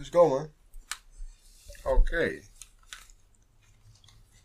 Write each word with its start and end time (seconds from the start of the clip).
Let's 0.00 0.12
go, 0.12 0.28
man. 0.28 0.52
Oké. 1.84 2.40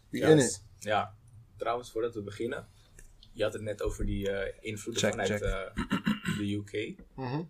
Begin 0.09 0.37
Yes. 0.37 0.61
Ja, 0.79 1.15
trouwens, 1.57 1.91
voordat 1.91 2.15
we 2.15 2.21
beginnen. 2.21 2.67
Je 3.33 3.43
had 3.43 3.53
het 3.53 3.61
net 3.61 3.81
over 3.81 4.05
die 4.05 4.31
eh, 4.31 4.57
invloeden 4.61 5.03
Check, 5.03 5.11
vanuit 5.11 5.29
check. 5.29 5.41
eh, 5.41 6.37
de 6.37 6.53
UK. 6.53 6.97
Mhm. 7.15 7.43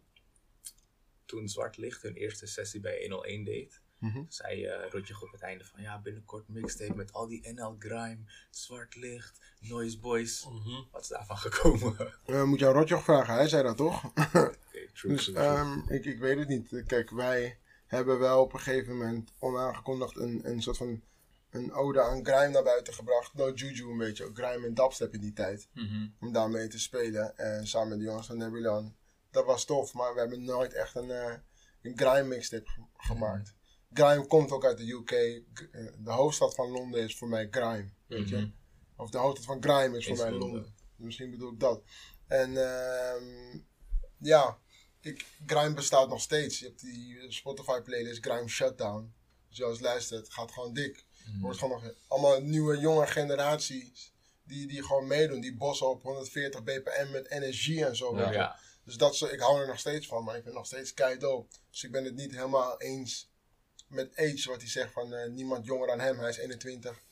Toen 1.25 1.49
Zwart 1.49 1.77
Licht 1.77 2.01
hun 2.01 2.13
eerste 2.15 2.45
sessie 2.45 2.79
bij 2.79 2.99
101 3.01 3.43
deed, 3.43 3.81
Mhm. 3.99 4.23
zei 4.27 4.65
eh 4.65 4.89
Rotjoch 4.89 5.21
op 5.23 5.31
het 5.31 5.41
einde 5.41 5.65
van 5.65 5.81
ja, 5.81 5.99
binnenkort 6.01 6.47
mixtape 6.47 6.95
met 6.95 7.13
al 7.13 7.27
die 7.27 7.51
NL 7.53 7.75
Grime, 7.79 8.19
Zwart 8.49 8.95
Licht, 8.95 9.39
Noise 9.59 9.99
Boys. 9.99 10.45
Mhm. 10.45 10.81
Wat 10.91 11.01
is 11.01 11.07
daarvan 11.07 11.37
gekomen? 11.37 11.95
Eh, 12.25 12.43
moet 12.43 12.59
je 12.59 12.67
aan 12.67 12.73
Rotjoch 12.73 13.03
vragen, 13.03 13.33
hij 13.33 13.47
zei 13.47 13.63
dat 13.63 13.77
toch? 13.77 14.01
True, 14.13 14.51
dus 15.13 15.23
true, 15.23 15.35
true. 15.35 15.35
ehm, 15.35 15.79
ik, 15.87 16.05
ik 16.05 16.19
weet 16.19 16.37
het 16.37 16.47
niet. 16.47 16.83
Kijk, 16.87 17.09
wij 17.09 17.59
hebben 17.85 18.19
wel 18.19 18.41
op 18.41 18.53
een 18.53 18.59
gegeven 18.59 18.97
moment 18.97 19.31
onaangekondigd 19.39 20.17
een, 20.17 20.39
een 20.43 20.61
soort 20.61 20.77
van 20.77 21.01
een 21.49 21.73
ode 21.73 22.01
aan 22.01 22.25
grime 22.25 22.47
naar 22.49 22.63
buiten 22.63 22.93
gebracht. 22.93 23.33
No 23.33 23.51
Juju 23.51 23.89
een 23.91 23.97
beetje, 23.97 24.25
ook 24.25 24.37
grime 24.37 24.67
en 24.67 24.73
dubstep 24.73 25.13
in 25.13 25.19
die 25.19 25.33
tijd. 25.33 25.67
Mhm. 25.73 26.07
Om 26.19 26.31
daarmee 26.31 26.67
te 26.67 26.79
spelen. 26.79 27.37
En 27.37 27.67
samen 27.67 27.89
met 27.89 27.97
de 27.97 28.03
jongens 28.03 28.27
van 28.27 28.37
Nebulon. 28.37 28.95
Dat 29.31 29.45
was 29.45 29.65
tof, 29.65 29.93
maar 29.93 30.13
we 30.13 30.19
hebben 30.19 30.43
nooit 30.43 30.73
echt 30.73 30.95
een, 30.95 31.11
eh, 31.11 31.33
een 31.81 31.97
grime 31.97 32.23
mixtape 32.27 32.69
ge- 32.69 32.81
gemaakt. 32.97 33.53
Grime 33.93 34.27
komt 34.27 34.51
ook 34.51 34.65
uit 34.65 34.77
de 34.77 34.91
UK. 34.91 35.11
Eh, 35.11 35.41
De 35.97 36.11
hoofdstad 36.11 36.55
van 36.55 36.69
Londen 36.69 37.01
is 37.03 37.17
voor 37.17 37.27
mij 37.27 37.47
grime, 37.51 37.89
weet 38.07 38.29
je. 38.29 38.35
Mhm. 38.37 38.49
Of 38.95 39.09
de 39.09 39.17
hoofdstad 39.17 39.45
van 39.45 39.63
grime 39.71 39.97
is 39.97 40.07
voor 40.07 40.17
mij 40.17 40.31
Londen. 40.31 40.49
Londen. 40.49 40.75
Misschien 40.95 41.31
bedoel 41.31 41.51
ik 41.51 41.59
dat. 41.59 41.83
En 42.27 42.57
ehm, 42.57 43.57
ja, 44.17 44.59
ik, 45.05 45.25
grime 45.45 45.73
bestaat 45.73 46.09
nog 46.09 46.21
steeds. 46.21 46.59
Je 46.59 46.65
hebt 46.65 46.79
die 46.81 47.31
Spotify 47.31 47.79
playlist 47.81 48.25
Grime 48.25 48.47
Shutdown. 48.47 49.13
Als 49.49 49.57
je 49.57 49.77
luistert, 49.83 50.33
gaat 50.33 50.51
gewoon 50.51 50.73
dik. 50.73 51.05
Er 51.25 51.39
wordt 51.39 51.57
gewoon 51.59 51.83
nog 51.83 51.93
allemaal 52.07 52.41
nieuwe 52.41 52.77
jonge 52.79 53.07
generaties 53.07 54.13
die, 54.43 54.67
die 54.67 54.83
gewoon 54.83 55.07
meedoen. 55.07 55.41
Die 55.41 55.55
bossen 55.55 55.89
op 55.89 56.03
140 56.03 56.63
bpm 56.63 57.11
met 57.11 57.29
energie 57.29 57.85
en 57.85 57.95
zo. 57.95 58.17
Ja. 58.17 58.31
ja, 58.31 58.59
Dus 58.83 58.95
dat, 58.97 59.15
zo- 59.15 59.25
ik 59.27 59.39
hou 59.39 59.61
er 59.61 59.67
nog 59.67 59.79
steeds 59.79 60.07
van, 60.07 60.23
maar 60.23 60.37
ik 60.37 60.43
ben 60.43 60.53
nog 60.53 60.65
steeds 60.65 60.93
keidoop. 60.93 61.51
Dus 61.71 61.83
ik 61.83 61.91
ben 61.91 62.03
het 62.05 62.15
niet 62.15 62.31
helemaal 62.31 62.81
eens 62.81 63.29
met 63.87 64.11
Age, 64.17 64.49
wat 64.49 64.61
hij 64.61 64.69
zegt 64.69 64.93
van 64.93 65.13
eh, 65.13 65.29
niemand 65.29 65.65
jonger 65.65 65.87
dan 65.87 65.99
hem, 65.99 66.19
hij 66.19 66.29
is 66.29 66.37
21. 66.37 67.03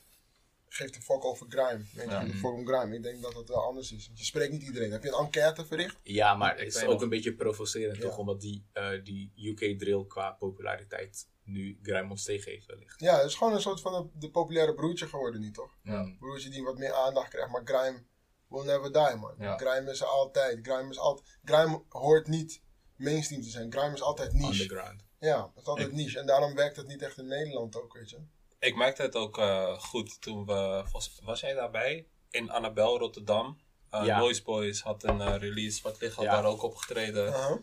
Geeft 0.74 0.96
een 0.96 1.02
fuck 1.02 1.24
over 1.24 1.46
grime. 1.48 1.84
Weet 1.94 2.08
je, 2.10 2.14
een 2.14 2.34
fuck 2.34 2.50
om 2.52 2.66
grime. 2.66 2.96
Ik 2.96 3.02
denk 3.02 3.22
dat 3.22 3.32
dat 3.32 3.48
wel 3.48 3.62
anders 3.64 3.92
is. 3.92 4.06
Want 4.06 4.18
je 4.18 4.24
spreekt 4.24 4.52
niet 4.52 4.62
iedereen. 4.62 4.90
Heb 4.90 5.02
je 5.02 5.08
een 5.08 5.18
enquête 5.24 5.66
verricht? 5.66 5.96
ja, 6.02 6.34
maar 6.34 6.52
Ik 6.58 6.64
het 6.66 6.74
is 6.74 6.84
ook 6.84 7.02
een 7.02 7.08
beetje 7.08 7.34
provocerend 7.34 7.96
Ja. 7.96 8.02
toch? 8.02 8.18
Omdat 8.18 8.40
die, 8.40 8.66
eh, 8.72 8.90
die 9.04 9.32
UK 9.36 9.78
drill 9.78 10.04
qua 10.06 10.30
populariteit 10.32 11.28
nu 11.44 11.78
Grime 11.82 12.10
ons 12.10 12.24
tegen 12.24 12.50
heeft 12.52 12.66
wellicht. 12.66 13.00
Ja, 13.00 13.16
het 13.16 13.26
is 13.26 13.34
gewoon 13.34 13.52
een 13.52 13.60
soort 13.60 13.80
van 13.80 13.92
de, 14.02 14.18
de 14.18 14.30
populaire 14.30 14.74
broertje 14.74 15.06
geworden 15.06 15.40
nu, 15.40 15.50
toch? 15.50 15.76
Ja. 15.82 16.14
Broertje 16.18 16.50
die 16.50 16.62
wat 16.62 16.78
meer 16.78 16.92
aandacht 16.92 17.28
krijgt, 17.28 17.50
maar 17.50 17.62
grime 17.64 18.02
will 18.48 18.64
never 18.64 18.92
die, 18.92 19.16
man. 19.16 19.34
Ja. 19.38 19.56
Grime 19.56 19.90
is 19.90 20.00
er 20.00 20.06
altijd. 20.06 20.58
Grime, 20.66 20.90
is 20.90 20.98
altijd. 20.98 21.38
grime 21.44 21.82
hoort 21.88 22.26
niet 22.26 22.62
mainstream 22.96 23.42
te 23.42 23.48
zijn. 23.50 23.72
Grime 23.72 23.94
is 23.94 24.02
altijd 24.02 24.32
niche. 24.32 24.62
Underground. 24.62 25.04
Ja, 25.18 25.46
het 25.54 25.62
is 25.62 25.68
altijd 25.68 25.88
Ik- 25.88 25.94
niche. 25.94 26.18
En 26.18 26.26
daarom 26.26 26.54
werkt 26.54 26.76
het 26.76 26.86
niet 26.86 27.02
echt 27.02 27.18
in 27.18 27.26
Nederland 27.26 27.76
ook, 27.82 27.92
weet 27.94 28.10
je. 28.10 28.18
Ik 28.64 28.76
merkte 28.76 29.02
het 29.02 29.16
ook 29.16 29.38
eh, 29.38 29.78
goed 29.78 30.20
toen 30.20 30.46
we. 30.46 30.84
Was 31.22 31.40
jij 31.40 31.54
daarbij? 31.54 32.06
In 32.30 32.50
Annabel, 32.50 32.98
Rotterdam. 32.98 33.58
Uh, 33.94 34.04
Ja. 34.04 34.18
Boys 34.44 34.80
had 34.80 35.02
een 35.02 35.20
eh, 35.20 35.36
release. 35.36 35.82
Wat 35.82 36.00
had 36.00 36.24
Ja. 36.24 36.32
daar 36.34 36.44
ook 36.44 36.62
opgetreden. 36.62 37.26
Uh-huh. 37.26 37.56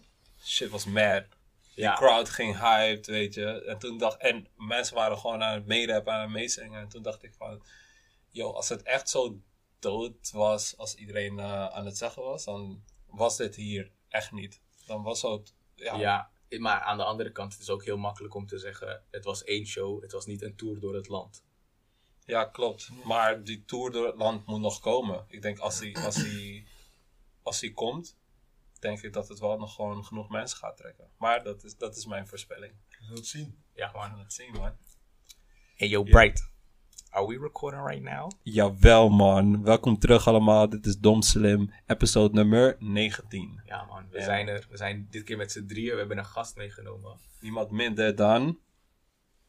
Shit 0.44 0.69
was 0.69 0.85
mad. 0.85 1.23
Die 1.75 1.83
Ja, 1.83 1.95
crowd 1.95 2.29
ging 2.29 2.59
hyped, 2.59 3.05
weet 3.07 3.33
je. 3.33 3.63
En 3.63 3.77
toen 3.79 3.97
dacht 3.97 4.17
en 4.17 4.47
mensen 4.57 4.95
waren 4.95 5.17
gewoon 5.17 5.44
aan 5.44 5.53
het 5.53 5.66
meerappen, 5.66 6.13
aan 6.13 6.22
het 6.22 6.29
meezingen. 6.29 6.81
En 6.81 6.88
toen 6.88 7.02
dacht 7.02 7.23
ik 7.23 7.33
van, 7.38 7.63
yo, 8.29 8.52
als 8.52 8.69
het 8.69 8.81
echt 8.83 9.09
zo 9.09 9.39
dood 9.79 10.31
was 10.31 10.77
als 10.77 10.95
iedereen 10.95 11.40
eh, 11.40 11.66
aan 11.67 11.85
het 11.85 11.97
zeggen 11.97 12.23
was, 12.23 12.44
dan 12.44 12.84
was 13.06 13.38
dit 13.38 13.56
hier 13.56 13.91
echt 14.09 14.31
niet. 14.31 14.61
Dan 14.85 15.03
was 15.03 15.22
het, 15.22 15.53
ja, 15.75 15.95
Ja, 15.95 16.29
maar 16.59 16.79
aan 16.81 16.97
de 16.97 17.03
andere 17.03 17.31
kant, 17.31 17.53
het 17.53 17.62
is 17.62 17.69
ook 17.69 17.84
heel 17.85 17.97
makkelijk 17.97 18.34
om 18.34 18.47
te 18.47 18.57
zeggen: 18.57 19.03
het 19.12 19.23
was 19.23 19.44
één 19.44 19.66
show, 19.66 20.01
het 20.01 20.12
was 20.12 20.25
niet 20.25 20.41
een 20.41 20.56
tour 20.56 20.79
door 20.79 20.95
het 20.95 21.07
land. 21.07 21.44
ja, 22.25 22.45
klopt. 22.45 22.89
Maar 23.03 23.44
die 23.44 23.66
tour 23.66 23.91
door 23.91 24.06
het 24.06 24.16
land 24.16 24.45
moet 24.45 24.59
nog 24.59 24.79
komen. 24.79 25.25
Ik 25.28 25.41
denk 25.41 25.59
als 25.59 25.79
die, 25.79 26.00
als 26.00 26.16
die, 26.16 26.67
als 27.41 27.59
die 27.59 27.73
komt, 27.73 28.17
denk 28.79 29.01
ik 29.01 29.13
dat 29.13 29.28
het 29.28 29.40
wel 29.40 29.57
nog 29.57 29.75
gewoon 29.75 30.06
genoeg 30.06 30.29
mensen 30.29 30.57
gaat 30.57 30.78
trekken. 30.78 31.09
Maar 31.17 31.44
dat 31.44 31.63
is, 31.63 31.78
dat 31.78 31.95
is 31.95 32.06
mijn 32.06 32.28
voorspelling. 32.28 32.73
Je 32.90 33.06
zult 33.06 33.17
het 33.17 33.28
zien. 33.28 33.63
Ja, 33.73 33.91
We 33.91 33.97
gaan 33.97 34.19
het 34.19 34.34
zien, 34.34 34.51
man. 34.51 34.78
Hey 35.75 35.88
yo, 35.88 36.03
Ja. 36.06 36.11
Bright. 36.11 36.50
Are 37.13 37.25
we 37.27 37.38
recording 37.38 37.81
right 37.81 38.01
now? 38.03 38.29
Jawel, 38.44 39.09
man. 39.09 39.63
Welkom 39.63 39.99
terug 39.99 40.27
allemaal. 40.27 40.69
Dit 40.69 40.85
is 40.85 40.97
Dom 40.97 41.22
Slim, 41.22 41.72
episode 41.88 42.33
nummer 42.33 42.75
19. 42.79 43.61
Ja, 43.66 43.83
man. 43.85 44.05
We 44.11 44.17
Ja. 44.17 44.23
zijn 44.23 44.47
er. 44.47 44.67
We 44.69 44.77
zijn 44.77 45.07
dit 45.09 45.23
keer 45.23 45.38
met 45.38 45.51
z'n 45.51 45.66
drieën. 45.66 45.91
We 45.91 45.97
hebben 45.99 46.17
een 46.17 46.25
gast 46.25 46.55
meegenomen. 46.55 47.17
Niemand 47.39 47.72
minder 47.72 48.16
dan 48.16 48.59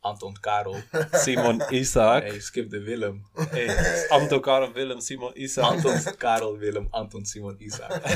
Anton 0.00 0.36
Karel. 0.40 0.76
Simon 1.24 1.62
Isaac. 1.68 2.22
Nee, 2.22 2.40
skip 2.40 2.70
de 2.70 2.80
Willem. 2.82 3.26
Hey, 3.34 4.08
Anton 4.08 4.40
Karel 4.40 4.72
Willem, 4.72 5.00
Simon 5.00 5.30
Isaac. 5.34 5.64
Anton 5.64 6.16
Karel 6.16 6.58
Willem, 6.58 6.86
Anton 6.90 7.24
Simon 7.24 7.54
Isaac. 7.58 7.92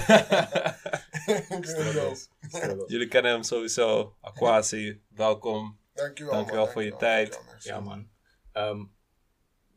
Struggles. 1.61 2.29
Struggles. 2.49 2.91
Jullie 2.91 3.09
kennen 3.09 3.33
hem 3.33 3.43
sowieso. 3.43 4.17
Aquasi, 4.21 5.01
welkom. 5.09 5.79
Dankjewel, 5.95 6.33
Dankjewel 6.35 6.65
man. 6.65 6.73
voor 6.73 6.83
je 6.83 6.91
Dankjewel, 6.91 7.15
tijd. 7.25 7.41
dankjewel. 7.49 7.79
Ja, 7.79 7.85
man. 7.85 8.09
Ehm, 8.53 8.85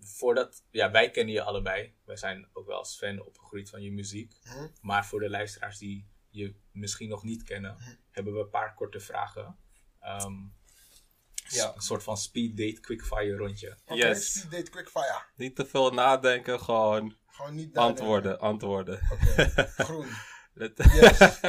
voordat, 0.09 0.63
ja, 0.71 0.91
wij 0.91 1.09
kennen 1.11 1.33
je 1.33 1.41
allebei. 1.43 1.95
Wij 2.05 2.15
zijn 2.17 2.49
ook 2.53 2.67
wel 2.67 2.77
als 2.77 2.97
fan 2.97 3.25
opgegroeid 3.25 3.69
van 3.69 3.81
je 3.81 3.91
muziek. 3.91 4.33
Mhm. 4.43 4.67
Maar 4.81 5.05
voor 5.05 5.19
de 5.19 5.29
luisteraars 5.29 5.77
die 5.77 6.07
je 6.29 6.55
misschien 6.71 7.09
nog 7.09 7.23
niet 7.23 7.43
kennen, 7.43 7.77
hebben 8.11 8.33
we 8.33 8.39
een 8.39 8.49
paar 8.49 8.73
korte 8.73 8.99
vragen. 8.99 9.57
Ehm, 9.99 10.33
Ja. 11.49 11.75
Een 11.75 11.81
soort 11.81 12.03
van 12.03 12.17
speed 12.17 12.57
date 12.57 12.79
quickfire 12.79 13.35
rondje. 13.35 13.77
Yes. 13.85 14.31
speed 14.39 14.51
date 14.51 14.69
quickfire. 14.69 15.21
Niet 15.35 15.55
te 15.55 15.65
veel 15.65 15.91
nadenken, 15.91 16.59
gewoon 16.59 17.15
Gewoon 17.27 17.55
niet 17.55 17.73
nadenken. 17.73 17.81
antwoorden, 18.01 18.39
antwoorden. 18.39 18.99
Oké, 19.11 19.49
groen. 19.85 20.07
Let- 20.53 20.77
Yes. 20.93 21.39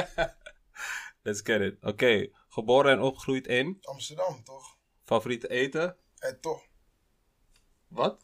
Let's 1.23 1.41
get 1.43 1.61
it. 1.61 1.77
Oké, 1.83 2.27
geboren 2.47 2.91
en 2.91 2.99
opgegroeid 3.01 3.47
in. 3.47 3.77
Amsterdam, 3.81 4.43
toch? 4.43 4.77
Favoriete 5.03 5.47
eten? 5.49 5.97
En 6.17 6.39
toch. 6.41 6.63
Wat? 7.91 8.19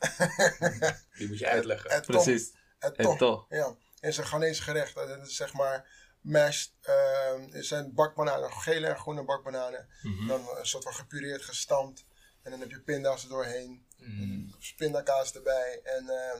Die 1.17 1.27
moet 1.27 1.39
je 1.39 1.47
uitleggen. 1.47 1.89
En 1.89 2.01
toch. 2.01 2.23
Precies. 2.23 2.53
En 2.79 2.95
En 2.95 3.03
toch. 3.03 3.17
toch. 3.17 3.45
Ja, 3.49 3.75
is 3.99 4.17
een 4.17 4.25
Ghanese 4.25 4.61
gerecht. 4.61 4.95
Dat 4.95 5.27
is 5.27 5.35
zeg 5.35 5.53
maar 5.53 5.89
mashed. 6.21 6.71
ehm 6.81 7.41
het 7.51 7.65
zijn 7.65 7.93
bakbananen, 7.93 8.51
gele 8.51 8.87
en 8.87 8.97
groene 8.97 9.23
bakbananen. 9.23 9.87
Mhm. 10.01 10.27
Dan 10.27 10.47
een 10.57 10.65
soort 10.65 10.83
van 10.83 10.93
gepureerd 10.93 11.41
gestampt. 11.41 12.05
En 12.43 12.51
dan 12.51 12.59
heb 12.59 12.69
je 12.69 12.81
pinda's 12.81 13.23
er 13.23 13.29
doorheen. 13.29 13.85
Mm. 13.97 14.53
Pindakaas 14.77 15.33
erbij. 15.33 15.79
En 15.83 16.09
ehm, 16.09 16.37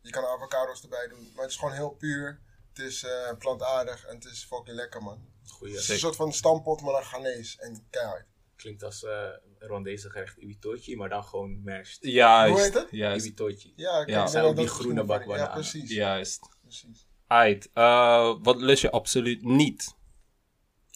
je 0.00 0.10
kan 0.10 0.24
avocado's 0.24 0.82
erbij 0.82 1.08
doen. 1.08 1.30
Maar 1.34 1.42
het 1.42 1.52
is 1.52 1.58
gewoon 1.58 1.74
heel 1.74 1.90
puur. 1.90 2.40
Het 2.68 2.78
is 2.78 3.02
eh, 3.02 3.30
plantaardig 3.38 4.04
en 4.06 4.14
het 4.14 4.24
is 4.24 4.44
fucking 4.44 4.76
lekker, 4.76 5.02
man. 5.02 5.28
Goeie. 5.46 5.74
Het 5.74 5.82
is 5.82 5.88
een 5.88 5.98
soort 5.98 6.16
van 6.16 6.32
stampot, 6.32 6.80
maar 6.80 6.92
dan 6.92 7.04
Ghanese. 7.04 7.60
En 7.60 7.86
keihard. 7.90 8.26
Klinkt 8.56 8.82
als 8.82 9.04
eh 9.04 9.28
Rwandese 9.58 10.10
gerecht 10.10 10.36
Ibitochi, 10.36 10.96
maar 10.96 11.08
dan 11.08 11.24
gewoon 11.24 11.62
mashed. 11.64 11.98
Juist. 12.00 12.52
Hoe 12.54 12.62
heet 12.62 12.74
het? 12.74 12.88
Juist. 12.90 13.26
Ibitochi. 13.26 13.72
Ja, 13.76 14.00
ik 14.00 14.08
Ja. 14.08 14.26
Zijn 14.26 14.44
ook 14.44 14.56
die 14.56 14.66
groene 14.68 15.04
bakbananen. 15.04 15.46
Ja, 15.46 15.52
precies. 15.52 15.90
Juist. 15.90 16.48
precies. 16.60 17.06
Aight. 17.26 17.68
eh, 17.72 18.34
wat 18.42 18.60
lust 18.60 18.82
je 18.82 18.90
absoluut 18.90 19.42
niet? 19.44 19.94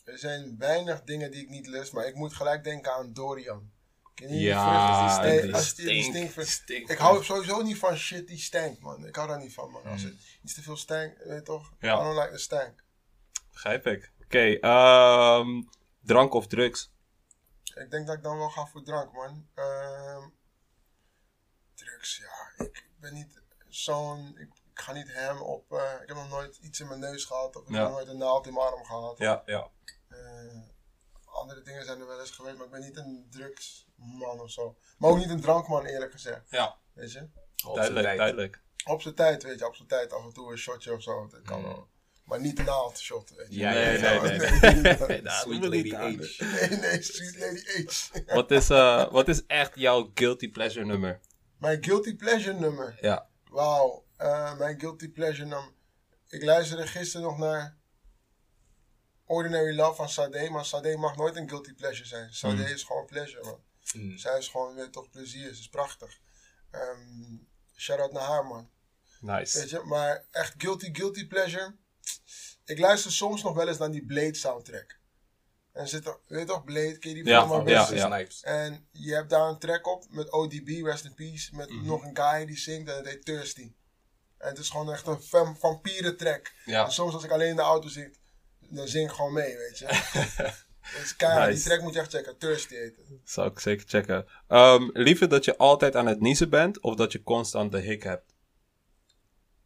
Er 0.05 0.19
zijn 0.19 0.55
weinig 0.59 1.03
dingen 1.03 1.31
die 1.31 1.43
ik 1.43 1.49
niet 1.49 1.67
lust, 1.67 1.93
maar 1.93 2.07
ik 2.07 2.15
moet 2.15 2.35
gelijk 2.35 2.65
denken 2.65 2.93
aan 2.95 3.13
Dorian. 3.13 3.71
Ken 4.15 4.35
je 4.35 4.41
Ja, 4.41 5.21
die 5.23 5.55
als 5.55 5.75
die, 5.75 5.87
die 5.87 6.03
stink. 6.03 6.15
stinkvrucht- 6.15 6.49
Stink. 6.51 6.89
Ik 6.91 6.99
hou 6.99 7.25
sowieso 7.25 7.63
niet 7.63 7.79
van 7.79 7.97
shit 7.97 8.27
die 8.29 8.39
stank, 8.39 8.81
man. 8.81 9.07
Ik 9.07 9.17
hou 9.17 9.29
daar 9.29 9.39
niet 9.39 9.55
van, 9.55 9.71
man. 9.71 9.85
Als 9.85 10.03
Mm. 10.03 10.09
het 10.09 10.19
iets 10.45 10.55
te 10.55 10.63
veel 10.63 10.77
stank, 10.77 11.19
weet 11.19 11.39
je 11.39 11.43
toch? 11.43 11.73
Ja. 11.81 12.01
I 12.01 12.03
don't 12.05 12.19
like 12.19 12.33
the 12.33 12.39
stank. 12.39 12.85
Begrijp 13.53 13.87
ik. 13.87 14.13
Oké, 14.25 14.59
ehm, 14.61 15.63
drank 16.03 16.35
of 16.35 16.47
drugs? 16.47 16.93
Ik 17.79 17.91
denk 17.91 18.07
dat 18.07 18.17
ik 18.17 18.23
dan 18.23 18.39
wel 18.39 18.51
ga 18.51 18.67
voor 18.67 18.83
drank, 18.83 19.13
man. 19.13 19.49
Ehm 19.55 20.29
drugs, 21.75 22.17
ja. 22.17 22.65
Ik 22.65 22.85
ben 23.01 23.15
niet 23.15 23.43
zo'n... 23.69 24.39
Ik, 24.39 24.49
ik 24.73 24.81
ga 24.81 24.93
niet 24.93 25.13
hem 25.13 25.41
op... 25.43 25.73
eh, 25.73 25.93
ik 26.03 26.09
heb 26.09 26.17
nog 26.17 26.29
nooit 26.29 26.57
iets 26.57 26.81
in 26.81 26.89
mijn 26.89 27.01
neus 27.01 27.25
gehad. 27.25 27.57
Of 27.57 27.63
ik 27.63 27.69
Ja. 27.69 27.75
heb 27.75 27.85
nog 27.85 27.93
nooit 27.97 28.09
een 28.09 28.19
naald 28.19 28.47
in 28.47 28.53
mijn 28.55 28.67
arm 28.67 28.85
gehad. 28.85 29.19
Ja, 29.19 29.43
ja. 29.47 29.71
Eh, 30.09 30.61
andere 31.25 31.63
dingen 31.63 31.85
zijn 31.85 32.01
er 32.01 32.07
wel 32.07 32.21
eens 32.21 32.31
geweest, 32.31 32.57
maar 32.57 32.67
ik 32.67 32.73
ben 32.73 32.81
niet 32.81 32.97
een 32.97 33.27
drugsman 33.31 34.41
of 34.41 34.51
zo. 34.51 34.77
Maar 34.99 35.11
ook 35.11 35.17
niet 35.19 35.31
een 35.31 35.41
drankman, 35.41 35.85
eerlijk 35.85 36.13
gezegd. 36.13 36.51
Ja, 36.51 36.79
Weet 36.93 37.13
je? 37.13 37.21
Op 37.21 37.29
zijn 37.63 37.75
duidelijk, 37.75 38.05
tijd. 38.07 38.19
duidelijk. 38.19 38.63
Op 38.87 39.03
zijn 39.03 39.15
tijd, 39.15 39.43
weet 39.43 39.59
je, 39.59 39.67
op 39.67 39.75
zijn 39.75 39.89
tijd 39.89 40.13
af 40.13 40.25
en 40.25 40.33
toe 40.33 40.51
een 40.51 40.59
shotje 40.59 40.93
of 40.93 41.03
zo. 41.03 41.27
Dat 41.27 41.43
kan 41.43 41.59
Mm. 41.61 41.65
wel. 41.67 41.89
Maar 42.29 42.41
niet 42.41 42.63
shot, 42.95 43.31
weet 43.37 43.47
je. 43.51 43.59
Ja, 43.59 43.73
Nee, 43.73 43.99
nee, 43.99 44.21
nee, 45.23 45.31
Sweet 45.31 45.65
Lady. 45.65 45.91
H. 45.91 45.99
Nee, 46.01 46.69
nee, 46.79 47.03
Sweet 47.03 47.39
Lady 47.39 47.87
H. 47.87 48.11
Wat 48.35 48.51
is, 48.51 48.71
eh, 48.71 49.11
wat 49.13 49.29
is 49.29 49.47
echt 49.47 49.73
jouw 49.75 50.11
guilty 50.15 50.51
pleasure 50.51 50.85
nummer? 50.85 51.21
Mijn 51.59 51.85
guilty 51.85 52.17
pleasure 52.17 52.59
nummer. 52.59 52.99
Ja. 53.01 53.29
Wauw, 53.51 54.05
eh, 54.17 54.59
mijn 54.59 54.81
guilty 54.81 55.09
pleasure 55.11 55.49
nummer. 55.49 55.73
Ik 56.29 56.43
luisterde 56.43 56.87
gisteren 56.87 57.27
nog 57.27 57.39
naar 57.39 57.77
Ordinary 59.25 59.77
Love 59.77 59.95
van 59.95 60.09
Sade, 60.09 60.51
maar 60.51 60.65
Sade 60.65 60.97
mag 60.97 61.17
nooit 61.17 61.37
een 61.37 61.49
guilty 61.49 61.75
pleasure 61.75 62.09
zijn. 62.09 62.33
Sade 62.35 62.55
Mm. 62.55 62.61
is 62.61 62.83
gewoon 62.83 63.07
pleasure, 63.07 63.45
man. 63.45 63.61
Mm. 63.93 64.19
Zij 64.19 64.39
is 64.39 64.49
gewoon 64.49 64.75
weer 64.75 64.91
toch 64.91 65.11
plezier, 65.11 65.55
ze 65.55 65.61
is 65.61 65.69
prachtig. 65.69 66.19
Ehm 66.71 67.37
shout-out 67.77 68.13
naar 68.13 68.23
haar, 68.23 68.47
man. 68.47 68.71
Nice. 69.21 69.59
Weet 69.59 69.71
je, 69.71 69.83
maar 69.85 70.25
echt 70.31 70.55
guilty, 70.59 70.89
guilty 70.95 71.27
pleasure. 71.27 71.75
Ik 72.65 72.79
luister 72.79 73.13
soms 73.13 73.43
nog 73.43 73.55
wel 73.55 73.69
eens 73.69 73.79
naar 73.79 73.91
die 73.91 74.05
Blade 74.07 74.35
soundtrack. 74.35 74.97
En 75.73 75.89
zit 75.89 76.07
er, 76.07 76.19
weet 76.27 76.41
je 76.41 76.47
toch, 76.47 76.65
Blade, 76.65 76.99
ken 76.99 77.11
je 77.11 77.17
die 77.23 77.33
Ja, 77.33 77.47
film? 77.47 77.69
Ja, 77.69 77.89
ja. 77.95 78.27
En 78.43 78.89
je 78.93 79.15
hebt 79.15 79.31
daar 79.31 79.49
een 79.49 79.59
track 79.59 79.87
op 79.87 80.05
met 80.11 80.33
ODB, 80.33 80.69
Rest 80.85 81.05
in 81.05 81.15
Peace, 81.15 81.55
met 81.57 81.71
Mhm. 81.71 81.87
nog 81.87 82.05
een 82.05 82.17
guy 82.17 82.47
die 82.47 82.59
zingt 82.59 82.91
en 82.91 82.97
het 82.97 83.07
heet 83.07 83.25
Thirsty. 83.25 83.73
En 84.39 84.49
het 84.49 84.59
is 84.59 84.69
gewoon 84.71 84.93
echt 84.93 85.07
een 85.07 85.23
vam- 85.23 85.57
vampieren 85.57 86.17
track. 86.17 86.53
Ja. 86.65 86.85
En 86.85 86.93
soms 86.93 87.15
als 87.15 87.25
ik 87.25 87.31
alleen 87.31 87.49
in 87.49 87.57
de 87.57 87.63
auto 87.63 87.89
zit, 87.89 88.19
dan 88.61 88.89
zing 88.89 89.09
ik 89.09 89.15
gewoon 89.15 89.33
mee, 89.33 89.57
weet 89.57 89.79
je. 89.79 89.87
dus 91.01 91.15
Nice. 91.19 91.51
die 91.51 91.63
track 91.63 91.81
moet 91.81 91.95
je 91.95 92.01
echt 92.01 92.11
checken, 92.11 92.39
Thirsty 92.39 92.75
heet 92.75 92.97
het. 92.97 93.07
Zou 93.25 93.51
ik 93.51 93.59
zeker 93.59 93.87
checken. 93.89 94.27
Ehm, 94.49 94.91
liever 94.93 95.29
dat 95.29 95.45
je 95.45 95.57
altijd 95.57 95.97
aan 95.97 96.07
het 96.07 96.21
niezen 96.21 96.51
bent 96.51 96.81
of 96.81 96.95
dat 96.95 97.13
je 97.13 97.23
constant 97.23 97.73
de 97.73 97.81
hik 97.81 98.03
hebt? 98.03 98.35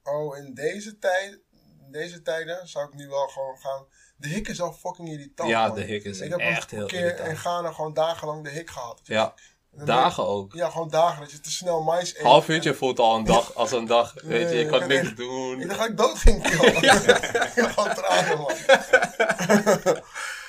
Oh, 0.03 0.37
in 0.37 0.55
deze 0.55 0.99
tijd, 0.99 1.39
deze 1.93 2.23
tijden 2.23 2.69
zou 2.69 2.87
ik 2.89 2.95
nu 2.95 3.09
wel 3.09 3.29
gewoon 3.29 3.57
gaan. 3.59 3.87
De 4.17 4.29
hik 4.29 4.49
is 4.49 4.61
al 4.61 4.73
fucking 4.73 5.09
irritant. 5.09 5.49
Ja, 5.49 5.67
man. 5.67 5.77
de 5.77 5.83
hik 5.83 6.05
is 6.05 6.21
Ik 6.21 6.31
heb 6.31 6.39
echt 6.39 6.73
een 6.73 6.79
heel 6.79 6.87
keer 6.87 7.01
irritant. 7.01 7.29
in 7.29 7.37
Ghana 7.37 7.73
gewoon 7.73 7.95
dagenlang 7.95 8.45
de 8.45 8.51
hik 8.51 8.71
gehad. 8.71 9.01
Ja, 9.05 9.35
dan 9.71 9.87
dagen 9.87 10.27
ook. 10.27 10.53
Ja, 10.55 10.71
gewoon 10.71 10.89
dagen. 10.89 11.21
Dat 11.21 11.31
je 11.31 11.41
te 11.41 11.51
snel 11.51 11.83
mais 11.83 12.15
eet. 12.17 12.23
Half 12.23 12.49
uurtje 12.49 12.75
voelt 12.75 12.99
al 12.99 13.17
een 13.17 13.25
dag 13.25 13.55
als 13.63 13.73
een 13.73 13.87
dag. 13.87 14.13
Weet 14.15 14.23
je, 14.41 14.45
Nee, 14.47 14.57
je 14.57 14.63
ik 14.65 14.69
kan 14.71 14.89
niks 14.89 15.01
echt- 15.07 15.17
doen. 15.17 15.61
Ik 15.61 15.67
dacht 15.69 15.79
dat 15.81 15.89
ik 15.89 15.97
dood 15.97 16.19
ging, 16.19 16.43
kill. 16.49 16.69
ik 17.49 17.53
heb 17.55 17.71
gewoon 17.71 17.95
tranen, 17.95 18.39
man. 18.39 18.53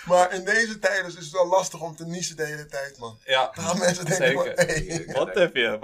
maar 0.06 0.34
in 0.34 0.46
deze 0.46 0.80
tijden 0.80 1.06
is 1.06 1.16
het 1.16 1.32
wel 1.32 1.48
lastig 1.48 1.82
om 1.82 1.96
te 1.96 2.06
niezen 2.06 2.36
de 2.36 2.46
hele 2.46 2.66
tijd, 2.66 2.98
man. 2.98 3.18
Ja, 3.26 3.52
Dan 3.56 3.64
gaan 3.66 3.78
mensen 3.80 4.06
denken 4.06 4.34
van, 4.34 4.44
zeker. 4.44 4.66
hey. 4.66 5.14
Wat 5.14 5.34
heb 5.36 5.56
je? 5.56 5.78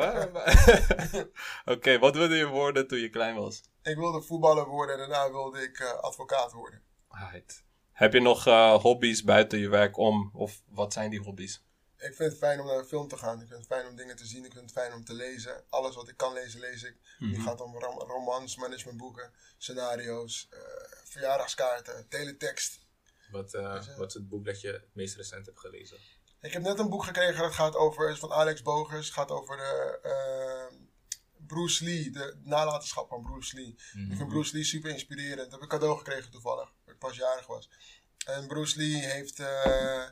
Oké, 1.65 2.00
wat 2.00 2.15
wilde 2.15 2.35
je 2.35 2.47
worden 2.47 2.88
toen 2.88 3.00
je 3.00 3.09
klein 3.09 3.35
was? 3.35 3.62
Ik 3.89 3.97
wilde 3.97 4.21
voetballer 4.21 4.68
worden 4.68 4.94
en 4.94 5.09
daarna 5.09 5.31
wilde 5.31 5.62
ik 5.62 5.80
eh, 5.80 5.94
advocaat 5.94 6.51
worden. 6.51 6.81
Right. 7.09 7.63
Heb 7.91 8.13
je 8.13 8.19
nog 8.21 8.47
eh, 8.47 8.81
hobby's 8.81 9.24
buiten 9.24 9.59
je 9.59 9.69
werk 9.69 9.97
om? 9.97 10.30
Of 10.33 10.62
wat 10.68 10.94
zijn 10.94 11.09
die 11.09 11.19
hobby's? 11.19 11.63
Ik 11.97 12.15
vind 12.15 12.30
het 12.30 12.38
fijn 12.38 12.59
om 12.59 12.65
naar 12.65 12.77
een 12.77 12.86
film 12.86 13.07
te 13.07 13.18
gaan. 13.18 13.41
Ik 13.41 13.47
vind 13.47 13.59
het 13.59 13.68
fijn 13.68 13.88
om 13.88 13.95
dingen 13.95 14.15
te 14.15 14.25
zien. 14.25 14.45
Ik 14.45 14.51
vind 14.51 14.63
het 14.63 14.71
fijn 14.71 14.94
om 14.94 15.06
te 15.06 15.13
lezen. 15.13 15.63
Alles 15.69 15.95
wat 15.95 16.07
ik 16.07 16.18
kan 16.18 16.33
lezen, 16.33 16.59
lees 16.59 16.83
ik. 16.83 16.95
Mhm. 17.19 17.33
Het 17.33 17.41
gaat 17.41 17.62
om 17.62 17.77
rom- 17.80 18.00
romans, 18.00 18.56
managementboeken, 18.56 19.31
scenario's, 19.57 20.47
eh, 20.50 20.59
verjaardagskaarten, 21.03 22.07
teletext. 22.09 22.80
Wat, 23.31 23.53
eh, 23.53 23.97
wat 23.97 24.07
is 24.07 24.13
het 24.13 24.30
boek 24.30 24.45
dat 24.45 24.62
je 24.62 24.68
het 24.71 24.88
meest 24.94 25.15
recent 25.15 25.45
hebt 25.45 25.59
gelezen? 25.59 25.97
Ik 26.41 26.53
heb 26.53 26.62
net 26.62 26.80
een 26.80 26.89
boek 26.89 27.03
gekregen 27.03 27.41
dat 27.41 27.53
gaat 27.53 27.75
over, 27.75 28.09
is 28.09 28.19
van 28.19 28.31
Alex 28.31 28.62
Bogers. 28.62 29.06
Het 29.06 29.15
gaat 29.15 29.31
over 29.31 29.57
de, 29.57 30.00
eh, 30.03 30.77
Bruce 31.50 31.84
Lee, 31.84 32.10
de 32.12 32.40
nalatenschap 32.44 33.10
van 33.10 33.24
Bruce 33.24 33.56
Lee. 33.56 33.68
Ik 34.10 34.16
vind 34.18 34.28
Bruce 34.28 34.54
Lee 34.56 34.63
super 34.63 34.90
inspirerend. 34.92 35.38
Dat 35.42 35.51
heb 35.51 35.62
ik 35.62 35.69
cadeau 35.69 35.98
gekregen 35.98 36.31
toevallig, 36.31 36.74
toen 36.84 36.94
ik 36.94 37.00
pas 37.00 37.16
jarig 37.18 37.48
was. 37.48 37.69
En 38.25 38.48
Bruce 38.48 38.78
Lee 38.78 38.96
heeft 38.96 39.40
eh, 39.40 40.06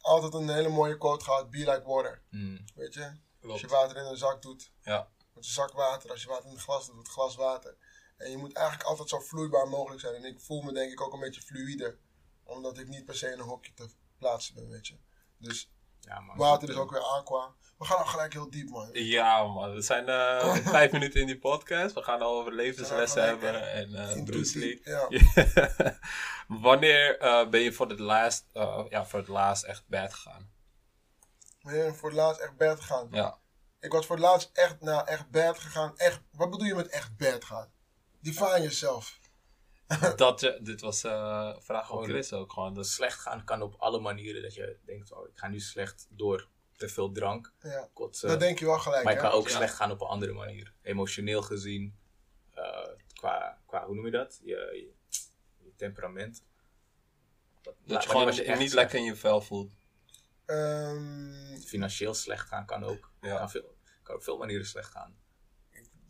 altijd 0.00 0.34
een 0.34 0.48
hele 0.48 0.68
mooie 0.68 0.98
quote 0.98 1.24
gehad, 1.24 1.50
be 1.50 1.58
like 1.58 1.82
water. 1.84 2.22
Mm. 2.30 2.64
Weet 2.74 2.94
je? 2.94 3.12
Als 3.42 3.60
je 3.60 3.66
water 3.66 3.96
in 3.96 4.04
een 4.04 4.16
zak 4.16 4.42
doet, 4.42 4.72
Ja. 4.82 5.10
wordt 5.32 5.48
een 5.48 5.54
zak 5.54 5.72
water. 5.72 6.10
Als 6.10 6.22
je 6.22 6.28
water 6.28 6.44
in 6.46 6.50
een 6.54 6.60
glas 6.60 6.84
doet, 6.86 6.94
wordt 6.94 7.08
het 7.08 7.16
glas 7.16 7.36
water. 7.36 7.76
En 8.16 8.30
je 8.30 8.36
moet 8.36 8.52
eigenlijk 8.52 8.88
altijd 8.88 9.08
zo 9.08 9.20
vloeibaar 9.20 9.68
mogelijk 9.68 10.00
zijn. 10.00 10.14
En 10.14 10.24
ik 10.24 10.40
voel 10.40 10.62
me 10.62 10.72
denk 10.72 10.92
ik 10.92 11.00
ook 11.00 11.12
een 11.12 11.20
beetje 11.20 11.42
fluïde. 11.42 11.98
Omdat 12.44 12.78
ik 12.78 12.88
niet 12.88 13.04
per 13.04 13.14
se 13.16 13.26
in 13.26 13.38
een 13.38 13.44
hokje 13.46 13.72
te 13.74 13.88
plaatsen 14.18 14.54
ben, 14.54 14.68
weet 14.68 14.86
je. 14.86 14.96
Dus 15.38 15.70
Ja, 16.04 16.20
man. 16.20 16.36
water 16.36 16.68
is 16.68 16.76
ook 16.76 16.90
weer 16.90 17.02
aqua. 17.02 17.52
We 17.78 17.84
gaan 17.84 17.98
al 17.98 18.04
gelijk 18.04 18.32
heel 18.32 18.50
diep, 18.50 18.68
man. 18.68 18.88
Ja, 18.92 19.44
man. 19.44 19.74
We 19.74 19.80
zijn 19.80 20.08
eh, 20.08 20.54
vijf 20.76 20.92
minuten 20.92 21.20
in 21.20 21.26
die 21.26 21.38
podcast. 21.38 21.94
We 21.94 22.02
gaan 22.02 22.20
al 22.20 22.38
over 22.40 22.52
levenslessen 22.52 23.24
hebben. 23.24 23.72
En 23.72 23.94
eh 23.94 24.16
Into 24.16 24.32
Bruce 24.32 24.58
Lee. 24.58 24.80
Ja. 24.84 25.98
Wanneer 26.68 27.18
eh, 27.18 27.48
ben 27.48 27.60
je 27.60 27.72
voor 27.72 27.88
het, 27.88 27.98
laatst, 27.98 28.44
eh, 28.52 28.84
ja, 28.88 29.04
voor 29.04 29.18
het 29.18 29.28
laatst 29.28 29.64
echt 29.64 29.82
bed 29.86 30.14
gegaan? 30.14 30.52
Wanneer 31.62 31.82
ben 31.82 31.92
je 31.92 31.98
voor 31.98 32.08
het 32.08 32.18
laatst 32.18 32.40
echt 32.40 32.56
bed 32.56 32.80
gegaan? 32.80 33.08
Ja. 33.10 33.38
Ik 33.80 33.92
was 33.92 34.06
voor 34.06 34.16
het 34.16 34.24
laatst 34.24 34.50
echt, 34.52 34.80
nou, 34.80 35.06
echt 35.06 35.30
bed 35.30 35.58
gegaan. 35.58 35.96
Echt, 35.96 36.20
wat 36.32 36.50
bedoel 36.50 36.66
je 36.66 36.74
met 36.74 36.88
echt 36.88 37.16
bed 37.16 37.44
gaan? 37.44 37.72
Define 38.20 38.62
jezelf. 38.62 39.18
Dat 40.16 40.40
je, 40.40 40.58
dit 40.62 40.80
was 40.80 41.04
eh, 41.04 41.10
een 41.54 41.62
vraag 41.62 41.86
van 41.86 41.96
Gewoon- 41.96 42.04
Chris 42.10 42.32
ook 42.32 42.52
gewoon. 42.52 42.74
Dat 42.74 42.84
Dus, 42.84 42.94
slecht 42.94 43.18
gaan 43.18 43.44
kan 43.44 43.62
op 43.62 43.74
alle 43.78 44.00
manieren. 44.00 44.42
Dat 44.42 44.54
je 44.54 44.78
denkt, 44.84 45.12
oh, 45.12 45.28
ik 45.28 45.38
ga 45.38 45.48
nu 45.48 45.60
slecht 45.60 46.06
door 46.10 46.48
te 46.76 46.88
veel 46.88 47.12
drank, 47.12 47.52
Ja. 47.60 47.88
kotsen. 47.92 48.28
Dat 48.28 48.40
denk 48.40 48.58
je 48.58 48.64
wel 48.64 48.78
gelijk, 48.78 49.04
maar 49.04 49.14
hè? 49.14 49.20
kan 49.20 49.30
ook 49.30 49.48
Ja. 49.48 49.56
slecht 49.56 49.74
gaan 49.74 49.90
op 49.90 50.00
een 50.00 50.06
andere 50.06 50.32
manier. 50.32 50.74
Emotioneel 50.82 51.42
gezien. 51.42 51.96
eh, 52.50 52.88
qua, 53.14 53.58
qua, 53.66 53.86
hoe 53.86 53.94
noem 53.94 54.04
je 54.04 54.10
dat? 54.10 54.40
Je, 54.44 54.54
je, 54.54 54.92
je 55.64 55.72
temperament. 55.76 56.44
Dat, 57.62 57.74
dat 57.84 58.02
je 58.02 58.08
gewoon 58.08 58.32
je 58.34 58.42
echt 58.44 58.58
niet 58.58 58.72
lekker 58.72 58.98
in 58.98 59.04
je 59.04 59.16
vel 59.16 59.40
voelt. 59.40 59.72
Ehm, 60.44 61.56
Financieel 61.58 62.14
slecht 62.14 62.48
gaan 62.48 62.66
kan 62.66 62.84
ook. 62.84 63.10
Ja. 63.20 63.36
Kan, 63.38 63.50
veel, 63.50 63.74
kan 64.02 64.14
op 64.14 64.22
veel 64.22 64.38
manieren 64.38 64.66
slecht 64.66 64.90
gaan. 64.90 65.16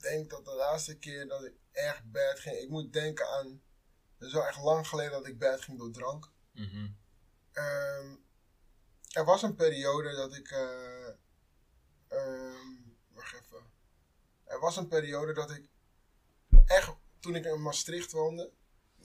Ik 0.04 0.10
denk 0.10 0.30
dat 0.30 0.44
de 0.44 0.54
laatste 0.54 0.98
keer 0.98 1.28
dat 1.28 1.44
ik 1.44 1.54
echt 1.72 2.10
bed 2.10 2.38
ging, 2.38 2.56
ik 2.56 2.68
moet 2.68 2.92
denken 2.92 3.28
aan, 3.28 3.62
het 4.18 4.28
is 4.28 4.32
wel 4.32 4.46
echt 4.46 4.62
lang 4.62 4.88
geleden 4.88 5.12
dat 5.12 5.26
ik 5.26 5.38
bed 5.38 5.60
ging 5.60 5.78
door 5.78 5.90
drank. 5.90 6.30
Mhm. 6.52 6.88
Ehm, 7.52 8.16
er 9.10 9.24
was 9.24 9.42
een 9.42 9.54
periode 9.54 10.14
dat 10.14 10.34
ik, 10.34 10.50
ehm, 12.08 12.72
wacht 13.12 13.34
even. 13.34 13.72
Er 14.44 14.60
was 14.60 14.76
een 14.76 14.88
periode 14.88 15.32
dat 15.32 15.50
ik 15.50 15.68
echt, 16.66 16.92
toen 17.20 17.34
ik 17.34 17.44
in 17.44 17.62
Maastricht 17.62 18.12
woonde, 18.12 18.52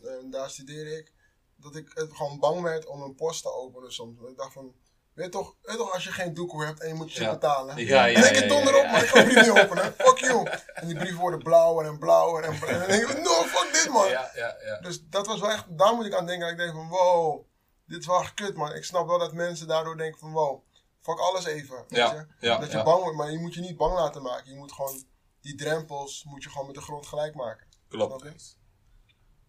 en 0.04 0.30
daar 0.30 0.50
studeerde 0.50 0.98
ik, 0.98 1.14
dat 1.56 1.76
ik 1.76 1.92
het 1.94 2.14
gewoon 2.14 2.40
bang 2.40 2.62
werd 2.62 2.86
om 2.86 3.02
een 3.02 3.16
post 3.16 3.42
te 3.42 3.52
openen 3.52 3.94
soms. 3.94 4.18
Want 4.18 4.30
ik 4.30 4.38
dacht 4.38 4.54
van, 4.54 4.76
weet 5.20 5.34
je 5.34 5.40
toch, 5.40 5.56
weet 5.62 5.72
je 5.72 5.78
toch 5.78 5.94
als 5.94 6.04
je 6.04 6.12
geen 6.12 6.34
doekoe 6.34 6.66
hebt 6.66 6.80
en 6.82 6.88
je 6.88 6.94
moet 6.94 7.14
je 7.14 7.22
Ja. 7.22 7.32
betalen. 7.32 7.78
Ja, 7.86 8.06
ja, 8.06 8.24
en 8.24 8.36
ik 8.36 8.42
ja, 8.42 8.48
donder 8.48 8.76
op, 8.78 8.84
ja. 8.84 8.92
maar 8.92 9.04
ik 9.04 9.10
kan 9.10 9.26
het 9.26 9.36
niet 9.36 9.50
openen. 9.64 9.94
Fuck 9.98 10.18
you. 10.18 10.48
En 10.74 10.88
die 10.88 10.96
brieven 10.98 11.20
worden 11.20 11.40
blauwer 11.44 11.86
en 11.86 12.00
blauwer 12.00 12.44
en 12.44 12.60
blauwer. 12.60 12.82
En 12.82 12.88
dan 12.90 12.98
denk 13.08 13.10
ik, 13.18 13.24
no, 13.24 13.32
fuck 13.44 13.74
dit 13.74 13.90
man. 13.94 14.10
Ja, 14.10 14.32
ja, 14.36 14.56
ja. 14.66 14.80
Dus 14.80 15.04
dat 15.10 15.28
was 15.28 15.40
wel 15.40 15.50
echt, 15.52 15.66
daar 15.78 15.94
moet 15.96 16.06
ik 16.06 16.14
aan 16.14 16.26
denken. 16.26 16.44
Dat 16.48 16.52
ik 16.52 16.58
denk 16.58 16.72
van, 16.74 16.88
wow, 16.88 17.46
dit 17.86 18.00
is 18.00 18.06
wel 18.06 18.22
echt 18.22 18.34
kut 18.34 18.56
man. 18.56 18.74
Ik 18.76 18.84
snap 18.84 19.08
wel 19.08 19.20
dat 19.20 19.34
mensen 19.34 19.68
daardoor 19.68 19.98
denken 19.98 20.20
van, 20.20 20.32
wow, 20.32 20.64
fuck 21.02 21.20
alles 21.20 21.46
even. 21.46 21.76
Weet 21.88 22.00
Ja, 22.00 22.14
je? 22.14 22.48
ja, 22.48 22.58
dat 22.58 22.72
je 22.72 22.78
ja. 22.78 22.84
bang 22.84 23.02
wordt, 23.02 23.18
maar 23.18 23.32
je 23.32 23.40
moet 23.40 23.54
je 23.54 23.62
niet 23.62 23.78
bang 23.78 23.94
laten 23.94 24.22
maken. 24.22 24.52
Je 24.52 24.58
moet 24.58 24.72
gewoon, 24.72 25.04
die 25.42 25.56
drempels 25.56 26.24
moet 26.24 26.44
je 26.44 26.50
gewoon 26.50 26.66
met 26.66 26.76
de 26.76 26.82
grond 26.82 27.08
gelijk 27.08 27.36
maken. 27.36 27.68
Klopt. 27.90 28.58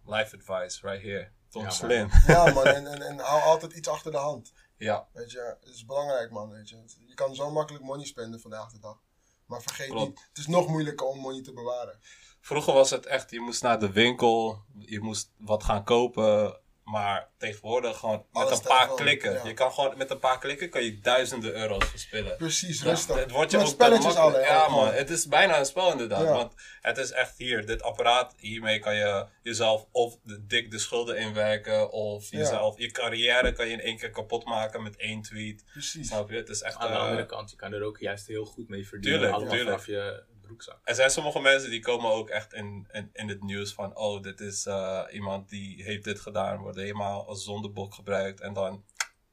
Life 0.04 0.36
advice, 0.36 0.88
right 0.88 1.02
here. 1.02 1.30
Tom 1.50 1.62
Ja, 1.62 1.68
man. 1.68 1.76
Slim. 1.76 2.08
Ja 2.26 2.52
man, 2.52 2.66
en, 2.66 2.86
en, 2.86 3.02
en 3.02 3.18
hou 3.18 3.42
altijd 3.42 3.72
iets 3.72 3.88
achter 3.88 4.10
de 4.12 4.16
hand. 4.18 4.52
Ja, 4.84 5.08
Weet 5.12 5.30
je, 5.30 5.56
het 5.60 5.75
is 5.75 5.84
belangrijk 5.87 6.30
man, 6.30 6.50
weet 6.50 6.68
je. 6.68 6.76
Je 7.06 7.14
kan 7.14 7.34
zo 7.34 7.50
makkelijk 7.50 7.84
money 7.84 8.04
spenden 8.06 8.40
vandaag 8.40 8.72
de 8.72 8.78
dag. 8.78 8.99
Maar 9.46 9.62
vergeet 9.62 9.88
Klopt. 9.88 10.08
niet, 10.08 10.26
het 10.28 10.38
is 10.38 10.46
nog 10.46 10.68
moeilijker 10.68 11.06
om 11.06 11.18
money 11.18 11.42
te 11.42 11.52
bewaren. 11.52 11.99
Vroeger 12.40 12.72
was 12.72 12.90
het 12.90 13.06
echt, 13.06 13.30
je 13.30 13.40
moest 13.40 13.62
naar 13.62 13.78
de 13.78 13.92
winkel, 13.92 14.62
je 14.78 15.00
moest 15.00 15.30
wat 15.37 15.64
gaan 15.64 15.84
kopen. 15.84 16.60
Maar 16.90 17.28
tegenwoordig 17.38 17.99
gewoon 17.99 18.25
met 18.32 18.50
een 18.50 18.61
paar 18.62 18.94
klikken. 18.94 19.32
ja. 19.32 19.40
Je 19.44 19.54
kan 19.54 19.73
gewoon 19.73 19.94
met 19.97 20.11
een 20.11 20.18
paar 20.18 20.38
klikken 20.38 20.70
kan 20.70 20.82
je 20.85 21.00
duizenden 21.00 21.54
euro's 21.54 21.85
verspillen. 21.88 22.37
Precies, 22.37 22.82
Ja, 22.82 22.88
rustig. 22.88 23.16
het 23.16 23.30
wordt 23.30 23.50
je 23.50 23.59
ook 23.59 24.14
alle, 24.16 24.40
Ja 24.40 24.68
man, 24.68 24.92
het 24.92 25.11
is 25.11 25.26
bijna 25.26 25.59
een 25.59 25.66
spel 25.66 25.90
inderdaad. 25.92 26.23
Ja. 26.25 26.32
Want 26.32 26.52
het 26.80 26.99
is 26.99 27.11
echt 27.11 27.38
hier, 27.38 27.66
dit 27.66 27.82
apparaat, 27.82 28.35
hiermee 28.37 28.78
kan 28.78 28.94
je 28.94 29.26
jezelf 29.42 29.87
of 29.92 30.16
de, 30.23 30.47
dik 30.47 30.70
de 30.70 30.78
schulden 30.78 31.16
inwerken. 31.18 31.90
Of 31.92 32.30
Ja. 32.30 32.38
jezelf, 32.38 32.78
je 32.78 32.90
carrière 32.90 33.52
kan 33.52 33.66
je 33.66 33.73
in 33.73 33.80
één 33.80 33.97
keer 33.99 34.11
kapot 34.11 34.44
maken 34.44 34.82
met 34.82 34.97
één 34.97 35.23
tweet. 35.23 35.64
Precies. 35.73 36.09
Snap 36.09 36.30
je? 36.30 36.37
Het 36.37 36.49
is 36.49 36.62
echt... 36.62 36.76
Aan 36.76 36.90
de 36.90 36.97
eh, 36.97 37.02
andere 37.02 37.26
kant, 37.26 37.50
je 37.50 37.56
kan 37.56 37.73
er 37.73 37.82
ook 37.82 37.99
juist 37.99 38.26
heel 38.26 38.44
goed 38.44 38.68
mee 38.68 38.88
verdienen. 38.88 39.20
Tuurlijk, 39.20 39.50
tuurlijk. 39.50 39.87
je 39.87 40.23
broekzak. 40.50 40.80
Er 40.85 40.95
zijn 40.95 41.11
sommige 41.11 41.40
mensen 41.40 41.71
die 41.71 41.80
komen 41.80 42.11
ook 42.11 42.28
echt 42.28 42.52
in, 42.52 42.88
in, 42.92 43.11
in 43.12 43.28
het 43.28 43.42
nieuws 43.42 43.73
van, 43.73 43.97
oh, 43.97 44.23
dit 44.23 44.40
is 44.40 44.66
eh, 44.66 45.02
iemand 45.12 45.49
die 45.49 45.83
heeft 45.85 46.04
dit 46.04 46.21
gedaan, 46.21 46.59
worden 46.59 46.83
helemaal 46.83 47.26
als 47.26 47.45
zondebok 47.45 47.95
gebruikt. 47.95 48.40
En 48.40 48.52
dan, 48.52 48.85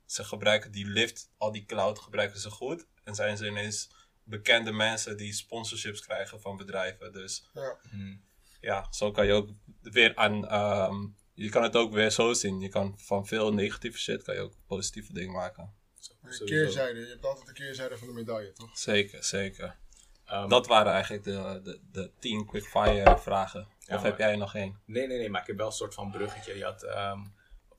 ze 0.06 0.24
gebruiken 0.24 0.72
die 0.72 0.86
lift, 0.86 1.30
al 1.38 1.52
die 1.52 1.66
cloud 1.66 2.00
gebruiken 2.00 2.40
ze 2.40 2.50
goed. 2.50 2.86
En 3.04 3.16
zijn 3.16 3.38
ze 3.38 3.48
ineens 3.48 3.90
bekende 4.24 4.72
mensen 4.72 5.18
die 5.18 5.34
sponsorships 5.34 6.02
krijgen 6.02 6.42
van 6.42 6.58
bedrijven. 6.58 7.12
Dus 7.14 7.50
Ja. 7.54 7.78
Hmm. 7.90 8.22
ja, 8.62 8.88
zo 8.92 9.12
kan 9.12 9.26
je 9.26 9.34
ook 9.34 9.50
weer 9.82 10.16
aan, 10.16 10.48
ehm, 10.48 11.08
je 11.34 11.50
kan 11.50 11.64
het 11.64 11.76
ook 11.76 11.94
weer 11.94 12.10
zo 12.12 12.34
zien. 12.34 12.60
Je 12.60 12.70
kan 12.70 13.00
van 13.00 13.28
veel 13.28 13.54
negatieve 13.54 13.98
shit 14.00 14.24
kan 14.24 14.36
je 14.36 14.42
ook 14.42 14.54
positieve 14.68 15.14
dingen 15.14 15.34
maken. 15.34 15.74
Zo- 16.00 16.14
Een 16.22 16.46
keerzijde, 16.46 17.00
je 17.00 17.06
hebt 17.08 17.26
altijd 17.26 17.48
een 17.48 17.54
keerzijde 17.54 17.98
van 17.98 18.08
de 18.08 18.14
medaille, 18.14 18.54
toch? 18.54 18.78
Zeker, 18.78 19.24
zeker. 19.24 19.78
Ehm, 20.28 20.50
Dat 20.50 20.68
waren 20.68 20.92
eigenlijk 20.92 21.24
de, 21.24 21.60
de, 21.64 21.80
de 21.92 22.12
10 22.20 22.46
quickfire 22.46 23.18
vragen. 23.18 23.68
Ja, 23.80 23.96
of 23.96 24.02
heb 24.02 24.18
jij 24.18 24.32
er 24.32 24.38
nog 24.38 24.56
één? 24.56 24.80
Nee, 24.86 25.08
nee, 25.08 25.18
nee, 25.18 25.30
maar 25.30 25.42
ik 25.42 25.48
heb 25.48 25.58
wel 25.58 25.66
een 25.66 25.72
soort 25.72 25.94
van 25.94 26.12
bruggetje. 26.12 26.58
Je 26.58 26.64
had, 26.64 26.84
ehm, 26.84 27.20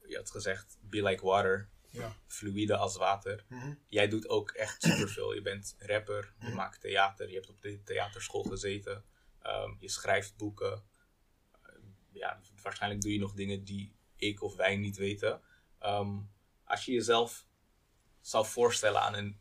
je 0.07 0.17
had 0.17 0.31
gezegd, 0.31 0.79
be 0.81 1.03
like 1.03 1.25
water, 1.25 1.69
Ja. 1.91 2.13
fluïde 2.27 2.77
als 2.77 2.97
water. 2.97 3.45
Mhm. 3.49 3.75
Jij 3.89 4.09
doet 4.09 4.29
ook 4.29 4.51
echt 4.51 4.83
superveel. 4.83 5.35
Je 5.35 5.43
bent 5.43 5.75
rapper, 5.79 6.33
je 6.41 6.49
maakt 6.55 6.81
theater, 6.81 7.29
je 7.29 7.35
hebt 7.35 7.49
op 7.49 7.61
de 7.61 7.83
theaterschool 7.83 8.43
gezeten, 8.43 9.05
Ehm, 9.43 9.75
je 9.79 9.89
schrijft 9.89 10.37
boeken. 10.37 10.83
Ehm, 11.63 11.81
ja, 12.13 12.41
waarschijnlijk 12.63 13.03
doe 13.03 13.13
je 13.13 13.19
nog 13.19 13.33
dingen 13.33 13.65
die 13.65 13.95
ik 14.17 14.43
of 14.43 14.57
wij 14.57 14.77
niet 14.77 14.97
weten. 14.97 15.41
Ehm, 15.79 16.19
als 16.65 16.85
je 16.85 16.93
jezelf 16.93 17.47
zou 18.21 18.47
voorstellen 18.47 19.01
aan, 19.01 19.15
een, 19.15 19.41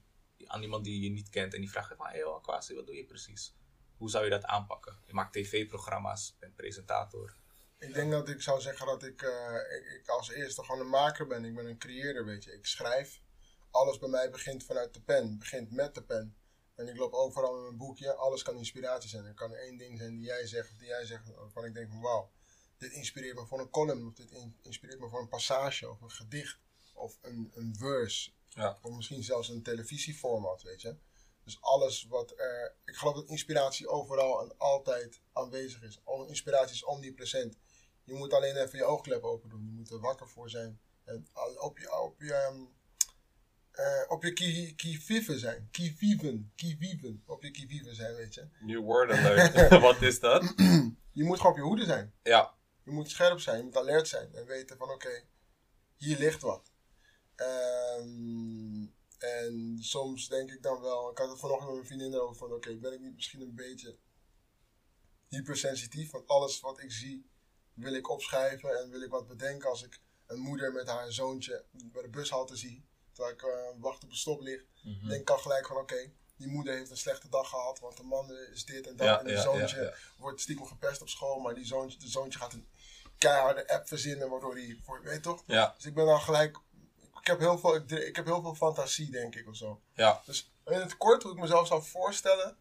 aan 0.50 0.62
iemand 0.62 0.84
die 0.84 1.02
je 1.02 1.10
niet 1.10 1.30
kent 1.30 1.54
en 1.54 1.60
die 1.60 1.70
vraagt, 1.70 1.98
maar 1.98 2.12
hey, 2.12 2.20
joh, 2.20 2.44
Kwasi, 2.44 2.76
wat 2.76 2.86
doe 2.86 2.96
je 2.96 3.06
precies? 3.06 3.56
Hoe 3.98 4.10
zou 4.10 4.24
je 4.24 4.30
dat 4.30 4.44
aanpakken? 4.46 5.00
Je 5.06 5.14
maakt 5.14 5.34
tv-programma's, 5.34 6.36
bent 6.40 6.56
presentator. 6.56 7.36
Ik 7.80 7.94
denk 7.94 8.12
dat 8.12 8.30
ik 8.30 8.42
zou 8.42 8.62
zeggen 8.62 8.86
dat 8.86 9.04
ik, 9.04 9.22
eh, 9.22 9.56
ik, 9.96 10.08
als 10.08 10.30
eerste 10.32 10.64
gewoon 10.64 10.82
een 10.82 10.90
maker 10.90 11.28
ben. 11.28 11.46
Ik 11.46 11.56
ben 11.56 11.66
een 11.66 11.78
creëerder, 11.78 12.26
weet 12.26 12.44
je. 12.44 12.54
Ik 12.54 12.66
schrijf. 12.66 13.22
Alles 13.72 13.98
bij 13.98 14.10
mij 14.10 14.30
begint 14.30 14.64
vanuit 14.64 14.94
de 14.94 15.02
pen. 15.02 15.40
Begint 15.40 15.72
met 15.72 15.96
de 15.96 16.04
pen. 16.04 16.36
En 16.76 16.88
ik 16.88 16.98
loop 16.98 17.14
overal 17.14 17.54
met 17.54 17.64
mijn 17.64 17.78
boekje. 17.78 18.14
Alles 18.16 18.44
kan 18.44 18.58
inspiratie 18.58 19.10
zijn. 19.10 19.26
Er 19.26 19.34
kan 19.34 19.54
één 19.54 19.78
ding 19.78 19.98
zijn 19.98 20.16
die 20.16 20.26
jij 20.26 20.48
zegt 20.48 20.72
of 20.72 20.78
die 20.78 20.88
jij 20.88 21.06
zegt. 21.06 21.36
Waarvan 21.36 21.66
ik 21.66 21.74
denk 21.74 21.90
van 21.90 22.02
wauw. 22.02 22.32
Dit 22.78 22.92
inspireert 22.92 23.36
me 23.36 23.46
voor 23.46 23.60
een 23.60 23.70
column. 23.70 24.08
Of 24.08 24.14
dit 24.14 24.32
in- 24.32 24.58
inspireert 24.62 25.00
me 25.00 25.10
voor 25.10 25.22
een 25.22 25.28
passage. 25.30 25.90
Of 25.90 26.02
een 26.02 26.12
gedicht. 26.12 26.60
Of 26.94 27.18
een, 27.22 27.52
een 27.56 27.76
verse. 27.76 28.32
Ja. 28.58 28.78
Of 28.82 28.96
misschien 28.96 29.24
zelfs 29.24 29.50
een 29.50 29.64
televisieformat, 29.64 30.62
weet 30.62 30.82
je. 30.82 30.96
Dus 31.44 31.62
alles 31.62 32.06
wat 32.10 32.34
er... 32.40 32.76
Ik 32.86 32.96
geloof 32.96 33.16
dat 33.16 33.28
inspiratie 33.30 33.88
overal 33.88 34.42
en 34.42 34.58
altijd 34.58 35.22
aanwezig 35.34 35.82
is. 35.82 36.00
Inspiratie 36.28 36.74
is 36.76 36.84
omnipresent. 36.84 37.58
Je 38.04 38.14
moet 38.14 38.34
alleen 38.34 38.56
even 38.56 38.78
je 38.78 38.84
oogklep 38.86 39.24
open 39.24 39.50
doen. 39.50 39.66
Je 39.66 39.72
moet 39.72 39.90
er 39.92 40.00
wakker 40.00 40.28
voor 40.30 40.50
zijn. 40.50 40.80
En 41.04 41.28
op 41.60 41.78
je, 41.78 42.02
op 42.02 42.22
je, 42.22 42.68
eh, 43.72 44.12
op 44.12 44.24
je 44.24 44.34
ki- 44.34 45.40
zijn. 45.40 45.68
Kiviven. 45.72 46.52
Kiviven. 46.56 47.24
Op 47.26 47.44
je 47.44 47.52
kivive 47.52 47.94
zijn, 47.94 48.16
weet 48.16 48.34
je. 48.34 48.48
New 48.60 48.84
word 48.84 49.12
alert. 49.12 49.70
Wat 49.82 50.02
is 50.02 50.20
dat? 50.20 50.54
Je 51.12 51.24
moet 51.24 51.38
gewoon 51.38 51.52
op 51.52 51.58
je 51.58 51.64
hoede 51.64 51.86
zijn. 51.86 52.14
Ja, 52.24 52.56
Je 52.84 52.92
moet 52.92 53.10
scherp 53.10 53.40
zijn. 53.40 53.58
Je 53.58 53.64
moet 53.64 53.78
alert 53.78 54.08
zijn. 54.08 54.34
En 54.36 54.46
weten 54.46 54.78
van 54.78 54.90
oké, 54.90 55.24
hier 55.96 56.18
ligt 56.18 56.42
wat. 56.42 56.72
Ehm, 57.38 58.86
en 59.18 59.78
soms 59.80 60.28
denk 60.28 60.52
ik 60.52 60.62
dan 60.64 60.82
wel... 60.82 61.12
Ik 61.12 61.18
had 61.18 61.30
het 61.30 61.40
vanochtend 61.40 61.68
met 61.68 61.76
mijn 61.76 61.88
vriendin 61.88 62.14
erover 62.14 62.36
van... 62.36 62.52
Oké, 62.52 62.76
ben 62.76 62.94
ik 62.94 63.00
niet 63.00 63.16
misschien 63.16 63.42
een 63.42 63.56
beetje 63.56 63.98
hypersensitief? 65.28 66.12
Want 66.12 66.28
alles 66.28 66.60
wat 66.60 66.82
ik 66.82 66.92
zie 66.92 67.30
wil 67.74 67.94
ik 67.94 68.10
opschrijven. 68.10 68.80
En 68.80 68.90
wil 68.90 69.02
ik 69.02 69.10
wat 69.10 69.28
bedenken 69.28 69.70
als 69.70 69.84
ik 69.84 70.00
een 70.26 70.40
moeder 70.40 70.72
met 70.72 70.88
haar 70.88 71.12
zoontje 71.12 71.66
bij 71.72 72.02
de 72.02 72.10
bushalte 72.10 72.56
zie. 72.56 72.86
Terwijl 73.12 73.36
ik 73.36 73.42
eh, 73.42 73.82
wacht 73.82 74.04
op 74.04 74.10
een 74.10 74.16
stoplicht. 74.16 74.66
Mhm. 74.84 75.08
denk 75.08 75.22
ik 75.22 75.30
al 75.30 75.38
gelijk 75.38 75.68
van 75.68 75.78
oké, 75.78 76.12
die 76.38 76.48
moeder 76.48 76.74
heeft 76.74 76.92
een 76.92 76.98
slechte 76.98 77.30
dag 77.30 77.50
gehad, 77.50 77.80
want 77.80 77.98
de 77.98 78.04
man 78.04 78.32
is 78.32 78.66
dit 78.66 78.88
en 78.88 78.96
dat. 78.96 79.08
Ja, 79.08 79.20
en 79.20 79.26
die 79.26 79.36
ja, 79.36 79.42
zoontje 79.42 79.82
ja, 79.82 79.94
wordt 80.18 80.42
stiekem 80.42 80.66
gepest 80.66 81.02
op 81.02 81.10
school, 81.10 81.40
maar 81.40 81.54
die 81.54 81.66
zoontje, 81.66 82.00
de 82.00 82.08
zoontje 82.08 82.40
gaat 82.40 82.54
een 82.54 82.68
keiharde 83.18 83.68
app 83.68 83.88
verzinnen, 83.88 84.30
waardoor 84.30 84.56
die, 84.56 84.82
voor, 84.84 85.02
weet 85.04 85.14
je 85.14 85.20
toch? 85.20 85.44
ja, 85.48 85.74
Dus 85.76 85.86
ik 85.86 85.94
ben 85.94 86.06
dan 86.06 86.22
gelijk, 86.22 86.60
ik 87.28 87.34
heb 87.34 87.40
heel 87.42 87.58
veel, 87.58 87.76
ik, 87.76 87.92
ik 87.92 88.16
heb 88.16 88.26
heel 88.26 88.42
veel 88.42 88.56
fantasie 88.56 89.12
denk 89.12 89.36
ik 89.36 89.48
of 89.48 89.56
zo. 89.56 89.82
ja. 89.94 90.22
Dus 90.26 90.52
in 90.66 90.80
het 90.80 90.98
kort, 90.98 91.24
hoe 91.24 91.32
ik 91.32 91.40
mezelf 91.40 91.68
zou 91.68 91.84
voorstellen, 91.84 92.58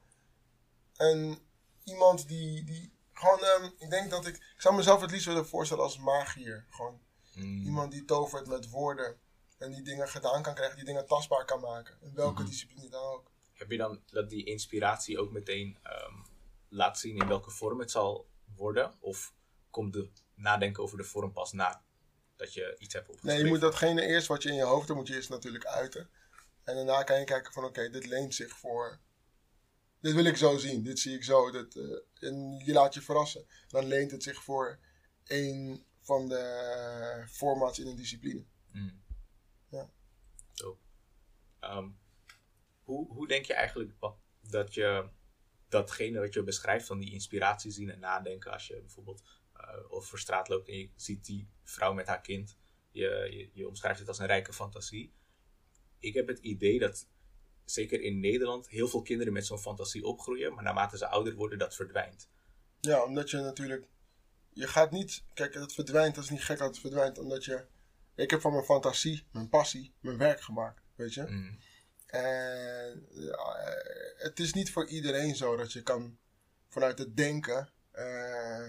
en 0.97 1.39
iemand 1.85 2.29
die, 2.29 2.65
die 2.65 2.93
gewoon, 3.13 3.39
ehm, 3.45 3.65
ik 3.79 3.91
denk 3.91 4.11
dat 4.11 4.27
ik, 4.27 4.35
ik 4.37 4.55
zou 4.61 4.75
mezelf 4.75 5.01
het 5.01 5.11
liefst 5.11 5.27
willen 5.27 5.47
voorstellen 5.49 5.83
als 5.85 5.99
magier. 5.99 6.67
Gewoon 6.71 7.05
Mm. 7.35 7.65
iemand 7.65 7.93
die 7.93 8.05
tovert 8.05 8.47
met 8.47 8.71
woorden 8.71 9.19
en 9.59 9.71
die 9.71 9.83
dingen 9.83 10.09
gedaan 10.09 10.43
kan 10.43 10.55
krijgen, 10.55 10.77
die 10.77 10.85
dingen 10.85 11.07
tastbaar 11.07 11.45
kan 11.45 11.61
maken. 11.61 11.99
In 12.01 12.15
welke 12.15 12.41
Mhm. 12.43 12.51
discipline 12.51 12.89
dan 12.89 13.03
ook. 13.05 13.31
Heb 13.53 13.71
je 13.71 13.77
dan 13.77 14.03
dat 14.07 14.31
die 14.31 14.45
inspiratie 14.45 15.19
ook 15.19 15.31
meteen 15.33 15.79
ehm, 15.83 16.15
laat 16.69 16.99
zien 16.99 17.17
in 17.17 17.27
welke 17.29 17.51
vorm 17.51 17.79
het 17.81 17.91
zal 17.91 18.27
worden? 18.55 18.95
Of 19.01 19.33
komt 19.71 19.93
de 19.93 20.11
nadenken 20.35 20.83
over 20.83 20.97
de 20.99 21.05
vorm 21.05 21.33
pas 21.33 21.53
na 21.53 21.83
dat 22.37 22.55
je 22.55 22.77
iets 22.79 22.95
hebt 22.95 23.09
opgeschreven? 23.09 23.37
Nee, 23.37 23.47
je 23.47 23.53
moet 23.53 23.61
datgene 23.61 24.03
eerst 24.03 24.27
wat 24.27 24.43
je 24.43 24.49
in 24.49 24.55
je 24.55 24.63
hoofd 24.63 24.87
hebt, 24.87 24.99
moet 24.99 25.09
je 25.09 25.15
eerst 25.15 25.29
natuurlijk 25.29 25.67
uiten. 25.67 26.09
En 26.65 26.75
daarna 26.75 27.03
kan 27.03 27.19
je 27.19 27.25
kijken 27.25 27.53
van 27.53 27.65
oké, 27.65 27.91
dit 27.91 28.07
leent 28.07 28.35
zich 28.35 28.59
voor. 28.59 29.01
Dit 30.01 30.15
wil 30.15 30.25
ik 30.25 30.37
zo 30.37 30.57
zien, 30.57 30.83
dit 30.83 30.99
zie 30.99 31.15
ik 31.15 31.25
zo. 31.25 31.51
Dit, 31.51 31.77
eh, 31.77 32.29
en 32.29 32.63
je 32.65 32.73
laat 32.73 32.95
je 32.95 33.03
verrassen. 33.03 33.47
Dan 33.69 33.87
leent 33.87 34.11
het 34.11 34.23
zich 34.23 34.43
voor 34.43 34.79
een 35.25 35.85
van 36.01 36.29
de 36.29 37.25
formats 37.31 37.79
in 37.79 37.87
een 37.87 37.97
discipline. 37.97 38.45
Mm. 38.73 39.03
Ja. 39.71 39.91
Dope. 40.55 40.81
Ehm, 41.61 41.89
hoe, 42.83 43.13
hoe 43.13 43.29
denk 43.29 43.45
je 43.45 43.55
eigenlijk 43.55 43.93
dat 44.41 44.75
je 44.75 45.09
datgene 45.69 46.21
wat 46.21 46.35
je 46.35 46.43
beschrijft 46.43 46.87
van 46.87 46.99
die 46.99 47.13
inspiratie 47.13 47.71
zien 47.71 47.91
en 47.91 47.99
nadenken 47.99 48.53
als 48.53 48.67
je 48.67 48.81
bijvoorbeeld 48.81 49.23
eh, 49.67 49.93
over 49.93 50.19
straat 50.19 50.49
loopt 50.49 50.69
en 50.69 50.79
je 50.79 50.91
ziet 50.97 51.25
die 51.25 51.49
vrouw 51.63 51.93
met 51.93 52.07
haar 52.07 52.21
kind, 52.21 52.57
je, 52.91 53.29
je, 53.31 53.51
je 53.53 53.69
omschrijft 53.69 53.99
het 53.99 54.09
als 54.09 54.19
een 54.19 54.27
rijke 54.27 54.53
fantasie. 54.53 55.13
Ik 55.99 56.15
heb 56.15 56.27
het 56.27 56.39
idee 56.39 56.79
dat 56.79 57.07
zeker 57.65 58.01
in 58.01 58.21
Nederland 58.21 58.69
heel 58.69 58.89
veel 58.89 59.03
kinderen 59.03 59.33
met 59.33 59.47
zo'n 59.47 59.59
fantasie 59.59 60.05
opgroeien, 60.05 60.55
maar 60.55 60.65
naarmate 60.65 60.97
ze 60.97 61.09
ouder 61.09 61.35
worden 61.35 61.59
dat 61.59 61.75
verdwijnt. 61.75 62.29
Ja, 62.81 63.05
omdat 63.05 63.31
je 63.31 63.37
natuurlijk. 63.37 63.89
Je 64.53 64.67
gaat 64.67 64.91
niet. 64.91 65.25
Kijk, 65.35 65.55
het 65.55 65.73
verdwijnt, 65.73 66.15
dat 66.15 66.25
is 66.25 66.31
niet 66.31 66.45
gek 66.45 66.59
dat 66.59 66.69
het 66.69 66.79
verdwijnt. 66.79 67.19
Omdat 67.19 67.45
je. 67.45 67.65
Ik 68.15 68.31
heb 68.31 68.41
van 68.41 68.53
mijn 68.53 68.65
fantasie, 68.65 69.27
mijn 69.33 69.49
passie, 69.49 69.95
mijn 70.01 70.19
werk 70.19 70.41
gemaakt. 70.41 70.83
Weet 70.95 71.15
je? 71.15 71.23
Mm. 71.23 71.59
En 72.07 73.07
ja, 73.11 73.55
eh, 73.55 74.23
het 74.23 74.41
is 74.41 74.53
niet 74.53 74.73
voor 74.73 74.87
iedereen 74.89 75.37
zo 75.37 75.57
dat 75.57 75.73
je 75.73 75.83
kan 75.83 76.19
vanuit 76.69 76.99
het 76.99 77.17
denken 77.17 77.73
eh, 77.91 78.69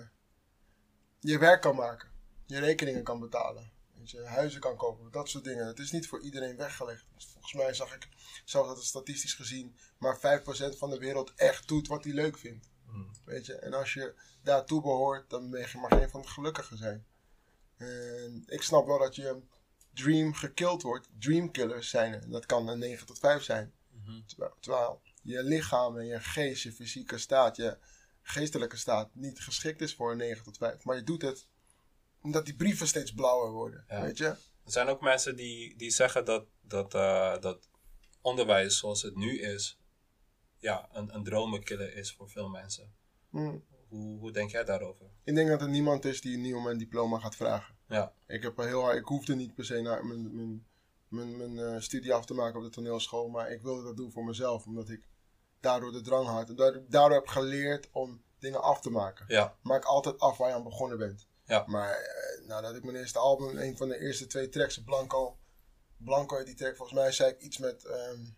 je 1.28 1.38
werk 1.38 1.62
kan 1.62 1.76
maken. 1.76 2.10
Je 2.46 2.60
rekeningen 2.60 3.04
kan 3.04 3.20
betalen. 3.20 3.72
Je 4.04 4.26
huizen 4.26 4.60
kan 4.60 4.76
kopen. 4.76 5.12
Dat 5.12 5.30
soort 5.30 5.44
dingen. 5.44 5.68
Het 5.68 5.80
is 5.80 5.92
niet 5.92 6.08
voor 6.08 6.22
iedereen 6.22 6.58
weggelegd. 6.58 7.06
Dus 7.16 7.26
volgens 7.26 7.54
mij 7.54 7.74
zag 7.74 7.96
ik 7.96 8.08
zelfs 8.46 8.68
dat 8.68 8.78
het 8.78 8.86
statistisch 8.86 9.34
gezien 9.34 9.76
maar 9.98 10.18
5% 10.18 10.78
van 10.78 10.90
de 10.90 10.98
wereld 10.98 11.34
echt 11.36 11.68
doet 11.68 11.88
wat 11.88 12.04
hij 12.04 12.14
leuk 12.14 12.38
vindt. 12.38 12.70
Mm. 12.86 13.12
Weet 13.26 13.46
je? 13.46 13.56
En 13.56 13.74
als 13.74 13.94
je 13.94 14.14
daartoe 14.44 14.82
behoort, 14.82 15.30
dan 15.30 15.50
ben 15.50 15.60
je 15.60 15.78
maar 15.78 15.92
geen 15.92 16.10
van 16.10 16.20
het 16.20 16.30
gelukkigen 16.30 16.78
zijn. 16.78 17.06
En 17.78 18.44
ik 18.46 18.62
snap 18.62 18.86
wel 18.86 19.00
dat 19.00 19.16
je 19.16 19.42
dream 19.94 20.34
gekild 20.34 20.82
wordt. 20.82 21.10
Dreamkillers 21.20 21.90
zijn 21.90 22.14
er. 22.14 22.30
Dat 22.30 22.46
kan 22.46 22.68
een 22.68 22.80
9 22.80 23.06
tot 23.06 23.20
5 23.20 23.44
zijn. 23.44 23.74
Terwijl, 24.26 24.54
terwijl 24.60 25.02
je 25.22 25.44
lichaam 25.44 25.98
en 25.98 26.06
je 26.06 26.20
geest, 26.20 26.64
je 26.64 26.72
fysieke 26.72 27.18
staat, 27.18 27.56
je 27.56 27.78
geestelijke 28.30 28.78
staat 28.78 29.16
niet 29.16 29.40
geschikt 29.40 29.82
is 29.82 29.96
voor 29.96 30.12
een 30.12 30.18
9 30.18 30.44
tot 30.44 30.58
5. 30.58 30.84
Maar 30.84 30.96
je 30.96 31.04
doet 31.04 31.22
het 31.22 31.48
omdat 32.22 32.46
die 32.46 32.56
brieven 32.56 32.88
steeds 32.88 33.14
blauwer 33.14 33.52
worden. 33.52 33.86
Ja. 33.88 34.02
Weet 34.02 34.18
je? 34.18 34.26
Er 34.26 34.72
zijn 34.72 34.88
ook 34.88 35.02
mensen 35.02 35.36
die, 35.36 35.76
die 35.76 35.92
zeggen 35.92 36.26
dat, 36.26 36.46
dat, 36.62 36.94
eh, 36.94 37.40
dat 37.40 37.70
onderwijs 38.22 38.78
zoals 38.78 39.02
het 39.02 39.16
nu 39.16 39.40
is, 39.40 39.80
ja, 40.60 40.90
een, 40.92 41.16
een 41.16 41.24
dromenkiller 41.24 41.96
is 41.96 42.14
voor 42.14 42.30
veel 42.30 42.50
mensen. 42.50 42.94
Hm. 43.30 43.58
Hoe, 43.88 44.20
hoe 44.20 44.32
denk 44.32 44.52
jij 44.52 44.64
daarover? 44.64 45.06
Ik 45.24 45.36
denk 45.36 45.50
dat 45.50 45.62
er 45.62 45.70
niemand 45.70 46.06
is 46.06 46.22
die 46.22 46.38
nu 46.38 46.54
om 46.54 46.64
mijn 46.64 46.78
diploma 46.78 47.20
gaat 47.20 47.36
vragen. 47.36 47.76
Ja, 47.88 48.14
Ik, 48.28 48.44
heb 48.44 48.58
heel 48.58 48.82
hard, 48.82 48.98
ik 48.98 49.06
hoefde 49.06 49.36
niet 49.36 49.54
per 49.54 49.66
se 49.66 49.82
naar 49.82 50.06
mijn, 50.06 50.36
mijn, 50.36 50.66
mijn, 51.08 51.38
mijn 51.38 51.60
eh, 51.60 51.82
studie 51.82 52.14
af 52.14 52.26
te 52.26 52.34
maken 52.34 52.58
op 52.58 52.64
de 52.64 52.70
toneelschool. 52.70 53.30
Maar 53.30 53.52
ik 53.52 53.62
wilde 53.62 53.84
dat 53.84 53.98
doen 53.98 54.12
voor 54.12 54.24
mezelf. 54.24 54.66
Omdat 54.66 54.90
ik 54.90 55.08
daardoor 55.68 55.92
de 55.92 56.02
drang 56.02 56.28
had. 56.28 56.50
En 56.50 56.56
daardoor, 56.56 56.84
daardoor 56.90 57.18
heb 57.18 57.28
geleerd 57.28 57.90
om 57.92 58.22
dingen 58.40 58.62
af 58.62 58.82
te 58.82 58.90
maken. 58.90 59.26
ja, 59.28 59.56
Maak 59.62 59.84
altijd 59.86 60.20
af 60.20 60.38
waar 60.38 60.50
je 60.50 60.56
aan 60.56 60.64
begonnen 60.64 60.98
bent. 60.98 61.28
Ja. 61.46 61.64
Maar 61.68 61.92
eh, 61.92 62.48
nadat 62.48 62.76
ik 62.76 62.84
mijn 62.84 62.96
eerste 62.98 63.20
album, 63.20 63.58
een 63.58 63.78
van 63.78 63.88
de 63.90 64.00
eerste 64.00 64.28
twee 64.28 64.50
tracks, 64.50 64.84
Blanco. 64.84 65.38
Blanco 65.98 66.44
die 66.44 66.56
track, 66.56 66.76
volgens 66.76 67.00
mij 67.00 67.12
zei 67.12 67.32
ik 67.32 67.42
iets 67.42 67.58
met... 67.58 67.86
een 67.86 68.36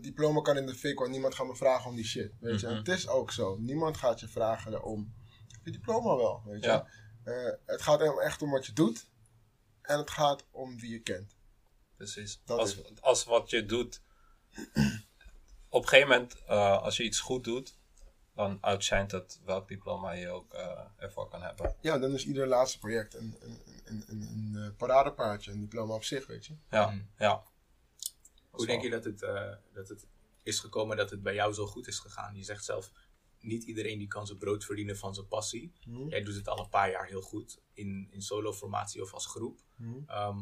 diploma 0.00 0.40
kan 0.40 0.56
in 0.56 0.66
de 0.66 0.74
fik, 0.74 0.98
want 0.98 1.10
niemand 1.10 1.34
gaat 1.34 1.46
me 1.46 1.56
vragen 1.56 1.90
om 1.90 1.96
die 1.96 2.04
shit. 2.04 2.32
Weet 2.40 2.60
je? 2.60 2.66
Mhm. 2.66 2.76
Het 2.76 2.88
is 2.88 3.08
ook 3.08 3.30
zo. 3.30 3.56
Niemand 3.56 3.96
gaat 3.96 4.20
je 4.20 4.28
vragen 4.28 4.82
om 4.82 5.14
je 5.64 5.70
diploma 5.70 6.16
wel. 6.16 6.42
Weet 6.44 6.60
je? 6.64 6.70
Ja. 6.70 6.86
Eh, 7.24 7.52
het 7.66 7.82
gaat 7.82 8.18
echt 8.20 8.42
om 8.42 8.50
wat 8.50 8.66
je 8.66 8.72
doet. 8.72 9.06
En 9.82 9.98
het 9.98 10.10
gaat 10.10 10.44
om 10.50 10.80
wie 10.80 10.90
je 10.90 11.00
kent. 11.00 11.36
precies. 11.96 12.40
Dat 12.44 12.58
Als, 12.58 12.76
is 12.76 13.00
als 13.00 13.24
wat 13.24 13.50
je 13.50 13.66
doet, 13.66 14.00
op 15.74 15.82
een 15.82 15.88
gegeven 15.88 16.08
moment, 16.10 16.42
eh, 16.46 16.82
als 16.82 16.96
je 16.96 17.02
iets 17.04 17.20
goed 17.20 17.44
doet, 17.44 17.78
dan 18.34 18.58
outshint 18.60 19.10
het 19.10 19.40
welk 19.44 19.68
diploma 19.68 20.12
je 20.12 20.28
ook 20.28 20.52
eh, 20.54 20.80
ervoor 20.96 21.28
kan 21.28 21.42
hebben. 21.42 21.76
Ja, 21.80 21.98
dan 21.98 22.12
is 22.12 22.26
ieder 22.26 22.46
laatste 22.46 22.78
project 22.78 23.14
een, 23.14 23.36
een, 23.40 23.60
een, 23.84 24.04
een, 24.06 24.22
een 24.22 24.62
eh, 24.62 24.76
paradepaardje, 24.76 25.50
een 25.52 25.60
diploma 25.60 25.94
op 25.94 26.04
zich, 26.04 26.26
weet 26.26 26.46
je. 26.46 26.54
Ja, 26.70 26.90
Mm. 26.90 27.08
ja. 27.18 27.42
Hoe 28.50 28.66
denk 28.66 28.82
je 28.82 28.90
dat 28.90 29.04
het, 29.04 29.22
eh, 29.22 29.52
dat 29.72 29.88
het 29.88 30.06
is 30.42 30.58
gekomen 30.58 30.96
dat 30.96 31.10
het 31.10 31.22
bij 31.22 31.34
jou 31.34 31.52
zo 31.52 31.66
goed 31.66 31.86
is 31.86 31.98
gegaan? 31.98 32.36
Je 32.36 32.42
zegt 32.44 32.64
zelf, 32.64 32.90
niet 33.40 33.64
iedereen 33.64 33.98
die 33.98 34.08
kan 34.08 34.26
zijn 34.26 34.38
brood 34.38 34.64
verdienen 34.64 34.96
van 34.96 35.14
zijn 35.14 35.28
passie. 35.28 35.72
Mhm. 35.86 36.08
Jij 36.08 36.22
doet 36.22 36.34
het 36.34 36.48
al 36.48 36.58
een 36.58 36.68
paar 36.68 36.90
jaar 36.90 37.06
heel 37.06 37.20
goed 37.22 37.60
in, 37.72 38.08
in 38.10 38.22
solo-formatie 38.22 39.02
of 39.02 39.12
als 39.14 39.26
groep. 39.26 39.60
Mhm. 39.76 39.98
Ehm, 40.06 40.38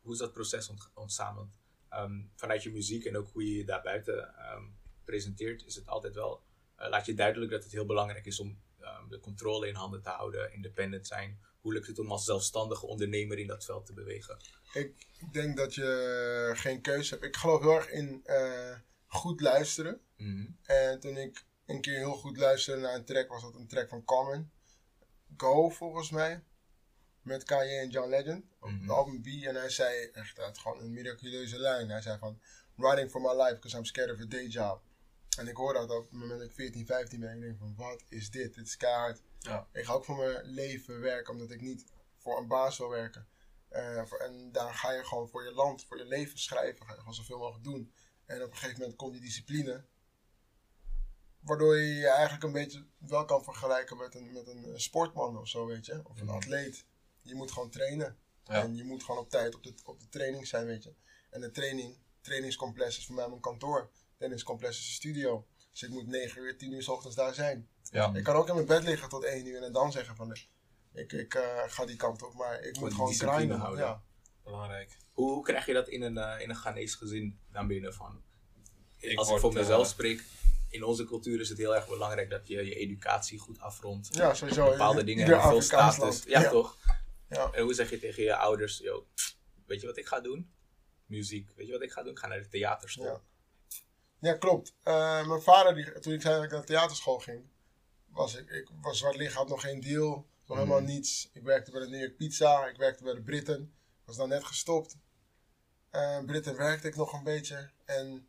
hoe 0.00 0.12
is 0.12 0.18
dat 0.18 0.32
proces 0.32 0.68
ont- 0.68 0.90
ontstaan? 0.94 1.52
Ehm, 1.90 2.22
vanuit 2.34 2.62
je 2.62 2.70
muziek 2.70 3.04
en 3.04 3.16
ook 3.16 3.30
hoe 3.32 3.44
je 3.50 3.56
je 3.56 3.64
daarbuiten 3.64 4.34
ehm, 4.34 4.64
presenteert, 5.04 5.64
is 5.66 5.74
het 5.74 5.86
altijd 5.86 6.14
wel, 6.14 6.42
eh, 6.76 6.88
laat 6.88 7.06
je 7.06 7.14
duidelijk 7.14 7.50
dat 7.50 7.62
het 7.62 7.72
heel 7.72 7.86
belangrijk 7.86 8.26
is 8.26 8.40
om 8.40 8.60
ehm, 8.80 9.08
de 9.08 9.20
controle 9.20 9.68
in 9.68 9.74
handen 9.74 10.02
te 10.02 10.08
houden, 10.08 10.52
independent 10.52 11.06
zijn. 11.06 11.40
Hoe 11.60 11.72
lukt 11.72 11.86
het 11.86 11.98
om 11.98 12.10
als 12.10 12.24
zelfstandige 12.24 12.86
ondernemer 12.86 13.38
in 13.38 13.46
dat 13.46 13.64
veld 13.64 13.86
te 13.86 13.92
bewegen? 13.92 14.36
Ik 14.72 15.06
denk 15.32 15.56
dat 15.56 15.74
je 15.74 16.52
geen 16.56 16.80
keuze 16.80 17.10
hebt. 17.10 17.24
Ik 17.24 17.36
geloof 17.36 17.60
heel 17.60 17.74
erg 17.74 17.90
in 17.90 18.20
eh, 18.24 18.74
goed 19.06 19.40
luisteren. 19.40 20.00
Mhm. 20.16 20.46
En 20.62 21.00
toen 21.00 21.16
ik 21.16 21.44
een 21.66 21.80
keer 21.80 21.96
heel 21.96 22.16
goed 22.16 22.36
luisterde 22.36 22.80
naar 22.80 22.94
een 22.94 23.04
track, 23.04 23.28
was 23.28 23.42
dat 23.42 23.54
een 23.54 23.68
track 23.68 23.88
van 23.88 24.04
Common. 24.04 24.50
Go, 25.36 25.68
volgens 25.68 26.10
mij. 26.10 26.42
Met 27.22 27.44
Kanye 27.44 27.78
en 27.78 27.90
John 27.90 28.08
Legend. 28.08 28.44
Op 28.60 28.70
de 28.86 28.92
album 28.92 29.22
B. 29.22 29.26
En 29.26 29.54
hij 29.54 29.70
zei 29.70 30.04
echt 30.12 30.38
uit 30.38 30.58
gewoon 30.58 30.80
een 30.80 30.92
miraculeuze 30.92 31.58
lijn. 31.58 31.88
Hij 31.90 32.00
zei 32.02 32.18
van, 32.18 32.40
running 32.76 33.10
for 33.10 33.20
my 33.20 33.42
life 33.42 33.54
because 33.54 33.76
I'm 33.76 33.84
scared 33.84 34.14
of 34.14 34.20
a 34.20 34.26
day 34.26 34.46
job. 34.46 34.82
En 35.38 35.48
ik 35.48 35.56
hoor 35.56 35.72
dat 35.72 35.90
op 35.90 36.02
het 36.02 36.12
moment 36.12 36.38
dat 36.40 36.48
ik 36.48 36.54
14, 36.54 36.86
15 36.86 37.20
ben. 37.20 37.28
En 37.30 37.36
ik 37.36 37.42
denk 37.42 37.58
van, 37.58 37.74
wat 37.76 38.04
is 38.08 38.30
dit? 38.30 38.54
Dit 38.54 38.66
is 38.66 38.76
keihard. 38.76 39.22
Ja. 39.38 39.68
Ik 39.72 39.84
ga 39.84 39.92
ook 39.92 40.04
voor 40.04 40.16
mijn 40.16 40.44
leven 40.44 41.00
werken, 41.00 41.32
omdat 41.32 41.50
ik 41.50 41.60
niet 41.60 41.84
voor 42.18 42.38
een 42.38 42.46
baas 42.48 42.78
wil 42.78 42.88
werken. 42.88 43.28
Eh, 43.68 44.04
voor- 44.04 44.18
en 44.18 44.52
daar 44.52 44.74
ga 44.74 44.92
je 44.92 45.04
gewoon 45.04 45.28
voor 45.28 45.44
je 45.44 45.52
land, 45.52 45.84
voor 45.84 45.98
je 45.98 46.04
leven 46.04 46.38
schrijven. 46.38 46.86
Ga 46.86 46.92
je 46.92 46.98
gewoon 46.98 47.14
zoveel 47.14 47.38
mogelijk 47.38 47.64
doen. 47.64 47.92
En 48.26 48.42
op 48.42 48.50
een 48.50 48.56
gegeven 48.56 48.78
moment 48.80 48.96
komt 48.98 49.12
die 49.12 49.20
discipline. 49.20 49.84
Waardoor 51.40 51.76
je 51.76 51.94
je 51.94 52.08
eigenlijk 52.08 52.42
een 52.44 52.52
beetje 52.52 52.86
wel 52.98 53.24
kan 53.24 53.44
vergelijken 53.44 53.96
met 53.96 54.14
een, 54.14 54.32
met 54.32 54.46
een 54.46 54.80
sportman 54.80 55.38
of 55.38 55.48
zo, 55.48 55.66
weet 55.66 55.86
je. 55.86 56.00
Of 56.04 56.20
een 56.20 56.26
Mhm. 56.26 56.34
atleet. 56.34 56.84
Je 57.30 57.36
moet 57.36 57.52
gewoon 57.52 57.70
trainen. 57.70 58.16
Ja. 58.44 58.62
En 58.62 58.76
je 58.76 58.84
moet 58.84 59.04
gewoon 59.04 59.20
op 59.20 59.30
tijd 59.30 59.54
op 59.54 59.62
de, 59.62 59.74
op 59.84 60.00
de 60.00 60.08
training 60.08 60.46
zijn, 60.46 60.66
weet 60.66 60.82
je. 60.82 60.94
En 61.30 61.40
de 61.40 61.50
training, 61.50 61.96
trainingscomplex 62.20 62.98
is 62.98 63.06
voor 63.06 63.14
mij 63.14 63.28
mijn 63.28 63.40
kantoor. 63.40 63.90
Trainingscomplex 64.16 64.78
is 64.78 64.86
een 64.86 64.92
studio. 64.92 65.46
Dus 65.72 65.82
ik 65.82 65.90
moet 65.90 66.06
9 66.06 66.42
uur, 66.42 66.58
10 66.58 66.72
uur 66.72 66.82
s 66.82 66.88
ochtends 66.88 67.16
daar 67.16 67.34
zijn. 67.34 67.68
Ja. 67.90 68.14
Ik 68.14 68.24
kan 68.24 68.34
ook 68.34 68.48
in 68.48 68.54
mijn 68.54 68.66
bed 68.66 68.82
liggen 68.82 69.08
tot 69.08 69.24
1 69.24 69.46
uur 69.46 69.62
en 69.62 69.72
dan 69.72 69.92
zeggen 69.92 70.16
van... 70.16 70.36
Ik, 70.92 71.12
ik 71.12 71.34
eh, 71.34 71.62
ga 71.66 71.84
die 71.84 71.96
kant 71.96 72.22
op, 72.22 72.34
maar 72.34 72.60
ik 72.60 72.80
moet 72.80 72.94
gewoon 72.94 73.14
grinden. 73.14 73.58
houden. 73.58 73.84
Ja. 73.84 74.02
Belangrijk. 74.44 74.96
Hoe, 75.12 75.30
hoe 75.32 75.42
krijg 75.44 75.66
je 75.66 75.72
dat 75.72 75.88
in 75.88 76.02
een, 76.02 76.18
eh, 76.18 76.40
in 76.40 76.50
een 76.50 76.56
Ghanese 76.56 76.96
gezin 76.96 77.38
naar 77.52 77.66
binnen? 77.66 77.94
Van, 77.94 78.22
Ik 78.98 79.18
als 79.18 79.28
word, 79.28 79.42
ik 79.42 79.50
voor 79.50 79.60
mezelf 79.60 79.84
eh, 79.84 79.90
spreek, 79.90 80.24
in 80.68 80.84
onze 80.84 81.04
cultuur 81.04 81.40
is 81.40 81.48
het 81.48 81.58
heel 81.58 81.74
erg 81.74 81.88
belangrijk 81.88 82.30
dat 82.30 82.48
je 82.48 82.64
je 82.64 82.74
educatie 82.74 83.38
goed 83.38 83.60
afrondt. 83.60 84.08
ja, 84.16 84.34
sowieso. 84.34 84.70
Bepaalde 84.70 85.04
dingen 85.04 85.26
hebben 85.26 85.48
veel 85.48 85.62
status. 85.62 86.22
Ja, 86.26 86.48
toch? 86.48 86.76
Ja. 87.30 87.50
En 87.52 87.62
hoe 87.62 87.74
zeg 87.74 87.90
je 87.90 87.98
tegen 87.98 88.22
je 88.22 88.36
ouders, 88.36 88.78
yo, 88.78 89.06
weet 89.66 89.80
je 89.80 89.86
wat 89.86 89.96
ik 89.96 90.06
ga 90.06 90.20
doen? 90.20 90.52
Muziek. 91.06 91.50
Weet 91.56 91.66
je 91.66 91.72
wat 91.72 91.82
ik 91.82 91.92
ga 91.92 92.02
doen? 92.02 92.12
Ik 92.12 92.18
ga 92.18 92.26
naar 92.26 92.38
de 92.42 92.48
theaterschool. 92.48 93.04
Ja. 93.04 93.20
Ja, 94.20 94.34
klopt. 94.34 94.74
Eh, 94.82 95.26
mijn 95.26 95.42
vader, 95.42 95.74
die, 95.74 95.98
toen 95.98 96.12
ik 96.12 96.20
zei 96.22 96.34
dat 96.34 96.44
ik 96.44 96.50
naar 96.50 96.60
de 96.60 96.66
theaterschool 96.66 97.18
ging, 97.18 97.44
was 98.08 98.34
ik, 98.36 98.50
ik 98.50 98.68
was 98.80 98.98
zwart 98.98 99.16
licht, 99.16 99.34
had 99.34 99.48
nog 99.48 99.60
geen 99.60 99.80
deal, 99.80 100.08
nog 100.08 100.26
Mhm. 100.46 100.58
helemaal 100.58 100.80
niets. 100.80 101.30
Ik 101.32 101.42
werkte 101.42 101.70
bij 101.70 101.80
de 101.80 101.88
New 101.88 102.00
York 102.00 102.16
Pizza, 102.16 102.66
ik 102.66 102.76
werkte 102.76 103.04
bij 103.04 103.14
de 103.14 103.22
Britten, 103.22 103.74
was 104.04 104.16
dan 104.16 104.28
net 104.28 104.44
gestopt. 104.44 104.96
Eh 105.90 106.24
Britten 106.24 106.56
werkte 106.56 106.88
ik 106.88 106.96
nog 106.96 107.12
een 107.12 107.24
beetje 107.24 107.70
en 107.84 108.28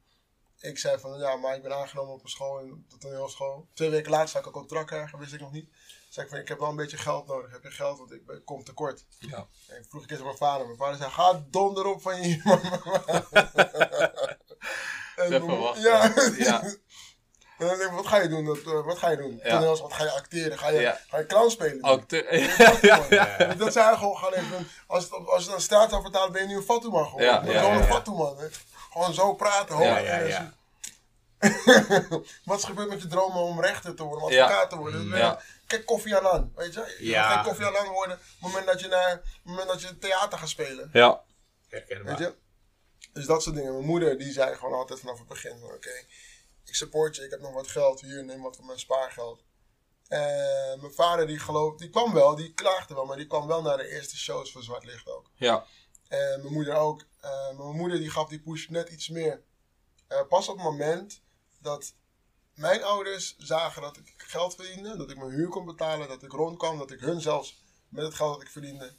ik 0.60 0.77
zei 0.77 1.00
van 1.00 1.20
ja, 1.20 1.36
maar 1.36 1.55
ik 1.55 1.62
ben 1.62 1.75
aangenomen 1.75 2.13
op 2.13 2.24
een 2.24 2.29
school, 2.29 2.60
in 2.60 2.86
de 2.89 2.98
toneelschool. 2.98 3.68
Twee 3.74 3.90
weken 3.90 4.11
later 4.11 4.27
zou 4.29 4.40
ik 4.40 4.46
een 4.46 4.59
contract 4.59 4.87
krijgen, 4.87 5.20
wist 5.20 5.33
ik 5.33 5.40
nog 5.40 5.51
niet. 5.51 5.70
Zei 6.11 6.25
ik 6.25 6.31
van 6.31 6.41
ik 6.41 6.47
heb 6.47 6.59
wel 6.59 6.69
een 6.69 6.75
beetje 6.75 6.97
geld 6.97 7.27
nodig, 7.27 7.51
heb 7.51 7.63
je 7.63 7.71
geld, 7.71 7.97
want 7.97 8.11
ik 8.11 8.25
ben- 8.25 8.43
kom 8.43 8.63
tekort. 8.63 9.05
Ja. 9.19 9.47
En 9.67 9.85
vroeg 9.89 10.03
ik 10.03 10.09
eens 10.09 10.19
aan 10.19 10.25
mijn 10.25 10.37
vader. 10.37 10.65
Mijn 10.65 10.77
vader 10.77 10.97
zei, 10.97 11.09
ga 11.11 11.43
donder 11.50 11.85
op 11.85 12.01
van 12.01 12.21
je. 12.21 12.29
Even 15.15 15.59
wachten. 15.59 15.81
Ja. 15.83 16.13
Ja. 16.37 16.63
En 17.57 17.67
dan 17.67 17.77
denk 17.77 17.89
ik, 17.89 17.95
wat 17.95 18.07
ga 18.07 18.17
je 18.21 18.27
doen? 18.29 18.45
Dat, 18.45 18.57
eh, 18.57 18.85
wat 18.85 18.97
ga 18.97 19.09
je 19.09 19.17
doen? 19.17 19.39
Ja. 19.43 19.50
Toneels, 19.57 19.81
wat 19.81 19.93
ga 19.93 20.03
je 20.03 20.11
acteren? 20.11 20.57
Ga 20.57 20.69
je, 20.69 20.79
Ja. 20.79 21.00
ga 21.09 21.17
je 21.17 21.25
clown 21.25 21.50
spelen? 21.50 22.05
Te- 22.07 23.07
Ja. 23.09 23.53
Dat 23.53 23.74
zijn 23.74 23.97
gewoon 23.97 24.17
gaan 24.17 24.33
even, 24.33 24.67
als, 24.87 25.03
het, 25.03 25.13
als 25.27 25.43
je 25.43 25.50
dan 25.50 25.61
straat 25.61 25.89
zou 25.89 26.01
vertalen, 26.01 26.31
ben 26.31 26.41
je 26.41 26.47
nu 26.47 26.55
een 26.55 26.63
Fatouma 26.63 27.03
geworden. 27.03 27.27
Ja, 27.27 27.43
ja, 27.45 27.74
ja. 27.74 27.83
Fatouma, 27.83 28.35
hè. 28.37 28.47
Gewoon 28.91 29.13
zo 29.13 29.33
praten, 29.33 29.79
Ja, 29.79 29.97
ja, 29.97 30.17
ja. 30.19 30.53
Wat 32.45 32.57
is 32.57 32.63
gebeurd 32.63 32.89
met 32.89 33.01
je 33.01 33.07
dromen 33.07 33.41
om 33.41 33.61
rechter 33.61 33.95
te 33.95 34.03
worden, 34.03 34.24
om 34.27 34.31
advocaat 34.33 34.69
te 34.69 34.77
worden? 34.77 35.09
Kijk 35.72 35.86
Koffie 35.86 36.16
Annan, 36.16 36.51
weet 36.55 36.74
je? 36.74 36.96
Je 37.00 37.10
Ja. 37.10 37.44
Koffie 37.44 37.66
Annan 37.66 37.88
worden 37.88 38.18
op 38.18 38.24
het 38.24 38.42
moment 38.42 38.66
dat 38.66 38.79
je, 38.79 38.88
naar, 38.88 39.10
het 39.10 39.44
moment 39.44 39.68
dat 39.68 39.81
je 39.81 39.98
theater 39.98 40.38
gaat 40.38 40.50
spelen. 40.50 40.90
Ja. 40.94 41.24
Herkenbaar. 41.68 42.18
Weet 42.18 42.27
je? 42.27 42.36
Dus 43.14 43.25
dat 43.25 43.44
soort 43.44 43.55
dingen. 43.55 43.74
Mijn 43.74 43.86
moeder 43.86 44.18
die 44.18 44.31
zei 44.31 44.55
gewoon 44.55 44.74
altijd 44.74 45.00
vanaf 45.00 45.18
het 45.18 45.27
begin 45.27 45.60
van 45.60 45.70
oké, 45.70 46.05
ik 46.66 46.75
support 46.75 47.16
je, 47.16 47.24
ik 47.24 47.31
heb 47.31 47.40
nog 47.40 47.53
wat 47.53 47.68
geld, 47.68 48.01
hier 48.01 48.24
neem 48.24 48.42
wat 48.42 48.55
van 48.55 48.66
mijn 48.66 48.79
spaargeld. 48.79 49.44
En 50.07 50.79
mijn 50.81 50.94
vader 50.94 51.27
die 51.27 51.40
geloof, 51.40 51.77
die 51.77 51.90
kwam 51.90 52.14
wel, 52.14 52.36
die 52.36 52.53
klaagde 52.53 52.94
wel, 52.94 53.05
maar 53.05 53.18
die 53.18 53.27
kwam 53.27 53.48
wel 53.48 53.62
naar 53.62 53.77
de 53.77 53.88
eerste 53.88 54.18
shows 54.18 54.51
van 54.51 54.64
Zwart 54.64 54.86
Licht 54.86 55.10
ook. 55.10 55.31
Ja. 55.36 55.66
En 56.07 56.42
mijn 56.42 56.53
moeder 56.53 56.75
ook. 56.75 57.05
Eh, 57.22 57.57
mijn 57.57 57.75
moeder 57.75 57.98
die 58.00 58.10
gaf 58.10 58.29
die 58.29 58.42
push 58.42 58.68
net 58.68 58.90
iets 58.90 59.10
meer. 59.10 59.42
Eh, 60.07 60.27
pas 60.27 60.48
op 60.48 60.55
het 60.55 60.66
moment 60.66 61.22
dat 61.60 61.94
mijn 62.61 62.83
ouders 62.83 63.35
zagen 63.37 63.81
dat 63.81 63.97
ik 63.97 64.13
geld 64.17 64.55
verdiende, 64.55 64.97
dat 64.97 65.09
ik 65.11 65.17
mijn 65.17 65.29
huur 65.31 65.47
kon 65.50 65.65
betalen, 65.65 66.07
dat 66.07 66.24
ik 66.24 66.31
rondkwam, 66.31 66.77
dat 66.77 66.91
ik 66.91 67.00
hun 67.00 67.21
zelfs 67.21 67.63
met 67.89 68.03
het 68.05 68.13
geld 68.13 68.33
dat 68.33 68.41
ik 68.41 68.50
verdiende 68.50 68.93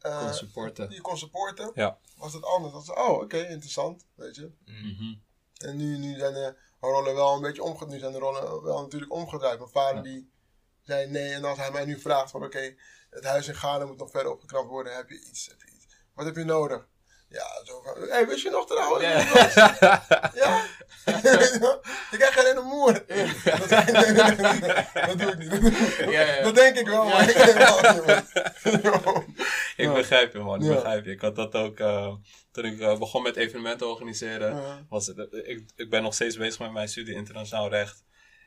eh, 0.00 0.18
Kon 0.24 0.34
supporten. 0.34 0.88
die 0.88 1.00
kon 1.00 1.18
supporten, 1.18 1.70
Ja. 1.74 1.98
was 2.16 2.32
het 2.32 2.44
anders. 2.44 2.72
Dat 2.72 2.84
ze, 2.84 2.94
oh 2.94 3.08
oké, 3.20 3.38
interessant, 3.48 4.06
weet 4.14 4.34
je. 4.36 4.50
Mhm. 4.64 5.14
En 5.56 5.76
nu, 5.76 5.98
nu 5.98 6.18
zijn 6.18 6.34
de 6.34 6.56
rollen 6.80 7.14
wel 7.14 7.34
een 7.34 7.40
beetje 7.42 7.62
omgedraaid. 7.62 7.92
Nu 7.92 7.98
zijn 7.98 8.12
de 8.12 8.18
rollen 8.18 8.62
wel 8.62 8.80
natuurlijk 8.82 9.12
omgedraaid. 9.12 9.58
Mijn 9.58 9.70
vader 9.70 9.96
Ja. 9.96 10.02
die 10.02 10.30
zei 10.82 11.06
nee. 11.10 11.32
En 11.32 11.44
als 11.44 11.58
hij 11.58 11.70
mij 11.70 11.84
nu 11.84 12.00
vraagt 12.00 12.30
van 12.30 12.44
oké, 12.44 12.74
het 13.10 13.24
huis 13.24 13.48
in 13.48 13.54
Ghana 13.54 13.84
moet 13.84 13.96
nog 13.98 14.10
verder 14.10 14.32
opgeknapt 14.32 14.68
worden. 14.68 14.96
Heb 14.96 15.08
je 15.08 15.20
iets? 15.20 15.46
Heb 15.46 15.60
je 15.62 15.70
iets? 15.74 15.86
Wat 16.14 16.24
heb 16.26 16.36
je 16.36 16.44
nodig? 16.44 16.88
Ja, 17.34 17.60
zo 17.64 17.82
van, 17.84 18.08
hey, 18.08 18.26
wist 18.26 18.42
je 18.42 18.50
nog 18.50 18.66
trouwens? 18.66 19.02
Ja? 20.34 20.64
ik 22.10 22.18
krijg 22.18 22.34
geen 22.34 22.46
ene 22.46 22.60
moer. 22.62 22.92
Dat, 22.92 23.06
doe 25.18 25.30
ik 25.32 25.38
niet. 25.38 25.96
Ja, 26.10 26.20
ja. 26.20 26.42
Dat 26.42 26.54
denk 26.54 26.76
ik 26.76 26.86
wel, 26.88 27.04
maar 27.04 27.28
ik. 27.30 27.36
Ik 29.76 29.84
Ja. 29.86 29.92
begrijp 29.92 30.32
je, 30.32 30.38
man. 30.38 30.60
Ik 30.60 30.66
Ja. 30.66 30.74
begrijp 30.74 31.04
je. 31.04 31.10
Ik 31.10 31.20
had 31.20 31.36
dat 31.36 31.54
ook 31.54 31.78
uh, 31.80 32.14
toen 32.52 32.64
ik 32.64 32.78
uh, 32.78 32.98
begon 32.98 33.22
met 33.22 33.36
evenementen 33.36 33.88
organiseren. 33.88 34.56
Ja. 34.56 34.84
Was 34.88 35.06
het, 35.06 35.18
ik, 35.32 35.62
ik 35.76 35.90
ben 35.90 36.02
nog 36.02 36.14
steeds 36.14 36.36
bezig 36.36 36.60
met 36.60 36.72
mijn 36.72 36.88
studie 36.88 37.14
internationaal 37.14 37.68
recht. 37.68 38.02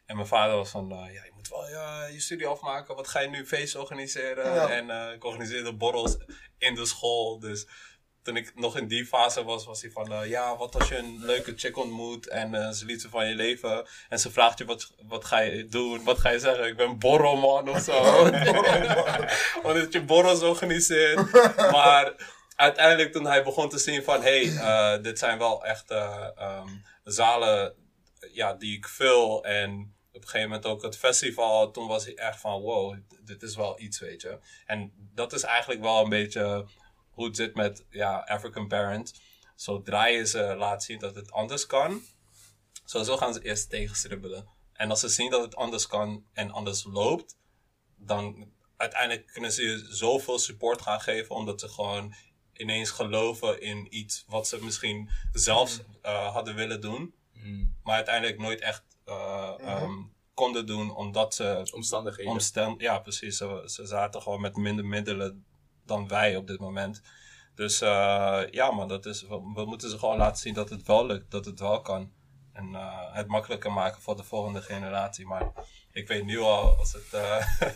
En 0.05 0.15
mijn 0.15 0.27
vader 0.27 0.55
was 0.55 0.69
van, 0.69 0.91
uh, 0.91 0.97
ja, 1.13 1.23
je 1.23 1.31
moet 1.35 1.49
wel 1.49 1.67
je, 1.67 2.09
je 2.13 2.19
studie 2.19 2.47
afmaken. 2.47 2.95
Wat 2.95 3.07
ga 3.07 3.19
je 3.19 3.29
nu 3.29 3.45
feesten 3.45 3.79
organiseren? 3.79 4.53
Ja. 4.53 4.69
En 4.69 4.87
uh, 4.89 5.13
ik 5.13 5.23
organiseerde 5.23 5.73
borrels 5.73 6.17
in 6.57 6.75
de 6.75 6.85
school. 6.85 7.39
Dus 7.39 7.67
toen 8.27 8.37
ik 8.37 8.51
nog 8.55 8.77
in 8.77 8.87
die 8.87 9.05
fase 9.05 9.43
was, 9.43 9.65
was 9.65 9.81
hij 9.81 9.91
van, 9.91 10.11
uh, 10.11 10.29
ja, 10.29 10.57
wat 10.57 10.75
als 10.75 10.87
je 10.87 10.97
een 10.97 11.17
leuke 11.19 11.53
chick 11.55 11.77
ontmoet 11.77 12.27
en 12.27 12.53
uh, 12.53 12.69
ze 12.69 12.85
liet 12.85 13.01
ze 13.01 13.09
van 13.09 13.27
je 13.27 13.35
leven 13.35 13.87
en 14.09 14.19
ze 14.19 14.31
vraagt 14.31 14.57
je, 14.57 14.65
wat, 14.65 14.91
wat 15.07 15.25
ga 15.25 15.39
je 15.39 15.67
doen? 15.67 16.03
Wat 16.03 16.19
ga 16.19 16.29
je 16.29 16.39
zeggen? 16.39 16.67
Ik 16.67 16.77
ben 16.77 16.99
borrelman 16.99 17.69
of 17.69 17.81
zo. 17.81 17.99
Omdat 19.67 19.93
je 19.93 20.03
borrels 20.05 20.41
organiseert. 20.41 21.31
maar 21.77 22.13
uiteindelijk 22.55 23.11
toen 23.11 23.25
hij 23.25 23.43
begon 23.43 23.69
te 23.69 23.77
zien 23.77 24.03
van, 24.03 24.21
hé, 24.21 24.45
hey, 24.45 24.97
uh, 24.97 25.03
dit 25.03 25.19
zijn 25.19 25.37
wel 25.37 25.65
echt 25.65 25.91
um, 25.91 26.83
zalen 27.03 27.73
ja, 28.31 28.53
die 28.53 28.77
ik 28.77 28.87
vul 28.87 29.43
en 29.45 29.95
op 30.11 30.21
een 30.21 30.29
gegeven 30.29 30.49
moment 30.49 30.65
ook 30.65 30.81
het 30.81 30.97
festival, 30.97 31.71
toen 31.71 31.87
was 31.87 32.05
hij 32.05 32.15
echt 32.15 32.39
van, 32.39 32.61
wow, 32.61 32.97
dit 33.21 33.43
is 33.43 33.55
wel 33.55 33.79
iets, 33.79 33.99
weet 33.99 34.21
je. 34.21 34.39
En 34.65 34.91
dat 35.13 35.33
is 35.33 35.43
eigenlijk 35.43 35.81
wel 35.81 36.03
een 36.03 36.09
beetje 36.09 36.65
hoe 37.17 37.25
het 37.25 37.35
zit 37.35 37.55
met 37.55 37.85
ja, 37.89 38.17
African 38.17 38.67
Parent. 38.67 39.21
Zodra 39.55 40.05
je 40.07 40.25
ze 40.27 40.55
laat 40.57 40.83
zien 40.83 40.99
dat 40.99 41.15
het 41.15 41.31
anders 41.31 41.65
kan, 41.65 42.01
sowieso 42.85 43.17
gaan 43.17 43.33
ze 43.33 43.41
eerst 43.43 43.69
tegenstribbelen. 43.69 44.47
En 44.73 44.89
als 44.89 44.99
ze 44.99 45.09
zien 45.09 45.29
dat 45.29 45.41
het 45.41 45.55
anders 45.55 45.87
kan 45.87 46.25
en 46.33 46.51
anders 46.51 46.83
loopt, 46.83 47.37
dan 47.95 48.51
uiteindelijk 48.77 49.27
kunnen 49.27 49.51
ze 49.51 49.61
je 49.63 49.85
zoveel 49.89 50.39
support 50.39 50.81
gaan 50.81 51.01
geven, 51.01 51.35
omdat 51.35 51.59
ze 51.59 51.67
gewoon 51.69 52.13
ineens 52.53 52.89
geloven 52.89 53.61
in 53.61 53.87
iets 53.89 54.23
wat 54.27 54.47
ze 54.47 54.63
misschien 54.63 55.09
zelf 55.31 55.79
uh, 56.05 56.33
hadden 56.33 56.55
willen 56.55 56.81
doen, 56.81 57.15
Mm. 57.33 57.75
maar 57.83 57.95
uiteindelijk 57.95 58.39
nooit 58.39 58.61
echt 58.61 58.83
uh, 59.05 59.57
Mhm. 59.57 59.83
um, 59.83 60.13
konden 60.33 60.65
doen 60.65 60.95
omdat 60.95 61.35
ze 61.35 61.67
Omstandigheden. 61.73 62.31
omstel 62.31 62.75
ja, 62.77 62.99
precies. 62.99 63.37
Ze, 63.37 63.61
ze 63.65 63.85
zaten 63.85 64.21
gewoon 64.21 64.41
met 64.41 64.55
minder 64.55 64.85
middelen 64.85 65.45
dan 65.87 66.07
wij 66.07 66.35
op 66.35 66.47
dit 66.47 66.59
moment. 66.59 67.01
Dus 67.55 67.81
eh, 67.81 68.41
ja, 68.51 68.71
man, 68.71 68.87
dat 68.87 69.05
is, 69.05 69.21
we, 69.21 69.51
we 69.53 69.65
moeten 69.65 69.89
ze 69.89 69.99
gewoon 69.99 70.17
laten 70.17 70.41
zien 70.41 70.53
dat 70.53 70.69
het 70.69 70.87
wel 70.87 71.05
lukt, 71.05 71.31
dat 71.31 71.45
het 71.45 71.59
wel 71.59 71.81
kan. 71.81 72.11
En 72.53 72.75
eh, 72.75 73.13
het 73.13 73.27
makkelijker 73.27 73.71
maken 73.71 74.01
voor 74.01 74.15
de 74.15 74.23
volgende 74.23 74.61
generatie. 74.61 75.25
Maar 75.25 75.51
ik 75.91 76.07
weet 76.07 76.25
nu 76.25 76.39
al, 76.39 76.77
als, 76.77 76.93
het, 76.93 77.13
eh, 77.13 77.47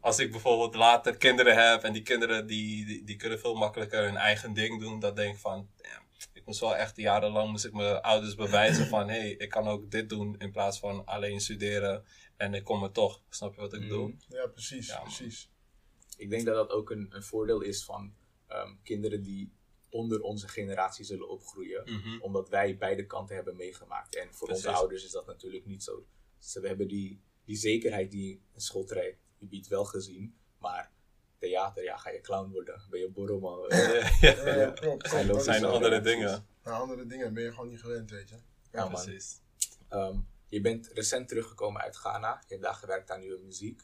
als 0.00 0.18
ik 0.18 0.30
bijvoorbeeld 0.30 0.74
later 0.74 1.16
kinderen 1.16 1.70
heb 1.70 1.82
en 1.82 1.92
die 1.92 2.02
kinderen 2.02 2.46
die, 2.46 2.86
die, 2.86 3.04
die 3.04 3.16
kunnen 3.16 3.38
veel 3.38 3.54
makkelijker 3.54 4.02
hun 4.04 4.16
eigen 4.16 4.52
ding 4.52 4.80
doen, 4.80 5.00
dan 5.00 5.14
denk 5.14 5.34
ik 5.34 5.40
van, 5.40 5.68
damn, 5.76 6.04
ik 6.32 6.46
moest 6.46 6.60
wel 6.60 6.76
echt 6.76 6.96
jarenlang 6.96 7.50
moest 7.50 7.64
ik 7.64 7.72
mijn 7.72 8.00
ouders 8.00 8.34
bewijzen 8.34 8.86
van, 8.86 9.08
hé, 9.08 9.18
hey, 9.18 9.30
ik 9.30 9.48
kan 9.48 9.68
ook 9.68 9.90
dit 9.90 10.08
doen 10.08 10.34
in 10.38 10.52
plaats 10.52 10.78
van 10.78 11.04
alleen 11.04 11.40
studeren 11.40 12.04
en 12.36 12.54
ik 12.54 12.64
kom 12.64 12.82
er 12.82 12.92
toch. 12.92 13.20
Snap 13.28 13.54
je 13.54 13.60
wat 13.60 13.72
ik 13.72 13.80
bedoel? 13.80 14.06
Mhm. 14.06 14.36
Ja, 14.36 14.46
precies, 14.46 14.86
Ja, 14.86 14.94
man. 14.94 15.04
precies. 15.04 15.50
Ik 16.22 16.30
denk 16.30 16.44
dat 16.44 16.54
dat 16.54 16.70
ook 16.70 16.90
een, 16.90 17.06
een 17.10 17.22
voordeel 17.22 17.60
is 17.60 17.84
van 17.84 18.14
ehm, 18.46 18.74
kinderen 18.82 19.22
die 19.22 19.52
onder 19.88 20.20
onze 20.20 20.48
generatie 20.48 21.04
zullen 21.04 21.28
opgroeien. 21.28 21.82
Mhm. 21.84 22.20
Omdat 22.20 22.48
wij 22.48 22.76
beide 22.76 23.06
kanten 23.06 23.34
hebben 23.34 23.56
meegemaakt. 23.56 24.16
En 24.16 24.34
voor 24.34 24.48
onze 24.48 24.70
ouders 24.70 25.04
is 25.04 25.10
dat 25.10 25.26
natuurlijk 25.26 25.66
niet 25.66 25.82
zo. 25.82 26.06
Ze 26.38 26.60
hebben 26.60 26.88
die, 26.88 27.20
die 27.44 27.56
zekerheid 27.56 28.10
die 28.10 28.42
een 28.54 28.60
schooltijd 28.60 29.16
je 29.38 29.46
biedt 29.46 29.68
wel 29.68 29.84
gezien. 29.84 30.36
Maar 30.58 30.92
theater, 31.38 31.82
ja, 31.82 31.96
ga 31.96 32.10
je 32.10 32.20
clown 32.20 32.50
worden? 32.50 32.82
Ben 32.90 33.00
je 33.00 33.08
borrelman? 33.08 33.64
Ja, 33.68 33.76
Ja, 33.76 34.10
ja, 34.20 34.46
ja, 34.46 34.54
ja. 34.54 34.70
klopt. 34.70 35.08
Zijn 35.08 35.40
zijn 35.40 35.64
andere 35.64 36.00
dingen. 36.00 36.46
Ja, 36.64 36.70
andere 36.70 37.06
dingen 37.06 37.34
ben 37.34 37.42
je 37.42 37.50
gewoon 37.50 37.68
niet 37.68 37.80
gewend, 37.80 38.10
weet 38.10 38.28
je. 38.28 38.36
Ja, 38.72 38.88
precies. 38.88 39.40
Ehm, 39.88 40.18
je 40.48 40.60
bent 40.60 40.86
recent 40.86 41.28
teruggekomen 41.28 41.82
uit 41.82 41.96
Ghana. 41.96 42.40
Je 42.40 42.46
hebt 42.48 42.62
daar 42.62 42.74
gewerkt 42.74 43.10
aan 43.10 43.20
nieuwe 43.20 43.38
muziek. 43.38 43.82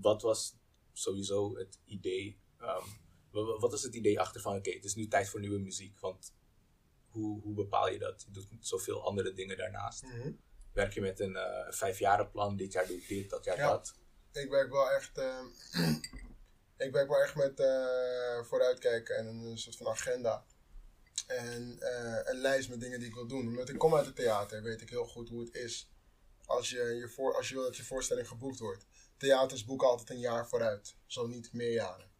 Wat 0.00 0.22
was 0.22 0.56
sowieso 0.98 1.56
het 1.56 1.78
idee? 1.84 2.38
ehm, 2.58 2.86
wa- 3.30 3.42
wa- 3.44 3.58
wat 3.58 3.72
is 3.72 3.82
het 3.82 3.94
idee 3.94 4.20
achter 4.20 4.40
van, 4.40 4.56
oké, 4.56 4.70
het 4.70 4.84
is 4.84 4.94
nu 4.94 5.08
tijd 5.08 5.28
voor 5.28 5.40
nieuwe 5.40 5.58
muziek. 5.58 5.98
Want 6.00 6.32
hoe, 7.08 7.40
hoe 7.42 7.54
bepaal 7.54 7.88
je 7.90 7.98
dat? 7.98 8.22
Je 8.26 8.30
doet 8.30 8.46
zoveel 8.60 9.04
andere 9.04 9.32
dingen 9.32 9.56
daarnaast. 9.56 10.02
Mhm. 10.02 10.30
Werk 10.72 10.92
je 10.92 11.00
met 11.00 11.20
een 11.20 11.36
eh 11.36 11.72
vijfjarenplan? 11.72 12.56
Dit 12.56 12.72
jaar 12.72 12.86
doe 12.86 12.96
ik 12.96 13.08
dit, 13.08 13.30
dat 13.30 13.44
jaar 13.44 13.56
Ja. 13.56 13.68
dat. 13.70 13.94
Ik 14.32 14.50
werk 14.50 14.70
wel 14.70 14.90
echt, 14.90 15.18
eh, 15.18 15.44
ik 16.86 16.92
werk 16.92 17.08
wel 17.08 17.22
echt 17.22 17.34
met 17.34 17.60
eh, 17.60 18.42
vooruitkijken 18.44 19.16
en 19.16 19.26
een 19.26 19.58
soort 19.58 19.76
van 19.76 19.86
agenda. 19.86 20.44
En 21.26 21.78
eh, 21.80 22.20
een 22.32 22.40
lijst 22.40 22.68
met 22.68 22.80
dingen 22.80 22.98
die 22.98 23.08
ik 23.08 23.14
wil 23.14 23.26
doen. 23.26 23.46
Omdat 23.48 23.68
ik 23.68 23.78
kom 23.78 23.94
uit 23.94 24.06
het 24.06 24.16
theater, 24.16 24.62
weet 24.62 24.80
ik 24.80 24.88
heel 24.90 25.06
goed 25.06 25.28
hoe 25.28 25.40
het 25.40 25.54
is. 25.54 25.90
Als 26.44 26.70
je, 26.70 26.78
je 26.82 27.08
voor, 27.08 27.36
als 27.36 27.48
je 27.48 27.54
wil 27.54 27.62
dat 27.64 27.76
je 27.76 27.84
voorstelling 27.84 28.28
geboekt 28.28 28.58
wordt. 28.58 28.86
Theaters 29.18 29.64
boeken 29.64 29.88
altijd 29.88 30.10
een 30.10 30.18
jaar 30.18 30.48
vooruit, 30.48 30.96
zo 31.06 31.26
niet 31.26 31.52
meer 31.52 31.72
jaren. 31.72 32.10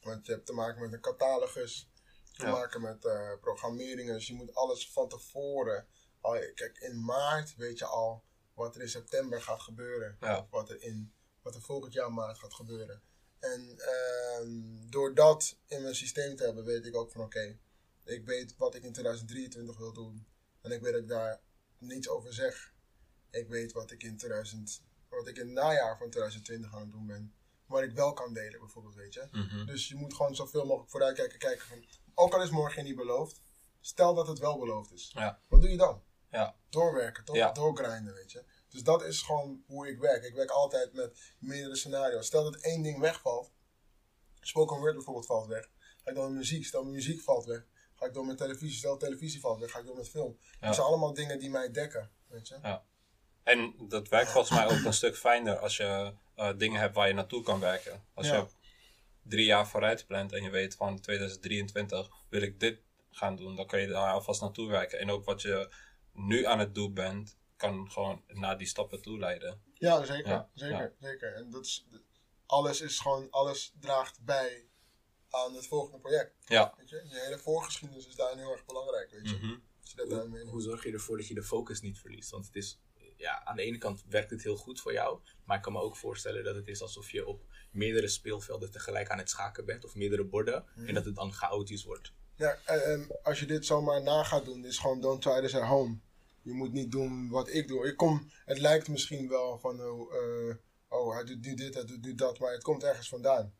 Want 0.00 0.26
je 0.26 0.32
hebt 0.32 0.46
te 0.46 0.52
maken 0.52 0.80
met 0.80 0.92
een 0.92 1.00
catalogus, 1.00 1.90
te 2.32 2.42
Ja. 2.44 2.50
maken 2.50 2.80
met 2.80 3.04
eh, 3.04 3.32
programmeringen. 3.40 4.14
Dus 4.14 4.26
je 4.26 4.34
moet 4.34 4.54
alles 4.54 4.90
van 4.92 5.08
tevoren. 5.08 5.86
Al, 6.20 6.32
kijk, 6.54 6.78
in 6.78 7.04
maart 7.04 7.56
weet 7.56 7.78
je 7.78 7.84
al 7.84 8.24
wat 8.54 8.74
er 8.74 8.80
in 8.80 8.88
september 8.88 9.42
gaat 9.42 9.60
gebeuren. 9.60 10.16
Ja. 10.20 10.38
Of 10.38 10.50
wat 10.50 10.70
er, 10.70 10.82
in, 10.82 11.12
wat 11.42 11.54
er 11.54 11.62
volgend 11.62 11.92
jaar 11.92 12.12
maart 12.12 12.38
gaat 12.38 12.54
gebeuren. 12.54 13.02
En 13.38 13.78
ehm, 13.78 14.90
door 14.90 15.14
dat 15.14 15.56
in 15.66 15.82
mijn 15.82 15.94
systeem 15.94 16.36
te 16.36 16.44
hebben, 16.44 16.64
weet 16.64 16.86
ik 16.86 16.96
ook 16.96 17.10
van 17.10 17.20
oké, 17.22 17.58
ik 18.04 18.24
weet 18.24 18.56
wat 18.56 18.74
ik 18.74 18.82
in 18.82 18.92
2023 18.92 19.76
wil 19.78 19.92
doen. 19.92 20.26
En 20.60 20.70
ik 20.70 20.80
weet 20.80 20.92
dat 20.92 21.02
ik 21.02 21.08
daar 21.08 21.40
niets 21.78 22.08
over 22.08 22.32
zeg. 22.34 22.74
Ik 23.30 23.48
weet 23.48 23.72
wat 23.72 23.90
ik 23.90 24.02
in 24.02 24.16
2000, 24.16 24.82
wat 25.08 25.28
ik 25.28 25.36
in 25.36 25.46
het 25.46 25.54
najaar 25.54 25.98
van 25.98 26.10
2020 26.10 26.74
aan 26.74 26.80
het 26.80 26.92
doen 26.92 27.06
ben. 27.06 27.34
Wat 27.66 27.82
ik 27.82 27.92
wel 27.92 28.12
kan 28.12 28.32
delen 28.32 28.60
bijvoorbeeld, 28.60 28.94
weet 28.94 29.14
je. 29.14 29.28
Mhm. 29.30 29.66
Dus 29.66 29.88
je 29.88 29.94
moet 29.94 30.14
gewoon 30.14 30.34
zoveel 30.34 30.64
mogelijk 30.64 30.90
vooruit 30.90 31.16
kijken, 31.16 31.38
kijken 31.38 31.66
van, 31.66 31.84
ook 32.14 32.34
al 32.34 32.42
is 32.42 32.50
morgen 32.50 32.84
niet 32.84 32.96
beloofd, 32.96 33.40
stel 33.80 34.14
dat 34.14 34.26
het 34.26 34.38
wel 34.38 34.58
beloofd 34.58 34.92
is. 34.92 35.10
Ja. 35.14 35.40
Wat 35.48 35.60
doe 35.60 35.70
je 35.70 35.76
dan? 35.76 36.02
Ja. 36.30 36.56
Doorwerken, 36.68 37.24
toch? 37.24 37.36
Ja. 37.36 37.52
Doorgrinden, 37.52 38.14
weet 38.14 38.32
je. 38.32 38.44
Dus 38.68 38.82
dat 38.82 39.04
is 39.04 39.22
gewoon 39.22 39.62
hoe 39.66 39.88
ik 39.88 39.98
werk. 39.98 40.24
Ik 40.24 40.34
werk 40.34 40.50
altijd 40.50 40.92
met 40.92 41.34
meerdere 41.38 41.76
scenario's. 41.76 42.26
Stel 42.26 42.44
dat 42.44 42.56
één 42.56 42.82
ding 42.82 42.98
wegvalt, 42.98 43.52
spoken 44.40 44.78
word 44.78 44.94
bijvoorbeeld 44.94 45.26
valt 45.26 45.46
weg, 45.46 45.70
ga 46.04 46.10
ik 46.10 46.16
door 46.16 46.28
met 46.28 46.38
muziek. 46.38 46.64
Stel 46.64 46.82
mijn 46.82 46.94
muziek 46.94 47.20
valt 47.20 47.44
weg, 47.44 47.66
ga 47.94 48.06
ik 48.06 48.12
door 48.12 48.26
met 48.26 48.38
televisie. 48.38 48.78
Stel 48.78 48.96
televisie 48.96 49.40
valt 49.40 49.60
weg, 49.60 49.70
ga 49.70 49.78
ik 49.78 49.86
door 49.86 49.96
met 49.96 50.08
film. 50.08 50.38
Ja. 50.40 50.66
Dat 50.66 50.74
zijn 50.74 50.86
allemaal 50.86 51.14
dingen 51.14 51.38
die 51.38 51.50
mij 51.50 51.70
dekken, 51.70 52.10
weet 52.26 52.48
je. 52.48 52.80
En 53.48 53.74
dat 53.88 54.08
werkt 54.08 54.30
volgens 54.30 54.58
mij 54.58 54.64
ook 54.68 54.84
een 54.84 54.92
stuk 54.92 55.16
fijner 55.16 55.58
als 55.58 55.76
je 55.76 56.12
eh, 56.34 56.50
dingen 56.56 56.80
hebt 56.80 56.94
waar 56.94 57.08
je 57.08 57.14
naartoe 57.14 57.42
kan 57.42 57.60
werken. 57.60 58.04
Als 58.14 58.26
Ja. 58.26 58.36
je 58.36 58.46
drie 59.22 59.44
jaar 59.44 59.68
vooruit 59.68 60.06
plant 60.06 60.32
en 60.32 60.42
je 60.42 60.50
weet 60.50 60.74
van 60.74 61.00
2023 61.00 62.08
wil 62.28 62.42
ik 62.42 62.60
dit 62.60 62.80
gaan 63.10 63.36
doen, 63.36 63.56
dan 63.56 63.66
kan 63.66 63.80
je 63.80 63.86
daar 63.86 64.12
alvast 64.12 64.40
naartoe 64.40 64.68
werken. 64.68 64.98
En 64.98 65.10
ook 65.10 65.24
wat 65.24 65.42
je 65.42 65.72
nu 66.12 66.44
aan 66.46 66.58
het 66.58 66.74
doen 66.74 66.94
bent, 66.94 67.36
kan 67.56 67.90
gewoon 67.90 68.22
naar 68.26 68.58
die 68.58 68.66
stappen 68.66 69.02
toe 69.02 69.18
leiden. 69.18 69.62
Ja, 69.74 70.04
zeker. 70.04 70.30
Ja, 70.30 70.48
zeker, 70.54 70.78
ja. 70.78 71.08
zeker. 71.08 71.34
En 71.34 71.50
dat 71.50 71.64
is, 71.64 71.86
alles 72.46 72.80
is 72.80 72.98
gewoon, 72.98 73.30
alles 73.30 73.74
draagt 73.80 74.24
bij 74.24 74.66
aan 75.30 75.54
het 75.54 75.66
volgende 75.66 75.98
project. 75.98 76.34
Ja. 76.46 76.74
Weet 76.76 76.88
je? 76.88 77.04
Je 77.08 77.20
hele 77.20 77.38
voorgeschiedenis 77.38 78.06
is 78.06 78.14
daarin 78.14 78.38
heel 78.38 78.52
erg 78.52 78.64
belangrijk, 78.64 79.10
weet 79.10 79.28
je. 79.30 79.36
Mhm. 79.36 79.56
Hoe, 79.96 80.28
meeneemt. 80.28 80.50
hoe 80.50 80.60
zorg 80.60 80.84
je 80.84 80.92
ervoor 80.92 81.16
dat 81.16 81.26
je 81.28 81.34
de 81.34 81.42
focus 81.42 81.80
niet 81.80 81.98
verliest? 81.98 82.30
Want 82.30 82.46
het 82.46 82.56
is, 82.56 82.78
ja, 83.18 83.44
aan 83.44 83.56
de 83.56 83.62
ene 83.62 83.78
kant 83.78 84.04
werkt 84.08 84.30
het 84.30 84.42
heel 84.42 84.56
goed 84.56 84.80
voor 84.80 84.92
jou. 84.92 85.18
Maar 85.44 85.56
ik 85.56 85.62
kan 85.62 85.72
me 85.72 85.80
ook 85.80 85.96
voorstellen 85.96 86.44
dat 86.44 86.54
het 86.54 86.68
is 86.68 86.82
alsof 86.82 87.10
je 87.10 87.26
op 87.26 87.42
meerdere 87.70 88.08
speelvelden 88.08 88.70
tegelijk 88.70 89.10
aan 89.10 89.18
het 89.18 89.30
schaken 89.30 89.64
bent. 89.64 89.84
Of 89.84 89.94
meerdere 89.94 90.24
borden. 90.24 90.64
En 90.86 90.94
dat 90.94 91.04
het 91.04 91.14
dan 91.14 91.32
chaotisch 91.32 91.84
wordt. 91.84 92.12
Ja, 92.34 92.58
en, 92.64 92.84
en 92.84 93.18
als 93.22 93.40
je 93.40 93.46
dit 93.46 93.66
zomaar 93.66 94.02
na 94.02 94.22
gaat 94.22 94.44
doen, 94.44 94.64
is 94.64 94.78
gewoon 94.78 95.00
don't 95.00 95.22
try 95.22 95.40
this 95.40 95.54
at 95.54 95.62
home. 95.62 95.98
Je 96.42 96.52
moet 96.52 96.72
niet 96.72 96.92
doen 96.92 97.28
wat 97.28 97.48
ik 97.48 97.68
doe. 97.68 97.86
Ik 97.86 97.96
kom, 97.96 98.30
het 98.44 98.58
lijkt 98.58 98.88
misschien 98.88 99.28
wel 99.28 99.58
van, 99.58 99.82
oh, 99.82 100.14
eh, 100.14 100.54
oh 100.88 101.14
hij 101.14 101.24
doet 101.24 101.44
nu 101.44 101.54
dit, 101.54 101.74
hij 101.74 101.84
doet 101.84 102.04
nu 102.04 102.14
dat, 102.14 102.38
maar 102.38 102.52
het 102.52 102.62
komt 102.62 102.82
ergens 102.82 103.08
vandaan. 103.08 103.54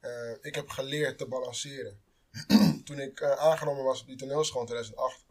Eh, 0.00 0.32
ik 0.40 0.54
heb 0.54 0.68
geleerd 0.68 1.18
te 1.18 1.26
balanceren. 1.26 2.00
Toen 2.84 2.98
ik 2.98 3.20
eh, 3.20 3.30
aangenomen 3.30 3.84
was 3.84 4.00
op 4.00 4.06
die 4.06 4.16
toneelschool 4.16 4.60
in 4.60 4.66
2008, 4.66 5.24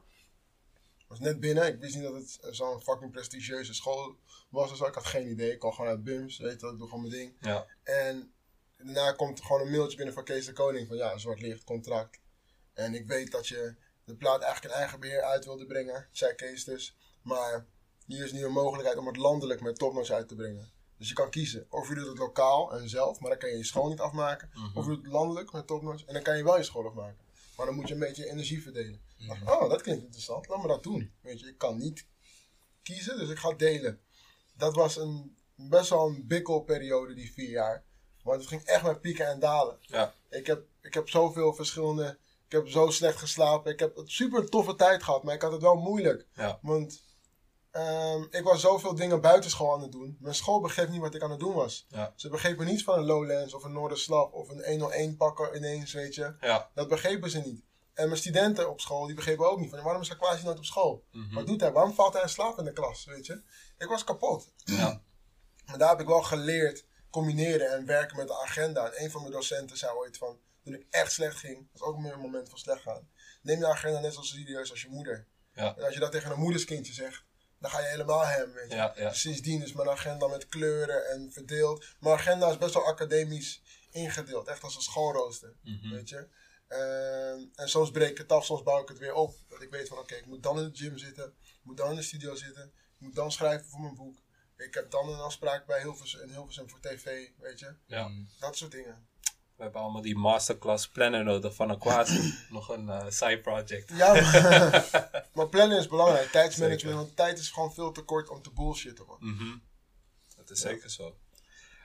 was 1.09 1.19
net 1.19 1.39
binnen. 1.39 1.67
Ik 1.67 1.79
wist 1.79 1.95
niet 1.95 2.03
dat 2.03 2.13
het 2.13 2.39
eh, 2.41 2.51
zo'n 2.51 2.81
fucking 2.81 3.11
prestigieuze 3.11 3.73
school 3.73 4.15
was. 4.49 4.69
Dus 4.69 4.79
ik 4.79 4.93
had 4.93 5.05
geen 5.05 5.29
idee. 5.29 5.51
Ik 5.51 5.59
kwam 5.59 5.71
gewoon 5.71 5.89
uit 5.89 6.03
BIMS, 6.03 6.37
weet 6.37 6.61
je, 6.61 6.67
ik 6.67 6.77
doe 6.77 6.87
gewoon 6.87 7.01
mijn 7.01 7.13
ding. 7.13 7.33
Ja. 7.39 7.65
En 7.83 8.33
daarna 8.77 9.11
komt 9.11 9.41
gewoon 9.41 9.61
een 9.61 9.71
mailtje 9.71 9.97
binnen 9.97 10.13
van 10.13 10.23
Kees 10.23 10.45
de 10.45 10.53
Koning 10.53 10.87
van 10.87 10.97
ja, 10.97 11.17
zwart 11.17 11.41
licht, 11.41 11.63
contract. 11.63 12.19
En 12.73 12.93
ik 12.93 13.07
weet 13.07 13.31
dat 13.31 13.47
je 13.47 13.75
de 14.03 14.15
plaat 14.15 14.41
eigenlijk 14.41 14.73
in 14.73 14.79
eigen 14.79 14.99
beheer 14.99 15.21
uit 15.21 15.45
wilde 15.45 15.65
brengen, 15.65 16.07
zei 16.11 16.35
Kees 16.35 16.63
dus. 16.63 16.97
Maar 17.21 17.65
hier 18.05 18.23
is 18.23 18.31
nu 18.31 18.45
een 18.45 18.51
mogelijkheid 18.51 18.97
om 18.97 19.07
het 19.07 19.17
landelijk 19.17 19.61
met 19.61 19.77
topnotch 19.77 20.09
uit 20.09 20.27
te 20.27 20.35
brengen. 20.35 20.71
Dus 20.97 21.07
je 21.07 21.13
kan 21.13 21.29
kiezen 21.29 21.65
of 21.69 21.89
je 21.89 21.95
doet 21.95 22.07
het 22.07 22.17
lokaal 22.17 22.73
en 22.73 22.89
zelf, 22.89 23.19
maar 23.19 23.29
dan 23.29 23.39
kan 23.39 23.49
je 23.49 23.57
je 23.57 23.63
school 23.63 23.89
niet 23.89 23.99
afmaken. 23.99 24.49
Of 24.73 24.85
je 24.85 24.91
doet 24.91 25.03
het 25.03 25.13
landelijk 25.13 25.51
met 25.51 25.67
topnotch 25.67 26.05
en 26.05 26.13
dan 26.13 26.23
kan 26.23 26.37
je 26.37 26.43
wel 26.43 26.57
je 26.57 26.63
school 26.63 26.87
afmaken. 26.87 27.28
Maar 27.59 27.67
dan 27.67 27.77
moet 27.77 27.87
je 27.87 27.93
een 27.93 27.99
beetje 27.99 28.29
energie 28.29 28.61
verdelen. 28.61 29.01
Dacht, 29.27 29.41
oh, 29.41 29.69
dat 29.69 29.81
klinkt 29.81 30.03
interessant, 30.03 30.47
laat 30.47 30.61
me 30.61 30.67
dat 30.67 30.83
doen. 30.83 31.13
Weet 31.21 31.39
je, 31.39 31.47
ik 31.47 31.57
kan 31.57 31.77
niet 31.77 32.05
kiezen, 32.83 33.17
dus 33.17 33.29
ik 33.29 33.37
ga 33.37 33.53
delen. 33.53 34.01
Dat 34.57 34.75
was 34.75 34.97
een, 34.97 35.37
best 35.55 35.89
wel 35.89 36.07
een 36.07 36.27
bikkelperiode, 36.27 37.13
die 37.13 37.33
vier 37.33 37.49
jaar. 37.49 37.83
Want 38.23 38.39
het 38.39 38.49
ging 38.49 38.63
echt 38.63 38.83
met 38.83 39.01
pieken 39.01 39.27
en 39.27 39.39
dalen. 39.39 39.77
Ja. 39.81 40.13
Ik 40.29 40.47
heb, 40.47 40.65
ik 40.81 40.93
heb 40.93 41.09
zoveel 41.09 41.53
verschillende. 41.53 42.17
Ik 42.45 42.51
heb 42.51 42.67
zo 42.67 42.89
slecht 42.89 43.17
geslapen. 43.17 43.71
Ik 43.71 43.79
heb 43.79 43.97
een 43.97 44.09
super 44.09 44.49
toffe 44.49 44.75
tijd 44.75 45.03
gehad, 45.03 45.23
maar 45.23 45.35
ik 45.35 45.41
had 45.41 45.51
het 45.51 45.61
wel 45.61 45.75
moeilijk. 45.75 46.27
Ja. 46.33 46.59
Want 46.61 47.01
ehm, 47.71 48.23
ik 48.29 48.43
was 48.43 48.61
zoveel 48.61 48.95
dingen 48.95 49.21
buitenschool 49.21 49.73
aan 49.73 49.81
het 49.81 49.91
doen. 49.91 50.17
Mijn 50.19 50.35
school 50.35 50.61
begreep 50.61 50.89
niet 50.89 51.01
wat 51.01 51.15
ik 51.15 51.21
aan 51.23 51.31
het 51.31 51.39
doen 51.39 51.53
was. 51.53 51.85
Ja. 51.89 52.13
Ze 52.15 52.29
begrepen 52.29 52.65
niets 52.65 52.83
van 52.83 52.97
een 52.97 53.05
Lowlands 53.05 53.53
of 53.53 53.63
een 53.63 53.71
Noorderslag 53.71 54.31
of 54.31 54.49
een 54.49 54.65
101 54.65 55.17
pakken 55.17 55.55
ineens, 55.55 55.93
weet 55.93 56.15
je. 56.15 56.35
Ja. 56.39 56.69
Dat 56.73 56.87
begrepen 56.87 57.29
ze 57.29 57.39
niet. 57.39 57.63
En 57.93 58.07
mijn 58.07 58.19
studenten 58.19 58.69
op 58.69 58.81
school, 58.81 59.05
die 59.05 59.15
begrepen 59.15 59.49
ook 59.49 59.59
niet 59.59 59.69
van 59.69 59.83
waarom 59.83 60.01
is 60.01 60.11
Aquasi 60.11 60.43
nooit 60.43 60.57
op 60.57 60.65
school? 60.65 61.05
Mhm. 61.11 61.33
Wat 61.33 61.47
doet 61.47 61.61
hij? 61.61 61.71
Waarom 61.71 61.93
valt 61.93 62.13
hij 62.13 62.21
in 62.21 62.29
slaap 62.29 62.57
in 62.57 62.65
de 62.65 62.73
klas, 62.73 63.05
weet 63.05 63.25
je? 63.25 63.41
Ik 63.77 63.87
was 63.87 64.03
kapot. 64.03 64.53
Ja. 64.63 65.01
Maar 65.65 65.77
daar 65.77 65.89
heb 65.89 65.99
ik 65.99 66.07
wel 66.07 66.21
geleerd 66.21 66.85
combineren 67.09 67.71
en 67.71 67.85
werken 67.85 68.17
met 68.17 68.27
de 68.27 68.41
agenda. 68.41 68.85
En 68.85 69.03
een 69.03 69.11
van 69.11 69.21
mijn 69.21 69.33
docenten 69.33 69.77
zei 69.77 69.93
ooit 69.93 70.17
van, 70.17 70.39
toen 70.63 70.73
ik 70.73 70.85
echt 70.89 71.11
slecht 71.11 71.37
ging, 71.37 71.67
dat 71.71 71.79
was 71.79 71.89
ook 71.89 71.97
meer 71.97 72.13
een 72.13 72.19
moment 72.19 72.49
van 72.49 72.57
slecht 72.57 72.81
gaan. 72.81 73.09
Neem 73.41 73.59
je 73.59 73.67
agenda 73.67 73.99
net 73.99 74.13
zo 74.13 74.21
serieus 74.21 74.71
als 74.71 74.81
je 74.81 74.89
moeder. 74.89 75.27
Ja. 75.53 75.75
En 75.77 75.83
als 75.83 75.93
je 75.93 75.99
dat 75.99 76.11
tegen 76.11 76.31
een 76.31 76.39
moederskindje 76.39 76.93
zegt, 76.93 77.23
dan 77.59 77.71
ga 77.71 77.79
je 77.79 77.87
helemaal 77.87 78.25
hem, 78.25 78.51
weet 78.53 78.69
je. 78.69 78.75
Ja, 78.75 78.93
ja. 78.95 79.13
Sindsdien 79.13 79.61
is 79.61 79.73
mijn 79.73 79.89
agenda 79.89 80.27
met 80.27 80.47
kleuren 80.47 81.09
en 81.09 81.31
verdeeld. 81.31 81.85
Mijn 81.99 82.15
agenda 82.17 82.49
is 82.49 82.57
best 82.57 82.73
wel 82.73 82.85
academisch 82.85 83.61
ingedeeld, 83.91 84.47
echt 84.47 84.63
als 84.63 84.75
een 84.75 84.81
schoolrooster, 84.81 85.55
Mhm. 85.63 85.89
weet 85.93 86.09
je. 86.09 86.27
Ehm, 86.67 87.45
en 87.55 87.69
soms 87.69 87.91
breek 87.91 88.09
ik 88.09 88.17
het 88.17 88.31
af, 88.31 88.45
soms 88.45 88.63
bouw 88.63 88.81
ik 88.81 88.87
het 88.87 88.97
weer 88.97 89.13
op. 89.13 89.35
Dat 89.47 89.61
ik 89.61 89.69
weet 89.69 89.87
van, 89.87 89.97
oké, 89.97 90.15
ik 90.15 90.25
moet 90.25 90.43
dan 90.43 90.59
in 90.59 90.69
de 90.71 90.77
gym 90.77 90.97
zitten, 90.97 91.25
ik 91.43 91.59
moet 91.63 91.77
dan 91.77 91.89
in 91.89 91.95
de 91.95 92.01
studio 92.01 92.35
zitten, 92.35 92.63
ik 92.65 92.99
moet 92.99 93.15
dan 93.15 93.31
schrijven 93.31 93.67
voor 93.69 93.79
mijn 93.81 93.95
boek. 93.95 94.17
Ik 94.57 94.73
heb 94.73 94.91
dan 94.91 95.09
een 95.09 95.19
afspraak 95.19 95.65
bij 95.65 95.81
Hilversum, 95.81 96.21
in 96.21 96.29
Hilversum 96.29 96.69
voor 96.69 96.79
tv, 96.79 97.29
weet 97.37 97.59
je. 97.59 97.75
Ja. 97.85 98.09
Dat 98.39 98.57
soort 98.57 98.71
dingen. 98.71 99.07
We 99.59 99.65
hebben 99.65 99.83
allemaal 99.83 100.01
die 100.01 100.17
masterclass 100.17 100.87
plannen 100.87 101.25
nodig 101.25 101.55
van 101.55 101.69
Aquasi. 101.69 102.33
Nog 102.49 102.69
een 102.69 102.89
eh, 102.89 103.05
side 103.09 103.39
project. 103.39 103.91
Ja, 103.93 104.13
maar, 104.13 104.89
maar 105.33 105.47
plannen 105.47 105.77
is 105.77 105.87
belangrijk. 105.87 106.31
Tijdsmanagement, 106.31 106.95
want 106.95 107.15
tijd 107.15 107.39
is 107.39 107.49
gewoon 107.49 107.73
veel 107.73 107.91
te 107.91 108.01
kort 108.01 108.29
om 108.29 108.41
te 108.41 108.51
bullshitten, 108.51 109.05
man. 109.05 109.17
Mhm. 109.19 109.57
Dat 110.37 110.49
is 110.49 110.59
zeker 110.59 110.89
zo. 110.89 111.15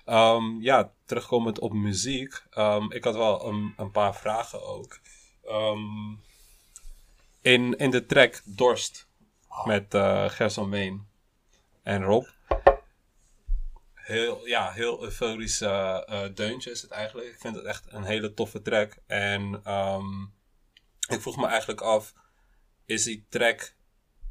Ehm, 0.04 0.60
ja, 0.60 0.92
terugkomend 1.04 1.58
op 1.58 1.72
muziek. 1.72 2.42
Ehm, 2.50 2.90
ik 2.90 3.04
had 3.04 3.14
wel 3.14 3.46
een, 3.46 3.74
een 3.76 3.90
paar 3.90 4.16
vragen 4.16 4.62
ook. 4.62 4.98
Ehm, 5.44 6.12
in, 7.40 7.76
in 7.76 7.90
de 7.90 8.06
track 8.06 8.42
Dorst 8.44 9.06
met 9.64 9.94
eh 9.94 10.28
Gerson 10.28 10.68
Meen 10.68 11.06
en 11.82 12.02
Rob. 12.02 12.26
Heel, 14.04 14.46
ja, 14.46 14.72
heel 14.72 15.02
euforische 15.02 16.04
eh 16.06 16.34
deuntje 16.34 16.70
is 16.70 16.82
het 16.82 16.90
eigenlijk. 16.90 17.28
Ik 17.28 17.38
vind 17.38 17.56
het 17.56 17.64
echt 17.64 17.84
een 17.86 18.04
hele 18.04 18.34
toffe 18.34 18.62
track. 18.62 18.96
En 19.06 19.60
ehm, 19.64 20.22
ik 21.08 21.20
vroeg 21.20 21.36
me 21.36 21.46
eigenlijk 21.46 21.80
af, 21.80 22.14
is 22.84 23.04
die 23.04 23.26
track 23.28 23.74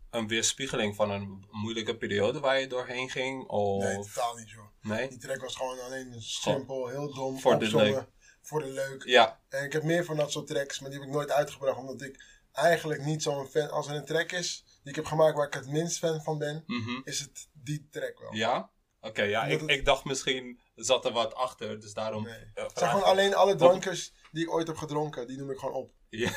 een 0.10 0.28
weerspiegeling 0.28 0.96
van 0.96 1.12
een 1.12 1.46
moeilijke 1.52 1.98
periode 1.98 2.40
waar 2.40 2.60
je 2.60 2.68
doorheen 2.68 3.10
ging? 3.10 3.48
Of... 3.48 3.84
Nee, 3.84 3.96
totaal 3.96 4.36
niet, 4.36 4.50
joh. 4.50 4.66
Nee? 4.82 5.08
Die 5.08 5.18
track 5.18 5.42
was 5.42 5.56
gewoon 5.56 5.80
alleen 5.80 6.22
simpel, 6.22 6.88
heel 6.88 7.14
dom. 7.14 7.40
Voor 7.40 7.60
de 7.60 7.76
leuk. 7.76 8.06
Voor 8.42 8.60
de 8.60 8.72
leuk. 8.72 9.04
Ja, 9.04 9.40
En 9.50 9.64
ik 9.64 9.74
heb 9.74 9.84
meer 9.84 10.06
van 10.06 10.18
dat 10.18 10.32
soort 10.32 10.48
tracks, 10.48 10.80
maar 10.80 10.90
die 10.90 11.00
heb 11.00 11.08
ik 11.08 11.14
nooit 11.14 11.32
uitgebracht. 11.32 11.78
Omdat 11.78 12.02
ik 12.02 12.24
eigenlijk 12.52 13.02
niet 13.02 13.24
zo'n 13.24 13.48
fan... 13.48 13.70
Als 13.70 13.88
er 13.88 13.96
een 13.96 14.06
track 14.06 14.32
is 14.32 14.64
die 14.66 14.92
ik 14.92 14.96
heb 14.96 15.06
gemaakt 15.06 15.36
waar 15.36 15.48
ik 15.48 15.54
het 15.54 15.68
minst 15.68 15.98
fan 15.98 16.22
van 16.22 16.38
ben, 16.38 16.64
mhm. 16.68 17.02
is 17.04 17.20
het 17.20 17.50
die 17.54 17.88
track 17.92 18.20
wel. 18.20 18.34
ja? 18.34 18.72
Oké, 19.06 19.24
ja, 19.24 19.44
ik, 19.44 19.60
het- 19.60 19.70
ik 19.70 19.86
dacht 19.86 20.04
misschien 20.06 20.60
zat 20.76 21.06
er 21.06 21.12
wat 21.12 21.36
achter, 21.36 21.80
dus 21.80 21.94
daarom... 21.94 22.24
Nee. 22.24 22.34
eh, 22.54 22.66
zijn 22.74 22.90
gewoon 22.90 23.06
alleen 23.06 23.36
alle 23.36 23.56
drankers 23.56 24.14
die 24.32 24.44
ik 24.44 24.54
ooit 24.54 24.68
heb 24.68 24.78
gedronken, 24.78 25.28
die 25.28 25.38
noem 25.38 25.52
ik 25.52 25.58
gewoon 25.58 25.74
op. 25.76 25.92
Ja. 26.10 26.32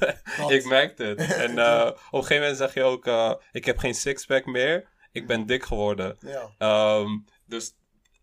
Ik 0.56 0.64
merkte 0.64 1.04
het. 1.04 1.20
En 1.44 1.58
eh, 1.58 1.86
op 1.86 1.94
een 1.94 2.26
gegeven 2.26 2.40
moment 2.40 2.56
zeg 2.56 2.74
je 2.74 2.82
ook, 2.82 3.06
eh, 3.06 3.34
ik 3.52 3.64
heb 3.64 3.78
geen 3.78 3.94
sixpack 3.94 4.46
meer, 4.46 4.88
ik 5.12 5.26
ben 5.26 5.46
dik 5.46 5.64
geworden. 5.64 6.16
Ja. 6.20 6.50
Ehm, 6.58 7.18
dus 7.46 7.74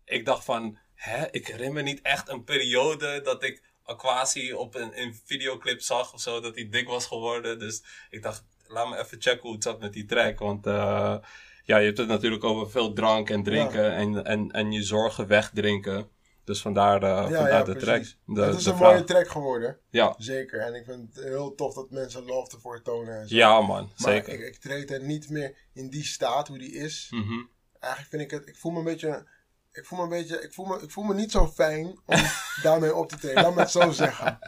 ik 0.04 0.24
dacht 0.24 0.44
van, 0.44 0.78
hè, 0.94 1.26
ik 1.30 1.46
herinner 1.46 1.72
me 1.72 1.82
niet 1.82 2.02
echt 2.02 2.28
een 2.28 2.44
periode 2.44 3.20
dat 3.20 3.42
ik 3.42 3.62
Aquasi 3.82 4.52
op 4.52 4.74
een, 4.74 5.00
een 5.00 5.20
videoclip 5.24 5.80
zag 5.80 6.12
of 6.12 6.20
zo, 6.20 6.40
dat 6.40 6.54
hij 6.54 6.68
dik 6.68 6.88
was 6.88 7.06
geworden. 7.06 7.58
Dus 7.58 7.84
ik 8.10 8.22
dacht, 8.22 8.44
laat 8.66 8.88
me 8.88 8.98
even 8.98 9.20
checken 9.22 9.42
hoe 9.42 9.52
het 9.52 9.62
zat 9.62 9.80
met 9.80 9.92
die 9.92 10.04
track. 10.04 10.38
Want 10.38 10.66
ja, 11.66 11.76
je 11.76 11.86
hebt 11.86 11.98
het 11.98 12.08
natuurlijk 12.08 12.44
over 12.44 12.70
veel 12.70 12.92
drank 12.92 13.30
en 13.30 13.42
drinken 13.42 13.92
en, 13.94 14.24
en, 14.24 14.50
en 14.50 14.72
je 14.72 14.82
zorgen 14.82 15.26
wegdrinken. 15.26 16.08
Dus 16.44 16.60
vandaar, 16.60 17.00
Ja, 17.02 17.22
vandaar 17.22 17.48
ja, 17.48 17.62
de 17.62 17.76
track. 17.76 18.04
De, 18.26 18.40
het 18.40 18.56
is 18.56 18.64
de 18.64 18.70
een 18.70 18.76
vraag. 18.76 18.92
mooie 18.92 19.04
track 19.04 19.28
geworden, 19.28 19.78
Ja. 19.90 20.14
zeker. 20.18 20.60
En 20.60 20.74
ik 20.74 20.84
vind 20.84 21.14
het 21.14 21.24
heel 21.24 21.54
tof 21.54 21.74
dat 21.74 21.90
mensen 21.90 22.24
love 22.24 22.50
ervoor 22.54 22.82
tonen 22.82 23.20
en 23.20 23.28
zo. 23.28 23.34
ja, 23.36 23.60
man, 23.60 23.90
maar 23.96 24.12
zeker. 24.12 24.32
ik, 24.32 24.40
ik 24.40 24.56
treed 24.56 24.90
er 24.90 25.02
niet 25.02 25.30
meer 25.30 25.54
in 25.72 25.88
die 25.90 26.04
staat 26.04 26.48
hoe 26.48 26.58
die 26.58 26.72
is. 26.72 27.08
Mhm. 27.10 27.42
Eigenlijk 27.80 28.10
vind 28.10 28.22
ik 28.22 28.30
het, 28.30 28.48
ik 28.48 28.56
voel 28.56 28.72
me 28.72 28.78
een 28.78 28.84
beetje, 28.84 29.26
ik 29.72 29.84
voel 29.84 29.98
me 29.98 30.04
een 30.04 30.10
beetje, 30.10 30.42
ik 30.42 30.52
voel 30.52 30.66
me, 30.66 30.80
ik 30.82 30.90
voel 30.90 31.04
me 31.04 31.14
niet 31.14 31.30
zo 31.30 31.46
fijn 31.48 31.86
om 32.06 32.16
daarmee 32.62 32.94
op 32.94 33.08
te 33.08 33.16
treden. 33.16 33.42
Laat 33.42 33.54
me 33.54 33.60
het 33.60 33.70
zo 33.70 33.90
zeggen. 33.90 34.38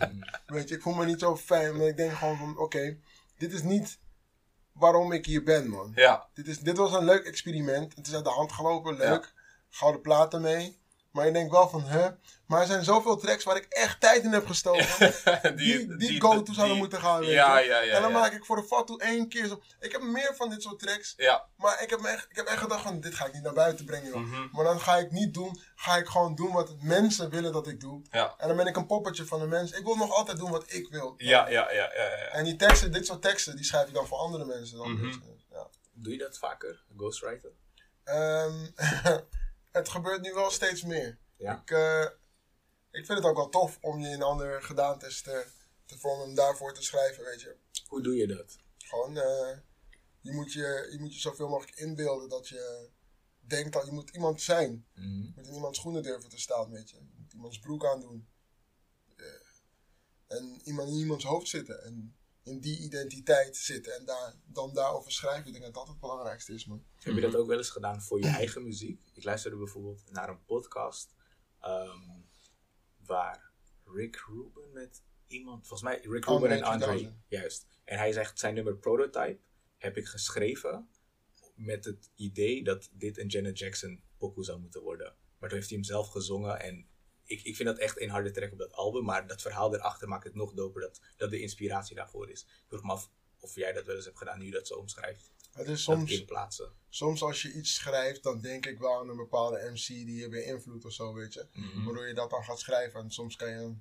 Weet 0.47 0.69
je, 0.69 0.75
ik 0.75 0.83
voel 0.83 0.95
me 0.95 1.05
niet 1.05 1.21
zo 1.21 1.37
fijn, 1.37 1.77
maar 1.77 1.87
ik 1.87 1.97
denk 1.97 2.13
gewoon 2.13 2.37
van, 2.37 2.59
oké, 2.59 2.97
dit 3.39 3.53
is 3.53 3.63
niet 3.63 3.99
waarom 4.79 5.13
ik 5.13 5.27
hier 5.27 5.43
ben, 5.43 5.69
man. 5.69 5.93
Ja, 5.95 6.27
Dit, 6.35 6.47
is, 6.49 6.59
dit 6.59 6.77
was 6.77 6.93
een 6.93 7.05
leuk 7.05 7.25
experiment. 7.25 7.95
Het 7.97 8.07
is 8.07 8.15
uit 8.15 8.25
de 8.25 8.31
hand 8.31 8.53
gelopen, 8.53 8.97
leuk. 8.97 9.33
Gouden 9.71 10.01
platen 10.01 10.41
mee. 10.41 10.78
Maar 11.13 11.27
ik 11.27 11.33
denk 11.33 11.51
wel 11.51 11.69
van, 11.69 11.83
hè? 11.85 12.09
Maar 12.47 12.61
er 12.61 12.67
zijn 12.67 12.85
zoveel 12.85 13.17
tracks 13.17 13.45
waar 13.45 13.57
ik 13.57 13.65
echt 13.69 14.01
tijd 14.01 14.25
in 14.25 14.33
heb 14.33 14.47
gestoken. 14.47 14.87
die, 15.57 15.97
die, 15.97 16.21
go-to 16.21 16.53
zouden 16.53 16.67
die- 16.69 16.77
moeten 16.77 17.01
gaan, 17.01 17.21
weet 17.21 17.29
Ja, 17.31 17.59
je. 17.59 17.69
ja, 17.69 17.81
ja. 17.81 17.95
en 17.95 18.03
dan 18.03 18.11
ja. 18.11 18.19
maak 18.19 18.33
ik 18.33 18.45
voor 18.45 18.57
de 18.57 18.63
fatu 18.65 18.97
één 18.97 19.29
keer 19.29 19.47
zo. 19.47 19.63
Ik 19.81 19.93
heb 19.93 20.03
meer 20.03 20.35
van 20.37 20.51
dit 20.51 20.63
soort 20.63 20.79
tracks. 20.79 21.15
Ja. 21.17 21.47
Maar 21.57 21.83
ik 21.83 21.91
heb, 21.91 22.01
me 22.01 22.09
echt, 22.09 22.27
ik 22.31 22.37
heb 22.37 22.47
echt 22.47 22.59
gedacht 22.61 22.83
van, 22.83 23.01
dit 23.01 23.15
ga 23.15 23.27
ik 23.27 23.33
niet 23.33 23.43
naar 23.43 23.53
buiten 23.53 23.85
brengen, 23.85 24.09
joh. 24.09 24.21
Mhm. 24.21 24.49
Maar 24.53 24.65
dan 24.65 24.81
ga 24.81 24.97
ik 24.97 25.11
niet 25.11 25.35
doen, 25.35 25.61
ga 25.75 25.97
ik 25.97 26.07
gewoon 26.07 26.35
doen 26.35 26.53
wat 26.53 26.75
mensen 26.81 27.31
willen 27.31 27.53
dat 27.53 27.67
ik 27.67 27.81
doe. 27.81 28.03
Ja. 28.11 28.35
En 28.39 28.49
dan 28.49 28.57
ben 28.57 28.67
ik 28.67 28.77
een 28.77 28.87
poppetje 28.87 29.25
van 29.27 29.41
de 29.41 29.47
mensen. 29.47 29.79
Ik 29.79 29.85
wil 29.85 29.97
nog 29.97 30.13
altijd 30.13 30.37
doen 30.39 30.51
wat 30.51 30.73
ik 30.73 30.89
wil. 30.91 31.15
Ja, 31.17 31.49
ja, 31.49 31.73
ja, 31.73 31.93
ja, 31.95 32.03
ja. 32.05 32.27
En 32.33 32.45
die 32.45 32.57
teksten, 32.57 32.93
dit 32.93 33.07
soort 33.07 33.23
teksten, 33.23 33.57
die 33.57 33.65
schrijf 33.65 33.89
ik 33.89 33.95
dan 33.95 34.07
voor 34.07 34.19
andere 34.19 34.45
mensen. 34.45 34.79
Dan, 34.79 34.93
Mhm. 34.93 35.05
je. 35.07 35.19
ja. 35.51 35.67
Doe 35.93 36.13
je 36.13 36.19
dat 36.19 36.39
vaker? 36.39 36.83
Ghostwriter? 36.97 37.51
Ehm, 38.05 38.67
het 39.71 39.89
gebeurt 39.89 40.23
nu 40.23 40.33
wel 40.33 40.51
steeds 40.51 40.83
meer. 40.83 41.19
Ja. 41.37 41.61
Ik, 41.61 41.71
eh, 41.71 42.07
ik 42.91 43.07
vind 43.07 43.19
het 43.19 43.25
ook 43.25 43.37
wel 43.37 43.49
tof 43.49 43.79
om 43.81 44.01
je 44.01 44.09
in 44.09 44.23
andere 44.23 44.61
gedaantes 44.61 45.23
te, 45.23 45.47
te 45.85 45.99
vormen 45.99 46.29
en 46.29 46.35
daarvoor 46.35 46.75
te 46.75 46.83
schrijven, 46.83 47.25
weet 47.25 47.41
je. 47.41 47.57
Hoe 47.87 48.03
doe 48.03 48.17
je 48.17 48.27
dat? 48.27 48.59
Gewoon, 48.79 49.17
eh, 49.17 49.57
je, 50.21 50.33
moet 50.33 50.53
je, 50.53 50.89
je 50.91 50.99
moet 51.01 51.15
je 51.15 51.21
zoveel 51.21 51.49
mogelijk 51.49 51.79
inbeelden 51.79 52.29
dat 52.29 52.49
je 52.49 52.89
denkt 53.41 53.73
dat 53.73 53.87
je 53.87 53.93
moet 53.93 54.11
iemand 54.11 54.43
zijn. 54.43 54.87
Mhm. 54.95 55.07
Je 55.07 55.33
moet 55.35 55.47
in 55.47 55.55
iemands 55.55 55.79
schoenen 55.79 56.03
durven 56.03 56.31
te 56.31 56.39
staan, 56.39 56.71
weet 56.71 56.91
je. 56.91 56.97
Je 56.97 57.15
moet 57.17 57.33
iemands 57.33 57.59
broek 57.59 57.87
aandoen. 57.87 58.29
Eh, 59.17 59.25
en 60.27 60.61
iemand 60.65 60.89
in 60.89 60.95
iemands 60.95 61.25
hoofd 61.25 61.49
zitten. 61.49 61.85
En 61.85 62.17
in 62.49 62.61
die 62.61 62.79
identiteit 62.79 63.57
zitten. 63.57 63.95
En 63.95 64.05
daar, 64.05 64.35
dan 64.45 64.75
daarover 64.75 65.13
schrijven. 65.13 65.47
Ik 65.47 65.53
denk 65.53 65.65
dat 65.65 65.75
dat 65.75 65.89
het 65.89 66.01
belangrijkste 66.01 66.53
is, 66.53 66.67
man. 66.67 66.85
Heb 66.99 67.15
je 67.15 67.21
dat 67.21 67.37
ook 67.37 67.47
wel 67.47 67.59
eens 67.59 67.71
gedaan 67.71 68.03
voor 68.03 68.21
je 68.21 68.27
eigen 68.27 68.63
muziek? 68.63 69.01
Ik 69.13 69.25
luisterde 69.25 69.57
bijvoorbeeld 69.57 70.11
naar 70.11 70.29
een 70.29 70.45
podcast 70.45 71.15
ehm, 71.61 72.21
waar 73.07 73.53
Rick 73.85 74.25
Rubin 74.27 74.73
met 74.73 75.03
iemand, 75.27 75.67
volgens 75.67 75.91
mij 75.91 76.01
Rick 76.03 76.25
Rubin 76.25 76.51
en 76.51 76.63
Andre 76.63 76.87
Andre, 76.87 76.87
3000. 76.87 77.17
juist. 77.29 77.67
En 77.85 77.99
hij 77.99 78.13
zegt 78.13 78.39
zijn 78.39 78.55
nummer 78.55 78.77
Prototype 78.77 79.39
heb 79.77 79.97
ik 79.97 80.07
geschreven 80.07 80.89
met 81.55 81.85
het 81.85 82.11
idee 82.15 82.65
dat 82.65 82.89
dit 82.93 83.19
een 83.19 83.27
Janet 83.27 83.59
Jackson 83.59 84.03
pokoe 84.19 84.45
zou 84.45 84.61
moeten 84.61 84.83
worden. 84.83 85.15
Maar 85.39 85.49
toen 85.49 85.59
heeft 85.59 85.71
hij 85.71 85.79
hem 85.79 85.87
zelf 85.87 86.09
gezongen 86.09 86.61
en 86.61 86.87
ik, 87.29 87.43
ik 87.43 87.57
vind 87.57 87.69
dat 87.69 87.79
echt 87.79 88.01
een 88.01 88.11
harde 88.11 88.31
track 88.31 88.53
op 88.53 88.59
dat 88.59 88.73
album, 88.73 89.05
maar 89.05 89.27
dat 89.27 89.43
verhaal 89.43 89.75
erachter 89.75 90.09
maakt 90.09 90.25
het 90.25 90.35
nog 90.35 90.53
doper 90.53 90.81
dat, 90.81 91.01
dat 91.17 91.31
de 91.31 91.41
inspiratie 91.41 91.97
daarvoor 91.97 92.31
is. 92.31 92.43
Ik 92.43 92.65
vroeg 92.67 92.83
me 92.83 92.93
af 92.93 93.11
of 93.41 93.55
jij 93.55 93.73
dat 93.73 93.85
wel 93.85 93.97
eens 93.97 94.05
hebt 94.05 94.19
gedaan 94.19 94.39
nu 94.39 94.51
dat 94.51 94.67
zo 94.67 94.75
omschrijft. 94.75 95.31
Het 95.53 95.69
is 95.69 95.83
soms, 95.83 96.25
soms 96.89 97.23
als 97.23 97.43
je 97.43 97.53
iets 97.53 97.75
schrijft, 97.75 98.23
dan 98.23 98.41
denk 98.41 98.67
ik 98.67 98.79
wel 98.79 98.99
aan 98.99 99.09
een 99.09 99.17
bepaalde 99.17 99.71
MC 99.71 99.87
die 99.87 100.15
je 100.15 100.29
beïnvloedt 100.29 100.85
of 100.85 100.93
zo, 100.93 101.15
weet 101.15 101.35
je. 101.35 101.47
Mhm. 101.53 101.85
Waardoor 101.85 102.07
je 102.07 102.15
dat 102.15 102.31
dan 102.31 102.45
gaat 102.45 102.59
schrijven. 102.59 103.01
En 103.01 103.11
soms 103.11 103.37
kan 103.37 103.51
je 103.51 103.75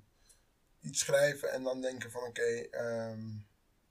iets 0.80 0.98
schrijven 0.98 1.52
en 1.52 1.62
dan 1.62 1.80
denken 1.80 2.10
van 2.10 2.22
oké, 2.22 2.42
ehm, 2.70 3.20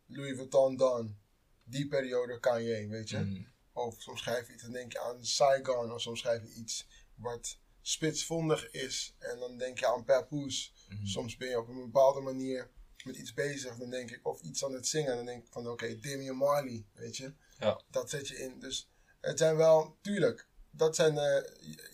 Louis 0.06 0.36
Vuitton 0.36 0.76
dan. 0.76 1.18
Die 1.64 1.88
periode 1.88 2.40
kan 2.40 2.64
je, 2.64 2.88
weet 2.88 3.10
je. 3.10 3.18
Mhm. 3.18 3.44
Of 3.72 4.02
soms 4.02 4.20
schrijf 4.20 4.48
je 4.48 4.54
iets 4.54 4.64
en 4.64 4.72
denk 4.72 4.92
je 4.92 5.00
aan 5.00 5.26
Saigon. 5.26 5.92
Of 5.92 6.02
soms 6.02 6.20
schrijf 6.20 6.42
je 6.42 6.54
iets 6.54 6.88
wat 7.16 7.60
spitsvondig 7.88 8.72
is. 8.72 9.16
En 9.18 9.40
dan 9.40 9.58
denk 9.58 9.80
je 9.80 9.88
aan 9.88 10.04
Papoose. 10.04 10.70
Mhm. 10.90 11.06
Soms 11.06 11.38
ben 11.38 11.50
je 11.50 11.60
op 11.60 11.68
een 11.68 11.82
bepaalde 11.82 12.22
manier 12.22 12.72
met 13.04 13.18
iets 13.18 13.34
bezig. 13.34 13.76
Dan 13.76 13.90
denk 13.90 14.12
ik, 14.12 14.28
of 14.28 14.42
iets 14.42 14.66
aan 14.66 14.74
het 14.74 14.88
zingen. 14.88 15.16
Dan 15.16 15.26
denk 15.26 15.44
ik 15.44 15.52
van 15.52 15.68
oké, 15.68 16.00
Damian 16.00 16.36
Marley, 16.36 16.86
weet 16.94 17.18
je. 17.18 17.34
Ja. 17.60 17.82
Dat 17.90 18.10
zet 18.10 18.28
je 18.28 18.38
in. 18.38 18.60
Dus 18.60 18.90
het 19.22 19.38
zijn 19.38 19.56
wel, 19.56 19.98
tuurlijk. 20.02 20.48
Dat 20.72 20.96
zijn, 20.96 21.18
eh, 21.18 21.44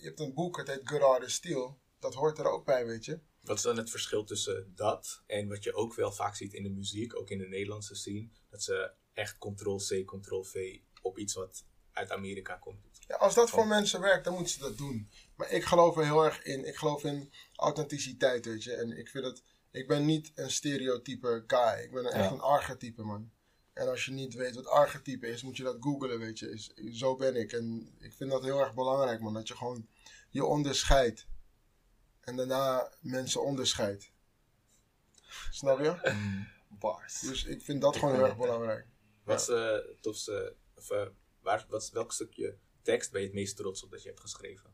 hebt 0.00 0.20
een 0.20 0.34
boek, 0.34 0.56
het 0.56 0.68
heet 0.68 0.80
Good 0.88 1.02
Art 1.02 1.22
is 1.22 1.34
Steel. 1.34 1.80
Dat 1.98 2.14
hoort 2.14 2.38
er 2.38 2.46
ook 2.46 2.64
bij, 2.64 2.86
weet 2.86 3.04
je. 3.04 3.20
Wat 3.40 3.56
is 3.56 3.62
dan 3.62 3.76
het 3.76 3.90
verschil 3.90 4.24
tussen 4.24 4.72
dat 4.74 5.22
en 5.26 5.48
wat 5.48 5.64
je 5.64 5.74
ook 5.74 5.94
wel 5.94 6.12
vaak 6.12 6.34
ziet 6.34 6.52
in 6.52 6.62
de 6.62 6.70
muziek, 6.70 7.16
ook 7.16 7.30
in 7.30 7.38
de 7.38 7.48
Nederlandse 7.48 7.94
scene, 7.94 8.28
dat 8.50 8.62
ze 8.62 8.92
echt 9.12 9.38
Ctrl-C, 9.38 10.06
Ctrl-V 10.06 10.78
op 11.02 11.18
iets 11.18 11.34
wat 11.34 11.64
uit 11.92 12.10
Amerika 12.10 12.56
komt. 12.56 12.93
Ja, 13.08 13.16
als 13.16 13.34
dat 13.34 13.50
voor 13.50 13.66
mensen 13.66 14.00
werkt, 14.00 14.24
dan 14.24 14.34
moeten 14.34 14.52
ze 14.52 14.58
dat 14.58 14.78
doen. 14.78 15.10
Maar 15.36 15.50
ik 15.50 15.64
geloof 15.64 15.96
er 15.96 16.04
heel 16.04 16.24
erg 16.24 16.42
in. 16.42 16.64
Ik 16.66 16.76
geloof 16.76 17.04
in 17.04 17.32
authenticiteit, 17.56 18.44
weet 18.44 18.64
je. 18.64 18.72
En 18.74 18.98
ik 18.98 19.08
vind 19.08 19.24
het... 19.24 19.42
Ik 19.70 19.88
ben 19.88 20.04
niet 20.04 20.32
een 20.34 20.50
stereotype 20.50 21.44
guy. 21.46 21.82
Ik 21.84 21.90
ben 21.92 22.04
echt 22.04 22.24
Ja. 22.24 22.30
een 22.30 22.40
archetype, 22.40 23.02
man. 23.02 23.30
En 23.72 23.88
als 23.88 24.04
je 24.04 24.10
niet 24.12 24.34
weet 24.34 24.54
wat 24.54 24.66
archetype 24.66 25.26
is, 25.26 25.42
moet 25.42 25.56
je 25.56 25.62
dat 25.62 25.76
googlen, 25.80 26.18
weet 26.18 26.38
je. 26.38 26.50
Is, 26.50 26.72
zo 26.92 27.16
ben 27.16 27.36
ik. 27.36 27.52
En 27.52 27.94
ik 27.98 28.12
vind 28.12 28.30
dat 28.30 28.42
heel 28.42 28.58
erg 28.60 28.74
belangrijk, 28.74 29.20
man. 29.20 29.34
Dat 29.34 29.48
je 29.48 29.56
gewoon 29.56 29.88
je 30.30 30.44
onderscheidt. 30.44 31.26
En 32.20 32.36
daarna 32.36 32.92
mensen 33.00 33.42
onderscheidt. 33.42 34.10
Snap 35.50 35.78
je? 35.80 36.16
Bars. 36.80 37.20
Dus 37.20 37.44
ik 37.44 37.62
vind 37.62 37.80
dat 37.82 37.96
gewoon 37.96 38.14
heel 38.14 38.24
erg 38.24 38.36
belangrijk. 38.36 38.86
Wat 39.24 39.40
is 39.40 39.48
eh, 39.48 39.72
het 39.72 40.02
tofste, 40.02 40.56
of 40.76 40.90
eh, 40.90 41.06
waar, 41.40 41.66
wat, 41.68 41.82
is- 41.82 41.90
welk 41.90 42.12
stukje 42.12 42.56
tekst 42.84 43.10
ben 43.10 43.20
je 43.20 43.26
het 43.26 43.36
meest 43.36 43.56
trots 43.56 43.84
op 43.84 43.90
dat 43.90 44.02
je 44.02 44.08
hebt 44.08 44.20
geschreven? 44.20 44.70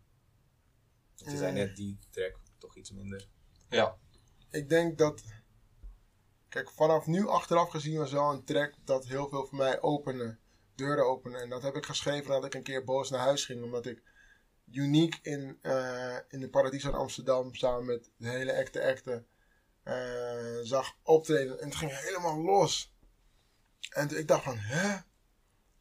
Want 1.17 1.31
je 1.31 1.37
zei 1.37 1.51
Mm. 1.51 1.57
net 1.57 1.77
die 1.77 1.99
track 2.11 2.37
toch 2.59 2.77
iets 2.77 2.91
minder. 2.91 3.29
Ja. 3.69 3.99
ik 4.51 4.69
denk 4.69 4.99
dat. 4.99 5.23
Kijk, 6.49 6.71
vanaf 6.71 7.07
nu 7.07 7.27
achteraf 7.27 7.71
gezien 7.71 7.99
was 7.99 8.13
wel 8.13 8.31
een 8.31 8.45
track 8.45 8.75
dat 8.85 9.07
heel 9.07 9.29
veel 9.29 9.47
voor 9.47 9.59
mij 9.59 9.81
opende. 9.83 10.39
Deuren 10.75 11.07
opende. 11.07 11.39
En 11.39 11.49
dat 11.49 11.63
heb 11.63 11.77
ik 11.77 11.87
geschreven 11.87 12.29
nadat 12.29 12.45
ik 12.45 12.55
een 12.55 12.63
keer 12.63 12.85
boos 12.85 13.11
naar 13.11 13.21
huis 13.21 13.45
ging. 13.45 13.63
Omdat 13.63 13.87
ik 13.87 14.03
uniek 14.73 15.19
in, 15.23 15.59
eh, 15.63 16.17
in 16.29 16.41
de 16.41 16.49
Paradies 16.49 16.83
van 16.83 16.95
Amsterdam 16.95 17.55
samen 17.55 17.85
met 17.85 18.11
de 18.17 18.29
hele 18.29 18.57
acte 18.57 18.85
acte 18.85 19.25
eh, 19.83 20.59
zag 20.63 20.97
optreden. 21.03 21.61
En 21.61 21.69
het 21.69 21.77
ging 21.77 21.99
helemaal 22.01 22.43
los. 22.43 22.95
En 23.91 24.09
toen 24.09 24.19
ik 24.19 24.29
dacht 24.29 24.45
van, 24.45 24.57
hè? 24.59 24.97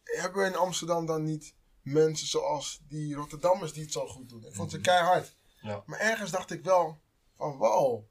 Hebben 0.04 0.42
we 0.42 0.48
in 0.48 0.56
Amsterdam 0.56 1.06
dan 1.06 1.24
niet 1.24 1.56
mensen 1.82 2.28
zoals 2.28 2.82
die 2.88 3.16
Rotterdammers 3.16 3.74
die 3.74 3.84
het 3.84 3.92
zo 3.92 4.08
goed 4.08 4.30
doen? 4.30 4.46
Ik 4.46 4.56
vond 4.56 4.72
ze 4.72 4.82
keihard. 4.82 5.36
Ja. 5.62 5.84
Maar 5.86 6.00
ergens 6.00 6.32
dacht 6.32 6.52
ik 6.52 6.64
wel 6.64 7.02
van, 7.38 7.58
wow. 7.58 8.04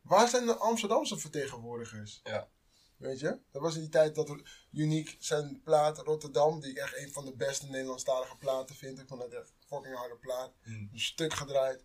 Waar 0.00 0.28
zijn 0.28 0.46
de 0.46 0.56
Amsterdamse 0.56 1.18
vertegenwoordigers? 1.18 2.20
Ja. 2.24 2.48
Weet 2.96 3.20
je? 3.20 3.38
Dat 3.50 3.62
was 3.62 3.74
in 3.74 3.80
die 3.80 3.90
tijd 3.90 4.14
dat 4.14 4.36
Unique 4.72 5.16
zijn 5.18 5.60
plaat 5.64 5.98
Rotterdam, 5.98 6.60
die 6.60 6.70
ik 6.70 6.76
echt 6.76 6.96
een 6.96 7.12
van 7.12 7.24
de 7.24 7.36
beste 7.36 7.66
Nederlandstalige 7.66 8.36
platen 8.36 8.76
vind. 8.76 8.98
Ik 8.98 9.08
vond 9.08 9.20
dat 9.20 9.32
echt 9.32 9.48
een 9.48 9.66
fucking 9.66 9.96
harde 9.96 10.16
plaat. 10.16 10.52
Mm. 10.64 10.88
Een 10.92 11.00
stuk 11.00 11.34
gedraaid. 11.34 11.84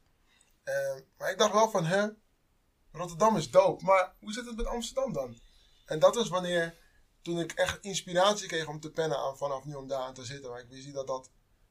Eh, 0.63 0.95
maar 1.17 1.31
ik 1.31 1.38
dacht 1.38 1.53
wel 1.53 1.69
van, 1.69 1.85
hè? 1.85 2.07
Rotterdam 2.91 3.38
is 3.38 3.51
dope. 3.51 3.85
Maar 3.85 4.15
hoe 4.19 4.33
zit 4.33 4.45
het 4.45 4.55
met 4.55 4.65
Amsterdam 4.65 5.13
dan? 5.13 5.39
En 5.85 5.99
dat 5.99 6.15
was 6.15 6.29
wanneer, 6.29 6.77
toen 7.25 7.39
ik 7.39 7.51
echt 7.51 7.77
inspiratie 7.81 8.47
kreeg 8.47 8.67
om 8.67 8.79
te 8.79 8.91
pennen 8.91 9.17
aan 9.17 9.38
vanaf 9.38 9.65
nu 9.65 9.73
om 9.73 9.88
daar 9.88 9.99
aan 9.99 10.13
te 10.13 10.25
zitten. 10.25 10.49
Maar 10.49 10.59
ik 10.59 10.69
wist 10.69 10.85
niet 10.85 10.93
dat 10.93 11.07
dat 11.07 11.29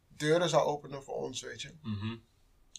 deuren 0.09 0.49
zou 0.49 0.65
openen 0.65 1.03
voor 1.03 1.15
ons, 1.15 1.41
weet 1.41 1.63
je. 1.63 1.75
Mhm. 1.83 2.17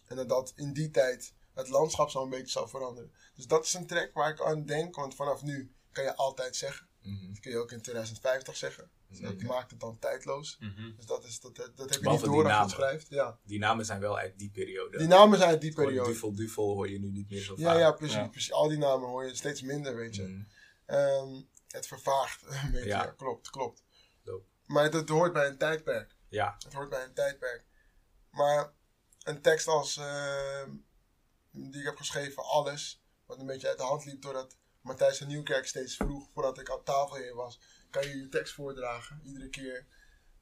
En 0.07 0.15
dat 0.15 0.29
dat 0.29 0.53
in 0.55 0.73
die 0.73 0.91
tijd 0.91 1.33
het 1.53 1.69
landschap 1.69 2.09
zo 2.09 2.23
een 2.23 2.29
beetje 2.29 2.51
zou 2.51 2.69
veranderen. 2.69 3.11
Dus 3.35 3.47
dat 3.47 3.65
is 3.65 3.73
een 3.73 3.87
track 3.87 4.13
waar 4.13 4.29
ik 4.29 4.41
aan 4.41 4.65
denk, 4.65 4.95
want 4.95 5.15
vanaf 5.15 5.41
nu 5.43 5.73
kan 5.91 6.03
je 6.03 6.15
altijd 6.15 6.55
zeggen. 6.55 6.87
Mhm. 7.01 7.27
Dat 7.27 7.39
kun 7.39 7.51
je 7.51 7.57
ook 7.57 7.71
in 7.71 7.81
2050 7.81 8.57
zeggen. 8.57 8.89
Dus 9.09 9.19
dat 9.19 9.41
maakt 9.41 9.71
het 9.71 9.79
dan 9.79 9.99
tijdloos. 9.99 10.57
Mhm. 10.59 10.95
Dus 10.95 11.05
dat, 11.05 11.23
is, 11.25 11.39
dat, 11.39 11.55
dat 11.55 11.65
heb 11.77 11.89
je 11.91 11.99
Behalve 11.99 12.25
niet 12.25 12.35
door 12.35 12.51
als 12.51 12.71
je 12.71 12.77
schrijft. 12.77 13.07
Ja. 13.09 13.39
Die 13.43 13.59
namen 13.59 13.85
zijn 13.85 13.99
wel 13.99 14.17
uit 14.17 14.37
die 14.37 14.49
periode. 14.51 14.97
Die 14.97 15.07
namen 15.07 15.37
zijn 15.37 15.49
uit 15.49 15.61
die 15.61 15.71
Gewoon 15.71 15.85
periode. 15.85 16.11
Duvel, 16.11 16.33
Duvel 16.35 16.73
hoor 16.73 16.89
je 16.89 16.99
nu 16.99 17.11
niet 17.11 17.29
meer 17.29 17.41
zo 17.41 17.53
Ja, 17.57 17.71
vaak. 17.71 17.79
ja, 17.79 17.91
precies, 17.91 18.15
Ja. 18.15 18.27
precies. 18.27 18.51
Al 18.51 18.67
die 18.67 18.77
namen 18.77 19.07
hoor 19.09 19.25
je 19.25 19.35
steeds 19.35 19.61
minder, 19.61 19.95
weet 19.95 20.15
je. 20.15 20.23
Mhm. 20.23 21.41
Het 21.75 21.87
vervaagt 21.87 22.41
een 22.63 22.71
beetje. 22.71 22.87
Ja. 22.87 23.03
Ja. 23.03 23.11
klopt, 23.11 23.49
klopt. 23.49 23.83
Maar 24.65 24.91
het 24.91 25.09
hoort 25.09 25.33
bij 25.33 25.47
een 25.47 25.57
tijdperk. 25.57 26.15
Ja, 26.29 26.55
Het 26.59 26.73
hoort 26.73 26.89
bij 26.89 27.03
een 27.03 27.13
tijdperk. 27.13 27.65
Maar 28.29 28.73
een 29.23 29.41
tekst 29.41 29.67
als 29.67 29.97
ehm, 29.97 30.71
die 31.51 31.79
ik 31.79 31.85
heb 31.85 31.97
geschreven, 31.97 32.43
Alles, 32.43 33.03
wat 33.25 33.39
een 33.39 33.45
beetje 33.45 33.67
uit 33.67 33.77
de 33.77 33.83
hand 33.83 34.05
liep 34.05 34.21
doordat 34.21 34.57
Matthijs 34.81 35.17
van 35.17 35.27
Nieuwkerk 35.27 35.67
steeds 35.67 35.95
vroeg, 35.95 36.29
voordat 36.33 36.59
ik 36.59 36.69
aan 36.71 36.83
tafel 36.83 37.15
heen 37.15 37.35
was, 37.35 37.59
kan 37.89 38.07
je 38.07 38.17
je 38.17 38.29
tekst 38.29 38.53
voordragen, 38.53 39.21
iedere 39.23 39.49
keer. 39.49 39.87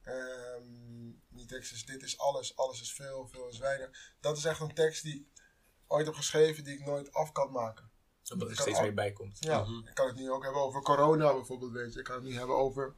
Ehm, 0.02 1.10
die 1.28 1.46
tekst 1.46 1.72
is 1.72 1.84
Dit 1.84 2.02
is 2.02 2.18
alles, 2.18 2.56
alles 2.56 2.80
is 2.80 2.92
veel, 2.92 3.28
veel 3.28 3.48
is 3.48 3.58
weinig. 3.58 4.14
Dat 4.20 4.36
is 4.36 4.44
echt 4.44 4.60
een 4.60 4.74
tekst 4.74 5.02
die 5.02 5.14
ik 5.14 5.42
ooit 5.86 6.06
heb 6.06 6.14
geschreven, 6.14 6.64
die 6.64 6.74
ik 6.78 6.84
nooit 6.84 7.12
af 7.12 7.32
kan 7.32 7.50
maken. 7.52 7.90
Omdat 8.32 8.48
er 8.48 8.54
kan 8.54 8.62
steeds 8.64 8.78
al- 8.78 8.84
meer 8.84 8.94
bij 8.94 9.12
komt. 9.12 9.36
Ja, 9.40 9.60
Mhm. 9.62 9.86
ik 9.88 9.94
kan 9.94 10.06
het 10.06 10.16
nu 10.16 10.30
ook 10.30 10.42
hebben 10.42 10.62
over 10.62 10.82
corona 10.82 11.32
bijvoorbeeld, 11.34 11.72
weet 11.72 11.92
je. 11.92 11.98
Ik 11.98 12.04
kan 12.04 12.14
het 12.14 12.24
nu 12.24 12.36
hebben 12.36 12.56
over 12.56 12.94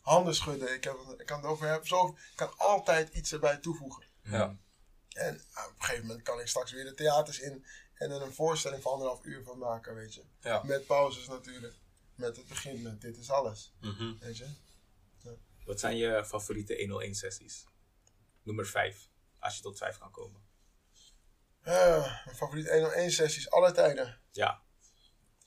handen 0.00 0.34
schudden. 0.34 0.74
Ik, 0.74 0.84
heb, 0.84 0.96
ik 1.18 1.26
kan 1.26 1.36
het 1.40 1.46
over 1.46 1.66
hebben. 1.66 1.88
Zo, 1.88 2.08
ik 2.08 2.32
kan 2.36 2.56
altijd 2.56 3.08
iets 3.14 3.32
erbij 3.32 3.56
toevoegen. 3.56 4.04
Ja. 4.22 4.56
En 5.10 5.40
ah, 5.52 5.64
op 5.66 5.72
een 5.78 5.82
gegeven 5.84 6.06
moment 6.06 6.22
kan 6.24 6.40
ik 6.40 6.46
straks 6.46 6.72
weer 6.72 6.84
de 6.84 6.94
theaters 6.94 7.40
in 7.40 7.64
en 7.94 8.10
er 8.10 8.22
een 8.22 8.32
voorstelling 8.34 8.82
van 8.82 8.92
anderhalf 8.92 9.24
uur 9.24 9.42
van 9.44 9.58
maken, 9.58 9.94
weet 9.94 10.14
je. 10.14 10.22
Ja. 10.40 10.62
Met 10.62 10.86
pauzes 10.86 11.26
natuurlijk. 11.28 11.74
Met 12.14 12.36
het 12.36 12.48
begin 12.48 12.82
met 12.82 13.00
dit 13.00 13.16
is 13.18 13.30
alles, 13.30 13.74
Mhm. 13.80 14.18
weet 14.18 14.36
je. 14.36 14.46
Wat 15.64 15.80
zijn 15.80 15.96
je 15.96 16.24
favoriete 16.26 16.74
101 16.78 17.14
sessies? 17.14 17.64
Nummer 18.42 18.66
5, 18.66 19.08
als 19.38 19.56
je 19.56 19.62
tot 19.62 19.78
5 19.78 19.98
kan 19.98 20.10
komen. 20.10 20.40
Eh, 21.62 22.24
mijn 22.24 22.36
favoriet 22.36 22.70
101 22.70 23.10
sessies, 23.10 23.50
alle 23.50 23.72
tijden. 23.72 24.20
Ja, 24.30 24.62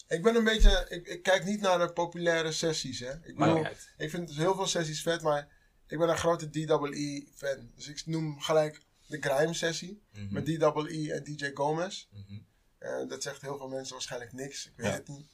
Ik 0.08 0.22
ben 0.24 0.36
een 0.36 0.44
beetje, 0.44 0.86
ik, 0.89 1.08
ik 1.08 1.24
kijk 1.24 1.44
niet 1.46 1.62
naar 1.62 1.80
de 1.80 1.94
populaire 1.94 2.52
sessies, 2.52 3.00
hè. 3.00 3.13
Ik 3.28 3.36
bedoel. 3.38 3.66
Ik 3.98 4.10
vind 4.10 4.28
dus 4.28 4.38
heel 4.38 4.56
veel 4.56 4.68
sessies 4.68 5.02
vet, 5.02 5.22
maar 5.22 5.48
ik 5.88 5.98
ben 5.98 6.10
een 6.10 6.18
grote 6.18 6.50
DWE 6.50 7.28
fan. 7.36 7.72
Dus 7.76 7.88
ik 7.88 8.06
noem 8.06 8.39
gelijk 8.42 8.82
de 9.08 9.18
Grime 9.22 9.54
sessie 9.54 10.02
Mhm. 10.12 10.34
met 10.34 10.46
DWE 10.46 11.13
en 11.13 11.24
DJ 11.24 11.52
Gomez. 11.54 12.08
Mhm. 12.12 12.39
Eh, 12.78 13.08
dat 13.08 13.24
zegt 13.24 13.42
heel 13.42 13.58
veel 13.58 13.68
mensen 13.68 13.94
waarschijnlijk 13.94 14.34
niks. 14.34 14.66
Ik 14.68 14.74
weet 14.76 14.86
Ja. 14.86 14.92
het 14.94 15.08
niet. 15.08 15.28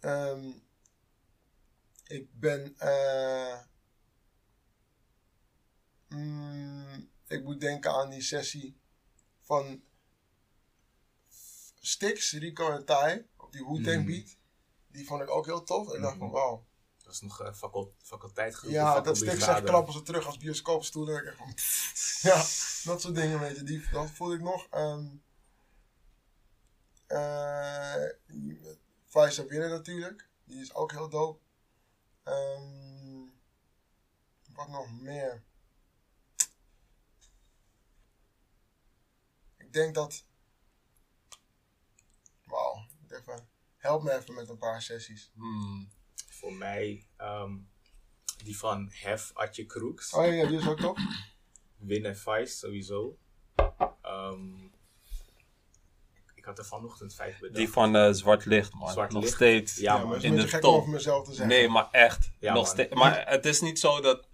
Ehm, 0.00 0.50
ik 2.06 2.26
ben. 2.40 2.74
eh, 2.78 3.58
mm, 6.08 7.10
ik 7.26 7.42
moet 7.44 7.60
denken 7.60 7.90
aan 7.92 8.10
die 8.10 8.22
sessie 8.22 8.76
van 9.40 9.82
Stix, 11.80 12.32
Rico 12.32 12.70
en 12.72 12.84
Tai 12.84 13.26
op 13.46 13.52
die 13.52 13.64
Wu-Tang 13.66 13.96
Mhm. 13.96 14.06
beat. 14.06 14.36
Die 14.88 15.06
vond 15.06 15.22
ik 15.22 15.30
ook 15.30 15.46
heel 15.46 15.62
tof. 15.64 15.94
Ik 15.94 16.00
dacht 16.00 16.16
van 16.16 16.26
Mhm. 16.26 16.36
wauw. 16.36 16.66
Dat 17.02 17.14
is 17.14 17.20
nog 17.20 17.42
uh, 17.42 17.52
facult 17.52 17.92
faculteitgroep. 18.02 18.70
Ja, 18.70 19.00
dat 19.00 19.18
zegt 19.18 19.30
faculbrigade. 19.30 19.66
klappen 19.66 19.92
ze 19.92 20.02
terug 20.02 20.26
als 20.26 20.38
bioscoopstoelen. 20.38 21.18
Ik 21.18 21.24
dacht 21.24 21.36
van, 21.36 21.54
pff. 21.54 22.22
ja, 22.22 22.36
dat 22.90 23.00
soort 23.00 23.14
dingen, 23.14 23.40
weet 23.40 23.56
je. 23.56 23.62
Die, 23.62 23.90
dat 23.90 24.10
voelde 24.10 24.34
ik 24.34 24.40
nog. 24.40 24.66
Ehm 24.70 25.06
eh 27.06 28.04
Vice 29.06 29.46
winnen 29.46 29.70
natuurlijk. 29.70 30.28
Die 30.44 30.60
is 30.60 30.74
ook 30.74 30.92
heel 30.92 31.08
dope. 31.08 31.40
Ehm, 32.22 33.24
wat 34.52 34.68
nog 34.68 35.00
meer? 35.00 35.42
Ik 39.56 39.72
denk 39.72 39.94
dat... 39.94 40.24
Wauw, 42.44 42.86
Help 43.76 44.02
me 44.02 44.12
even 44.16 44.34
met 44.34 44.48
een 44.48 44.58
paar 44.58 44.82
sessies. 44.82 45.30
Hmm. 45.34 45.88
Voor 46.30 46.52
mij 46.52 47.06
ehm, 47.16 47.56
die 48.44 48.58
van 48.58 48.90
Hef, 48.92 49.30
Atje 49.34 49.64
Kroeks. 49.66 50.12
Oh 50.12 50.24
ja, 50.26 50.32
ja, 50.32 50.46
die 50.46 50.58
is 50.58 50.68
ook 50.68 50.80
top. 50.80 50.98
Win 51.78 52.04
en 52.04 52.16
Vice 52.16 52.56
sowieso. 52.56 53.18
Ehm, 54.02 54.64
ik 56.34 56.44
had 56.44 56.58
er 56.58 56.64
vanochtend 56.64 57.14
vijf 57.14 57.38
bedacht. 57.38 57.56
Die 57.56 57.68
van 57.68 57.96
eh, 57.96 58.12
Zwart 58.12 58.44
Licht, 58.44 58.74
man. 58.74 58.92
Zwart 58.92 59.12
Nog 59.12 59.22
Licht. 59.22 59.34
steeds. 59.34 59.76
Ja, 59.76 59.82
Ja, 59.82 59.92
man. 59.98 60.06
maar 60.06 60.14
het 60.14 60.24
is 60.24 60.30
in 60.30 60.36
de 60.36 60.42
gek 60.48 60.54
om 60.54 60.60
top. 60.70 60.74
over 60.80 60.90
mezelf 60.92 61.24
te 61.24 61.30
zeggen. 61.30 61.48
Nee, 61.48 61.68
maar 61.68 61.88
echt. 61.90 62.30
Ja, 62.40 62.52
nog 62.52 62.62
man. 62.62 62.72
steeds. 62.72 62.94
Maar 62.94 63.28
het 63.28 63.46
is 63.46 63.60
niet 63.60 63.78
zo 63.78 64.00
dat, 64.00 64.28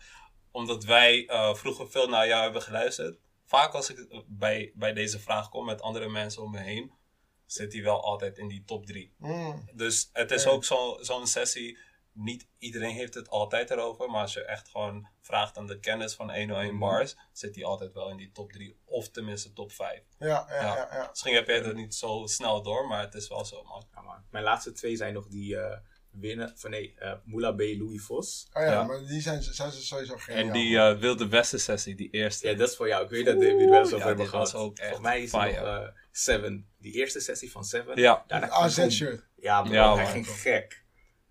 omdat 0.51 0.85
wij 0.85 1.27
eh, 1.27 1.55
vroeger 1.55 1.91
veel 1.91 2.09
naar 2.09 2.27
jou 2.27 2.43
hebben 2.43 2.63
geluisterd. 2.63 3.19
Vaak 3.45 3.73
als 3.73 3.91
ik 3.91 4.25
bij, 4.27 4.73
bij 4.75 4.93
deze 4.93 5.19
vraag 5.19 5.49
kom 5.49 5.65
met 5.65 5.81
andere 5.83 6.09
mensen 6.09 6.43
om 6.43 6.51
me 6.51 6.59
heen, 6.59 6.93
zit 7.53 7.73
hij 7.73 7.83
wel 7.83 8.03
altijd 8.03 8.39
in 8.39 8.49
die 8.49 8.65
top 8.65 8.87
3. 8.87 9.15
Mm. 9.19 9.69
Dus 9.75 10.11
het 10.13 10.31
is 10.31 10.47
ook 10.47 10.65
zo- 10.65 10.99
zo'n 11.01 11.27
sessie. 11.27 11.79
Niet 12.15 12.47
iedereen 12.59 12.95
heeft 12.95 13.15
het 13.15 13.29
altijd 13.29 13.71
erover, 13.71 14.11
maar 14.11 14.21
als 14.21 14.33
je 14.33 14.45
echt 14.45 14.69
gewoon 14.69 15.09
vraagt 15.21 15.57
aan 15.59 15.67
de 15.67 15.79
kennis 15.81 16.15
van 16.15 16.35
101 16.35 16.71
Mhm. 16.71 16.79
bars, 16.79 17.17
zit 17.33 17.55
hij 17.55 17.65
altijd 17.65 17.93
wel 17.93 18.11
in 18.11 18.17
die 18.17 18.33
top 18.33 18.53
3 18.53 18.79
of 18.85 19.09
tenminste 19.11 19.53
top 19.53 19.73
5. 19.73 20.03
Ja, 20.19 20.47
ja, 20.49 20.55
Ja. 20.55 20.77
ja. 20.77 20.89
ja. 20.93 21.07
Misschien 21.11 21.35
heb 21.35 21.47
je 21.47 21.53
het 21.53 21.75
niet 21.77 21.95
zo 21.95 22.23
snel 22.27 22.63
door, 22.63 22.87
maar 22.87 23.01
het 23.01 23.15
is 23.15 23.29
wel 23.29 23.45
zo, 23.45 23.63
man. 23.65 23.85
Ja, 23.95 24.01
man. 24.01 24.25
Mijn 24.31 24.45
laatste 24.45 24.73
twee 24.73 24.97
zijn 24.97 25.15
nog 25.15 25.27
die 25.29 25.57
eh 25.59 25.79
winnen 26.13 26.53
van 26.57 26.71
nee, 26.71 26.95
eh 26.99 27.13
Moula 27.25 27.53
B. 27.53 27.59
Louis 27.61 28.03
Vos. 28.03 28.49
Oh 28.53 28.63
ja, 28.63 28.71
Ja. 28.73 28.83
maar 28.83 28.99
die 29.07 29.21
zijn, 29.21 29.43
zijn 29.43 29.73
ze 29.73 29.83
sowieso 29.85 30.17
geniaal. 30.17 30.47
En 30.47 30.53
die 30.53 30.79
eh, 30.79 30.99
Wilde 30.99 31.29
Westen 31.29 31.61
sessie, 31.61 31.95
die 31.95 32.11
eerste. 32.11 32.49
Ja, 32.49 32.55
dat 32.55 32.69
is 32.69 32.77
voor 32.77 32.89
jou. 32.89 33.05
Ik 33.05 33.11
weet 33.11 33.25
dat 33.25 33.37
we 33.39 33.45
het 33.47 33.69
wel 33.71 33.79
eens 33.79 33.87
over 33.87 33.99
ja, 33.99 34.07
hebben 34.07 34.29
gehad. 34.29 34.55
ook 34.55 34.77
echt 34.79 34.89
Volgens 34.89 35.09
mij 35.09 35.23
is 35.23 35.33
nog 35.33 35.43
fire. 35.43 35.81
eh, 35.83 35.89
Seven. 36.11 36.69
Die 36.79 36.93
eerste 36.93 37.21
sessie 37.21 37.51
van 37.51 37.65
Seven. 37.65 38.01
Ja. 38.01 38.25
Daarna 38.27 38.65
Het. 38.69 39.25
Ja, 39.37 39.63
bro, 39.63 39.73
Ja, 39.73 39.95
hij 39.95 40.03
man. 40.03 40.13
ging 40.13 40.27
gek. 40.29 40.85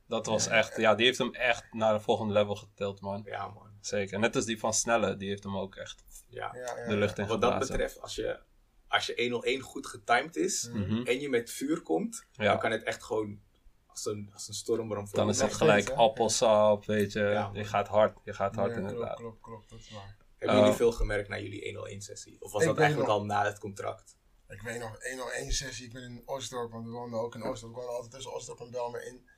Dat 0.08 0.26
was 0.26 0.46
Ja, 0.46 0.52
echt, 0.52 0.78
ja, 0.78 0.96
die 0.96 1.06
heeft 1.06 1.18
hem 1.18 1.34
echt 1.34 1.74
naar 1.74 1.94
een 1.94 2.02
volgende 2.02 2.34
level 2.34 2.56
getild, 2.56 3.02
man. 3.02 3.22
Ja, 3.26 3.48
man. 3.48 3.70
Zeker. 3.82 4.20
Net 4.20 4.36
als 4.36 4.46
die 4.46 4.60
van 4.60 4.74
Snelle, 4.74 5.18
die 5.18 5.30
heeft 5.30 5.44
hem 5.44 5.58
ook 5.58 5.76
echt 5.76 6.04
Ja. 6.28 6.50
Ja, 6.54 6.78
ja, 6.78 6.88
de 6.88 6.96
lucht 6.96 7.18
in 7.18 7.28
Wat 7.28 7.42
dat 7.42 7.60
betreft, 7.60 8.02
als 8.02 8.16
je, 8.16 8.40
als 8.88 9.06
je 9.06 9.14
101 9.18 9.62
goed 9.62 9.88
getimed 9.88 10.36
is 10.36 10.70
Mhm. 10.74 11.02
en 11.06 11.20
je 11.20 11.30
met 11.30 11.52
vuur 11.52 11.82
komt, 11.82 12.26
Ja. 12.32 12.44
dan 12.46 12.60
kan 12.60 12.72
het 12.72 12.84
echt 12.84 13.04
gewoon 13.04 13.40
als 14.06 14.16
een, 14.16 14.30
als 14.34 14.48
een 14.48 14.54
stormram 14.54 15.08
voor 15.08 15.18
Dan 15.18 15.30
is 15.30 15.42
het 15.42 15.54
gelijk 15.54 15.88
hè? 15.88 15.94
appelsap, 15.94 16.86
weet 16.86 17.12
je. 17.12 17.20
Ja, 17.20 17.50
je 17.54 17.64
gaat 17.66 17.88
hard, 17.88 18.18
je 18.24 18.34
gaat 18.34 18.56
hard 18.56 18.72
Ja, 18.72 18.78
inderdaad. 18.78 19.16
Klopt, 19.16 19.42
klopt, 19.42 19.42
klopt, 19.42 19.70
dat 19.70 19.80
is 19.80 19.92
waar. 19.92 20.18
Hebben 20.38 20.56
Uh, 20.58 20.62
jullie 20.64 20.78
veel 20.78 20.92
gemerkt 20.92 21.30
na 21.30 21.40
jullie 21.40 21.64
101 21.64 22.02
sessie? 22.02 22.42
Of 22.42 22.52
was 22.52 22.64
dat 22.66 22.78
eigenlijk 22.78 23.10
nog- 23.10 23.18
al 23.18 23.26
na 23.26 23.44
het 23.46 23.60
contract? 23.60 24.18
Ik 24.48 24.62
weet 24.62 24.80
nog, 24.80 25.04
101 25.10 25.52
sessie, 25.52 25.86
ik 25.86 25.94
ben 25.94 26.04
in 26.04 26.22
Oostdorp, 26.26 26.72
want 26.72 26.86
we 26.86 26.92
woonden 26.92 27.20
ook 27.20 27.36
in 27.36 27.44
Oostdorp. 27.44 27.72
We 27.74 27.78
woonden 27.78 27.96
altijd 27.96 28.14
tussen 28.14 28.34
Oostdorp 28.34 28.60
en 28.60 28.72
Belmer 28.72 29.06
in. 29.08 29.30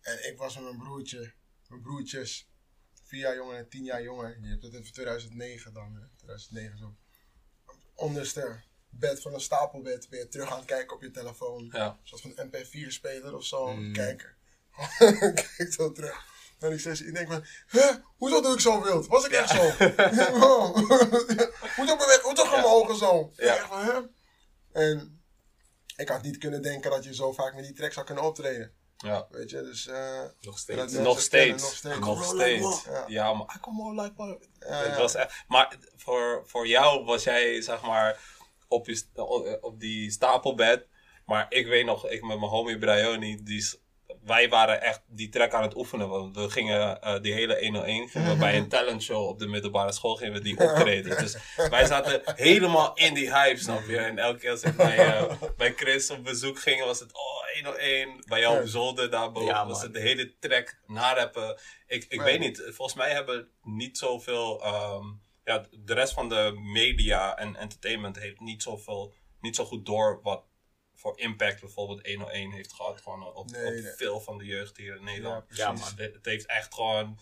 En 0.00 0.28
ik 0.32 0.38
was 0.38 0.54
met 0.54 0.64
mijn 0.64 0.78
broertje, 0.78 1.32
mijn 1.68 1.82
broertjes, 1.82 2.50
vier 3.02 3.20
jaar 3.20 3.34
jonger 3.36 3.56
en 3.56 3.68
tien 3.68 3.84
jaar 3.84 4.02
jonger. 4.02 4.38
Je 4.40 4.48
hebt 4.48 4.62
het 4.62 4.74
in 4.74 4.82
2009 4.92 5.72
dan, 5.72 5.94
hè? 5.94 6.06
2009 6.16 6.78
zo. 6.78 6.96
Onderste 7.94 8.62
bed 8.90 9.20
van 9.22 9.34
een 9.34 9.40
stapelbed, 9.40 10.08
weer 10.08 10.28
terug 10.28 10.50
aan 10.50 10.56
het 10.56 10.66
kijken 10.66 10.96
op 10.96 11.02
je 11.02 11.10
telefoon. 11.10 11.68
Ja. 11.72 11.98
Zoals 12.02 12.22
van 12.22 12.32
een 12.36 12.48
MP4-speler 12.50 13.34
of 13.36 13.44
zo, 13.44 13.66
Mm. 13.66 13.92
kijken. 13.92 14.34
Kijk 15.56 15.72
zo 15.72 15.92
terug. 15.92 16.28
En 16.58 16.72
ik, 16.72 16.80
steeds, 16.80 17.00
ik 17.02 17.14
denk 17.14 17.28
van, 17.32 17.44
hè, 17.66 17.90
hoezo 18.16 18.40
doe 18.40 18.52
ik 18.54 18.60
zo 18.60 18.82
wild? 18.82 19.06
Was 19.06 19.26
ik 19.26 19.32
echt 19.32 19.50
zo? 19.50 19.62
Wow. 20.38 20.76
hoezo 21.76 21.96
beweeg, 21.96 22.20
hoezo 22.22 22.42
gaan 22.44 22.60
mijn 22.60 22.64
ogen 22.72 22.96
zo? 22.96 23.32
Ik 23.36 23.44
Ja. 23.44 23.56
echt 23.56 23.66
van, 23.66 23.84
hè? 23.84 24.00
En 24.72 25.22
ik 25.96 26.08
had 26.08 26.22
niet 26.22 26.38
kunnen 26.38 26.62
denken 26.62 26.90
dat 26.90 27.04
je 27.04 27.14
zo 27.14 27.32
vaak 27.32 27.54
met 27.54 27.64
die 27.64 27.72
track 27.72 27.92
zou 27.92 28.06
kunnen 28.06 28.24
optreden. 28.24 28.72
Ja. 28.96 29.26
Weet 29.30 29.50
je, 29.50 29.62
dus... 29.62 29.86
eh, 29.86 30.22
Nog 30.40 30.58
steeds. 30.58 30.78
Nog 30.78 30.92
kennen, 30.92 31.20
steeds. 31.20 31.82
Nog 32.00 32.24
steeds. 32.24 32.62
Nog? 32.62 32.84
Ja. 32.84 33.04
Ja, 33.06 33.32
maar 33.32 33.54
I 33.56 33.60
come 33.60 33.82
on 33.82 34.00
like? 34.00 34.38
Ja, 34.58 34.76
Het 34.76 34.86
ja. 34.86 34.96
was 34.98 35.14
echt, 35.14 35.34
maar 35.48 35.76
voor, 35.96 36.42
voor 36.46 36.66
jou 36.66 37.04
was 37.04 37.22
jij, 37.24 37.62
zeg 37.62 37.82
maar, 37.82 38.20
op, 38.70 38.86
je, 38.86 38.94
st- 38.94 39.18
op 39.60 39.80
die 39.80 40.10
stapelbed. 40.10 40.86
Maar 41.26 41.46
ik 41.48 41.66
weet 41.66 41.84
nog, 41.84 42.08
ik 42.08 42.22
met 42.22 42.38
mijn 42.38 42.50
homie 42.50 42.78
Brioni, 42.78 43.42
die, 43.42 43.64
wij 44.24 44.48
waren 44.48 44.82
echt 44.82 45.02
die 45.06 45.28
track 45.28 45.52
aan 45.52 45.62
het 45.62 45.76
oefenen. 45.76 46.08
Want 46.08 46.36
we 46.36 46.50
gingen 46.50 47.00
eh, 47.02 47.20
die 47.20 47.32
hele 47.32 47.58
101, 47.60 48.08
gingen 48.08 48.32
we 48.32 48.36
bij 48.36 48.56
een 48.56 48.68
talentshow 48.78 49.28
op 49.28 49.38
de 49.38 49.46
middelbare 49.46 49.92
school, 49.92 50.16
gingen 50.16 50.32
we 50.34 50.40
die 50.40 50.58
optreden. 50.58 51.18
Dus 51.18 51.36
wij 51.70 51.86
zaten 51.86 52.22
helemaal 52.24 52.94
in 52.94 53.14
die 53.14 53.32
hype, 53.34 53.60
snap 53.60 53.84
je? 53.86 53.96
En 53.98 54.18
elke 54.18 54.38
keer 54.38 54.50
als 54.50 54.62
ik 54.62 54.76
bij, 54.76 54.98
eh, 54.98 55.42
bij 55.56 55.72
Chris 55.76 56.10
op 56.10 56.24
bezoek 56.24 56.58
ging, 56.60 56.84
was 56.84 57.00
het, 57.00 57.12
oh, 57.12 57.54
101. 57.54 58.24
Bij 58.28 58.40
jou 58.40 58.60
op 58.60 58.66
zolder 58.68 59.10
daarboven 59.10 59.48
Ja, 59.48 59.66
was 59.66 59.82
het 59.82 59.92
de 59.94 60.00
hele 60.00 60.38
track 60.38 60.78
narappen. 60.86 61.58
Ik, 61.86 62.06
ik 62.08 62.20
weet 62.20 62.38
niet, 62.40 62.62
volgens 62.64 62.94
mij 62.96 63.10
hebben 63.10 63.48
niet 63.62 63.98
zoveel. 63.98 64.62
ehm, 64.62 65.04
ja, 65.44 65.66
de 65.70 65.94
rest 65.94 66.12
van 66.12 66.28
de 66.28 66.52
media 66.72 67.36
en 67.36 67.56
entertainment 67.56 68.16
heeft 68.18 68.40
niet 68.40 68.62
zoveel, 68.62 69.14
niet 69.40 69.56
zo 69.56 69.64
goed 69.64 69.86
door 69.86 70.20
wat 70.22 70.44
voor 70.94 71.18
impact 71.18 71.60
bijvoorbeeld 71.60 72.06
101 72.06 72.50
heeft 72.52 72.72
gehad. 72.72 73.00
Gewoon 73.00 73.34
op, 73.34 73.50
Nee, 73.50 73.66
op 73.66 73.72
nee. 73.72 73.92
veel 73.96 74.20
van 74.20 74.38
de 74.38 74.44
jeugd 74.44 74.76
hier 74.76 74.96
in 74.96 75.04
Nederland. 75.04 75.44
Ja, 75.48 75.72
man. 75.72 75.88
Het, 75.96 76.18
heeft 76.24 76.46
echt 76.46 76.74
gewoon 76.74 77.18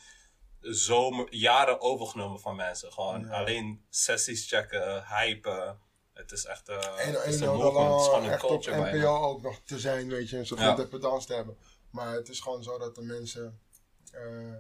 jaren 1.31 1.81
overgenomen 1.81 2.41
van 2.41 2.57
mensen. 2.57 2.93
Gewoon 2.93 3.25
Ja. 3.25 3.31
alleen 3.31 3.85
sessies 3.91 4.49
checken, 4.49 5.05
hypen. 5.07 5.79
Het 6.13 6.33
is 6.33 6.45
echt. 6.45 6.69
eh 6.69 6.77
En, 7.07 7.13
het 7.13 7.25
is 7.25 7.41
en 7.41 7.49
een 7.49 7.55
movement, 7.57 7.91
het 7.91 8.01
is 8.01 8.07
al 8.07 8.13
gewoon 8.13 8.25
een 8.25 8.31
echt 8.31 8.43
op 8.43 8.49
culture 8.49 8.83
bijna. 8.83 8.99
NPO 8.99 9.23
ook 9.23 9.43
nog 9.43 9.61
te 9.65 9.79
zijn, 9.79 10.09
weet 10.09 10.31
je, 10.31 10.37
en 10.37 10.47
zoveel 10.47 10.65
Ja. 10.67 11.19
te 11.19 11.35
hebben. 11.35 11.57
Maar 11.91 12.15
het 12.15 12.29
is 12.29 12.41
gewoon 12.41 12.63
zo 12.63 12.79
dat 12.79 12.95
de 12.95 13.03
mensen 13.03 13.61
eh, 14.13 14.55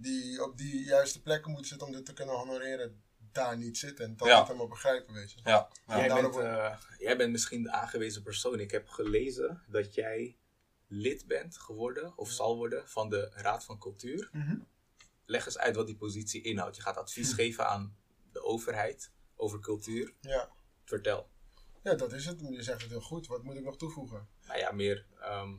die 0.00 0.44
op 0.44 0.58
die 0.58 0.84
juiste 0.84 1.22
plekken 1.22 1.50
moeten 1.50 1.68
zitten 1.68 1.86
om 1.86 1.92
dit 1.92 2.06
te 2.06 2.12
kunnen 2.12 2.34
honoreren, 2.34 3.02
daar 3.32 3.56
niet 3.58 3.78
zitten. 3.78 4.04
En 4.04 4.16
dat 4.16 4.28
Ja. 4.28 4.38
niet 4.38 4.46
helemaal 4.46 4.68
begrijpen, 4.68 5.14
weet 5.14 5.32
je. 5.32 5.40
Ja, 5.44 5.68
ja. 5.86 5.96
Jij, 6.06 6.22
bent, 6.22 6.36
eh, 6.36 6.76
jij 6.98 7.16
bent 7.16 7.32
misschien 7.32 7.62
de 7.62 7.70
aangewezen 7.72 8.22
persoon. 8.22 8.60
Ik 8.60 8.70
heb 8.70 8.88
gelezen 8.88 9.62
dat 9.68 9.94
jij 9.94 10.38
lid 10.86 11.26
bent 11.26 11.58
geworden, 11.58 12.12
of 12.18 12.30
zal 12.30 12.56
worden, 12.56 12.88
van 12.88 13.08
de 13.08 13.30
Raad 13.34 13.64
van 13.64 13.78
Cultuur. 13.78 14.28
Mhm. 14.32 14.58
Leg 15.26 15.46
eens 15.46 15.58
uit 15.58 15.76
wat 15.76 15.86
die 15.86 15.96
positie 15.96 16.42
inhoudt. 16.42 16.76
Je 16.76 16.82
gaat 16.82 16.96
advies 16.96 17.32
geven 17.42 17.66
aan 17.68 17.96
de 18.32 18.42
overheid 18.42 19.12
over 19.36 19.60
cultuur. 19.60 20.14
Ja. 20.20 20.50
Vertel. 20.84 21.30
ja, 21.82 21.94
dat 21.94 22.12
is 22.12 22.26
het. 22.26 22.40
Je 22.40 22.62
zegt 22.62 22.80
het 22.82 22.90
heel 22.90 23.00
goed. 23.00 23.26
Wat 23.26 23.42
moet 23.42 23.56
ik 23.56 23.64
nog 23.64 23.76
toevoegen? 23.76 24.28
Nou 24.46 24.58
ja, 24.58 24.72
meer. 24.72 25.06
ehm, 25.20 25.54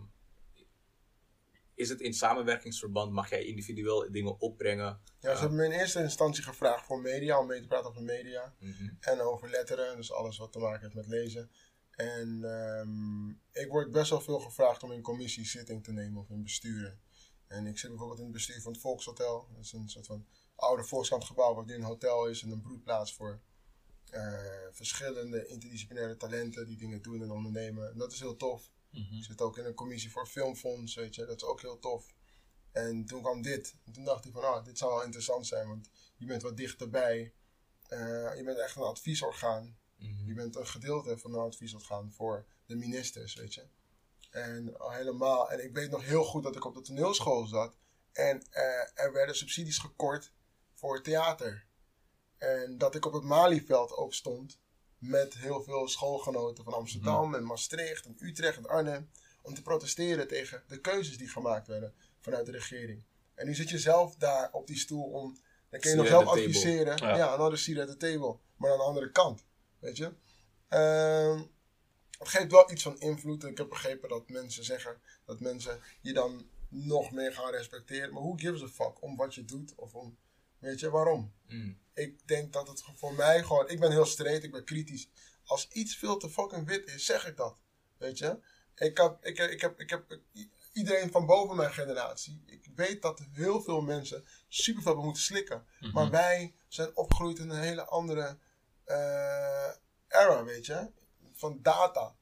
is 1.82 1.90
het 1.90 2.02
in 2.02 2.14
samenwerkingsverband? 2.14 3.12
Mag 3.12 3.30
jij 3.30 3.44
individueel 3.44 4.12
dingen 4.12 4.40
opbrengen? 4.40 5.00
Ja, 5.20 5.34
ze 5.34 5.40
hebben 5.40 5.58
me 5.58 5.66
in 5.66 5.72
eerste 5.72 6.02
instantie 6.02 6.44
gevraagd 6.44 6.86
voor 6.86 7.02
media, 7.02 7.40
om 7.40 7.48
mee 7.48 7.62
te 7.62 7.68
praten 7.68 7.90
over 7.90 8.04
media. 8.04 8.54
Mhm. 8.60 8.90
En 9.00 9.22
over 9.22 9.50
letteren, 9.50 9.96
dus 9.96 10.12
alles 10.12 10.38
wat 10.38 10.52
te 10.52 10.60
maken 10.60 10.82
heeft 10.82 10.94
met 10.94 11.08
lezen. 11.08 11.50
En 11.92 12.44
ehm, 12.44 13.30
ik 13.64 13.68
word 13.70 13.92
best 13.92 14.10
wel 14.10 14.22
veel 14.22 14.40
gevraagd 14.40 14.84
om 14.84 14.92
in 14.92 15.02
commissies 15.02 15.52
zitting 15.52 15.84
te 15.84 15.92
nemen 15.92 16.22
of 16.22 16.30
in 16.30 16.44
besturen. 16.44 17.00
En 17.48 17.68
ik 17.68 17.78
zit 17.78 17.90
bijvoorbeeld 17.90 18.20
in 18.20 18.26
het 18.26 18.34
bestuur 18.34 18.62
van 18.62 18.72
het 18.72 18.82
Volkshotel. 18.82 19.48
Dat 19.54 19.64
is 19.64 19.74
een 19.74 19.90
soort 19.90 20.06
van 20.06 20.26
oude 20.56 20.84
Volkskrantgebouw 20.84 21.56
wat 21.56 21.66
nu 21.66 21.74
een 21.74 21.84
hotel 21.84 22.28
is 22.28 22.42
en 22.42 22.52
een 22.52 22.62
broedplaats 22.62 23.14
voor 23.14 23.42
eh, 24.10 24.34
verschillende 24.72 25.48
interdisciplinaire 25.48 26.18
talenten 26.18 26.68
die 26.68 26.78
dingen 26.78 27.02
doen 27.02 27.22
en 27.22 27.32
ondernemen. 27.32 27.92
En 27.92 27.98
dat 27.98 28.12
is 28.12 28.20
heel 28.20 28.36
tof. 28.36 28.72
Mhm. 28.92 29.16
Ik 29.16 29.24
zit 29.24 29.42
ook 29.42 29.58
in 29.58 29.66
een 29.66 29.74
commissie 29.74 30.12
voor 30.12 30.28
filmfonds, 30.28 30.96
weet 30.96 31.16
je, 31.16 31.26
dat 31.26 31.36
is 31.36 31.44
ook 31.44 31.62
heel 31.62 31.80
tof. 31.80 32.14
En 32.72 33.06
toen 33.06 33.22
kwam 33.22 33.42
dit. 33.42 33.76
En 33.86 33.92
toen 33.92 34.04
dacht 34.04 34.26
ik 34.26 34.34
van, 34.34 34.44
ah, 34.44 34.66
dit 34.66 34.78
zou 34.78 34.92
wel 34.92 35.04
interessant 35.04 35.48
zijn, 35.48 35.68
want 35.68 35.90
je 36.18 36.26
bent 36.26 36.42
wat 36.42 36.58
dichterbij. 36.58 37.34
Eh, 37.88 38.36
je 38.36 38.42
bent 38.44 38.58
echt 38.58 38.76
een 38.76 38.82
adviesorgaan. 38.82 39.78
Mhm. 39.96 40.28
Je 40.28 40.34
bent 40.34 40.56
een 40.56 40.68
gedeelte 40.68 41.18
van 41.18 41.34
een 41.34 41.40
adviesorgaan 41.40 42.12
voor 42.12 42.46
de 42.66 42.76
ministers, 42.76 43.36
weet 43.36 43.54
je. 43.54 43.68
En 44.30 44.80
al 44.80 44.92
helemaal, 44.92 45.52
en 45.52 45.64
ik 45.64 45.74
weet 45.74 45.92
nog 45.92 46.04
heel 46.04 46.24
goed 46.24 46.44
dat 46.44 46.56
ik 46.56 46.66
op 46.66 46.74
de 46.74 46.82
toneelschool 46.82 47.46
zat. 47.46 47.78
En 48.12 48.42
eh, 48.50 49.04
er 49.04 49.14
werden 49.14 49.36
subsidies 49.36 49.78
gekort 49.78 50.32
voor 50.74 51.02
theater. 51.02 51.66
En 52.38 52.78
dat 52.78 52.96
ik 52.96 53.06
op 53.06 53.14
het 53.14 53.24
Malieveld 53.24 53.96
ook 53.96 54.14
stond 54.14 54.60
met 55.02 55.34
heel 55.34 55.64
veel 55.64 55.88
schoolgenoten 55.88 56.64
van 56.64 56.74
Amsterdam 56.74 57.36
en 57.36 57.46
Maastricht 57.46 58.06
en 58.06 58.16
Utrecht 58.20 58.58
en 58.58 58.68
Arnhem. 58.68 59.10
Om 59.42 59.54
te 59.54 59.62
protesteren 59.62 60.28
tegen 60.28 60.64
de 60.68 60.80
keuzes 60.80 61.18
die 61.18 61.30
gemaakt 61.30 61.68
werden 61.68 61.94
vanuit 62.20 62.46
de 62.46 62.52
regering. 62.52 63.04
En 63.36 63.46
nu 63.46 63.56
zit 63.56 63.70
je 63.70 63.80
zelf 63.80 64.16
daar 64.16 64.50
op 64.52 64.68
die 64.68 64.78
stoel 64.78 65.04
om. 65.04 65.40
Dan 65.70 65.80
kun 65.80 65.90
je 65.90 65.96
nog 65.96 66.08
zelf 66.08 66.24
table. 66.24 66.40
adviseren. 66.40 66.98
Ja. 66.98 67.18
Ja, 67.18 67.28
another 67.28 67.58
seat 67.58 67.80
at 67.80 67.88
the 67.88 67.98
table. 67.98 68.38
Maar 68.56 68.72
aan 68.72 68.78
de 68.78 68.84
andere 68.84 69.12
kant. 69.12 69.44
Weet 69.80 69.98
je? 69.98 70.14
Ehm, 70.68 71.42
het 72.18 72.28
geeft 72.28 72.52
wel 72.52 72.72
iets 72.72 72.84
van 72.84 73.00
invloed. 73.00 73.44
En 73.44 73.50
ik 73.50 73.58
heb 73.58 73.70
begrepen 73.70 74.10
dat 74.10 74.30
mensen 74.30 74.64
zeggen 74.64 75.02
dat 75.26 75.40
mensen 75.40 75.80
je 76.02 76.14
dan 76.14 76.50
nog 76.68 77.12
meer 77.12 77.34
gaan 77.34 77.52
respecteren. 77.52 78.14
Maar 78.14 78.22
who 78.22 78.34
gives 78.36 78.64
a 78.64 78.68
fuck 78.68 79.02
om 79.02 79.16
wat 79.16 79.36
je 79.36 79.46
doet? 79.46 79.76
Of 79.76 79.94
om, 79.94 80.18
weet 80.62 80.80
je, 80.80 80.90
waarom? 80.90 81.34
Mm. 81.48 81.80
Ik 81.94 82.28
denk 82.28 82.54
dat 82.54 82.68
het 82.68 82.84
voor 82.96 83.14
mij 83.14 83.44
gewoon... 83.44 83.70
Ik 83.70 83.80
ben 83.80 83.92
heel 83.92 84.06
straight, 84.06 84.44
ik 84.44 84.52
ben 84.52 84.66
kritisch. 84.66 85.10
Als 85.46 85.68
iets 85.68 85.96
veel 85.96 86.18
te 86.18 86.30
fucking 86.30 86.68
wit 86.68 86.88
is, 86.88 87.06
zeg 87.06 87.28
ik 87.28 87.38
dat. 87.38 87.58
Weet 87.98 88.18
je? 88.18 88.40
Ik 88.76 88.98
heb, 88.98 89.26
ik, 89.26 89.38
ik 89.38 89.62
heb, 89.62 89.80
ik 89.80 89.90
heb 89.90 90.20
iedereen 90.74 91.12
van 91.12 91.26
boven 91.26 91.56
mijn 91.56 91.74
generatie. 91.74 92.44
Ik 92.46 92.68
weet 92.76 93.02
dat 93.02 93.22
heel 93.32 93.62
veel 93.62 93.82
mensen 93.82 94.26
super 94.48 94.82
veel 94.82 94.96
moeten 95.02 95.22
slikken. 95.22 95.66
Mhm. 95.80 95.94
Maar 95.94 96.10
wij 96.10 96.56
zijn 96.68 96.96
opgegroeid 96.98 97.40
in 97.40 97.50
een 97.50 97.60
hele 97.60 97.86
andere 97.86 98.38
eh, 98.84 99.72
era, 100.08 100.44
weet 100.44 100.66
je? 100.66 100.92
Van 101.32 101.60
data. 101.62 102.16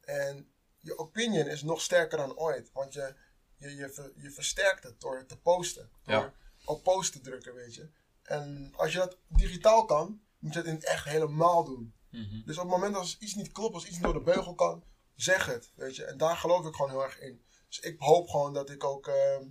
En 0.00 0.52
je 0.78 0.98
opinion 0.98 1.46
is 1.46 1.62
nog 1.62 1.80
sterker 1.80 2.18
dan 2.18 2.36
ooit. 2.36 2.72
Want 2.72 2.92
je, 2.92 3.14
je, 3.56 3.74
je, 3.74 3.90
ver- 3.90 4.12
je 4.16 4.30
versterkt 4.30 4.82
het 4.82 5.00
door 5.00 5.16
het 5.16 5.28
te 5.28 5.38
posten. 5.38 5.90
Door 6.04 6.14
Ja. 6.14 6.34
Op 6.70 6.82
post 6.82 7.12
te 7.12 7.20
drukken, 7.20 7.54
weet 7.54 7.74
je. 7.74 7.88
En 8.22 8.72
als 8.76 8.92
je 8.92 8.98
dat 8.98 9.16
digitaal 9.28 9.84
kan, 9.84 10.20
moet 10.38 10.52
je 10.52 10.58
het 10.58 10.68
in 10.68 10.74
het 10.74 10.84
echt 10.84 11.04
helemaal 11.04 11.64
doen. 11.64 11.94
Mhm. 12.10 12.42
Dus 12.44 12.56
op 12.56 12.62
het 12.62 12.72
moment 12.72 12.94
als 12.94 13.18
iets 13.18 13.34
niet 13.34 13.52
klopt, 13.52 13.74
als 13.74 13.84
iets 13.84 13.94
niet 13.94 14.02
door 14.02 14.12
de 14.12 14.20
beugel 14.20 14.54
kan, 14.54 14.84
zeg 15.14 15.46
het, 15.46 15.72
weet 15.74 15.96
je. 15.96 16.04
En 16.04 16.18
daar 16.18 16.36
geloof 16.36 16.66
ik 16.66 16.74
gewoon 16.74 16.90
heel 16.90 17.02
erg 17.02 17.20
in. 17.20 17.42
Dus 17.68 17.80
ik 17.80 17.98
hoop 17.98 18.28
gewoon 18.28 18.52
dat 18.52 18.70
ik 18.70 18.84
ook 18.84 19.08
ehm, 19.08 19.44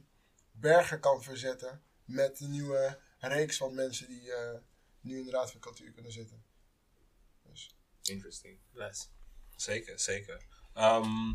bergen 0.52 1.00
kan 1.00 1.24
verzetten 1.24 1.84
met 2.06 2.38
de 2.38 2.48
nieuwe 2.48 3.00
reeks 3.20 3.58
van 3.58 3.74
mensen 3.74 4.08
die 4.08 4.34
eh, 4.34 4.60
nu 5.02 5.20
in 5.20 5.26
de 5.26 5.32
Raad 5.32 5.52
van 5.52 5.60
Cultuur 5.60 5.92
kunnen 5.92 6.12
zitten. 6.12 6.44
Dus, 7.44 7.76
Interesting. 8.02 8.60
Bless. 8.72 9.10
Zeker, 9.56 10.00
zeker. 10.00 10.46
Ehm, 10.74 11.34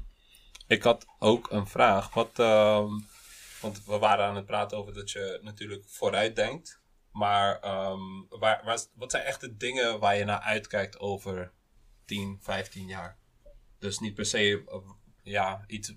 ik 0.67 0.83
had 0.83 1.07
ook 1.19 1.51
een 1.51 1.67
vraag. 1.67 2.15
Wat, 2.15 2.39
ehm, 2.39 3.01
want 3.65 3.85
we 3.85 3.99
waren 3.99 4.25
aan 4.25 4.37
het 4.37 4.47
praten 4.47 4.79
over 4.79 4.95
dat 4.95 5.11
je 5.11 5.39
natuurlijk 5.43 5.85
vooruit 5.89 6.37
denkt. 6.37 6.81
Maar 7.13 7.61
ehm, 7.61 8.01
waar, 8.29 8.87
wat 8.95 9.11
zijn 9.11 9.25
echt 9.25 9.41
de 9.41 9.57
dingen 9.57 10.01
waar 10.01 10.17
je 10.17 10.25
naar 10.25 10.41
uitkijkt 10.41 10.99
over 10.99 11.53
10, 12.05 12.39
15 12.41 12.87
jaar? 12.87 13.19
Dus 13.79 13.99
niet 13.99 14.15
per 14.15 14.27
se 14.27 14.65
eh, 14.67 14.79
ja, 15.23 15.65
iets 15.67 15.95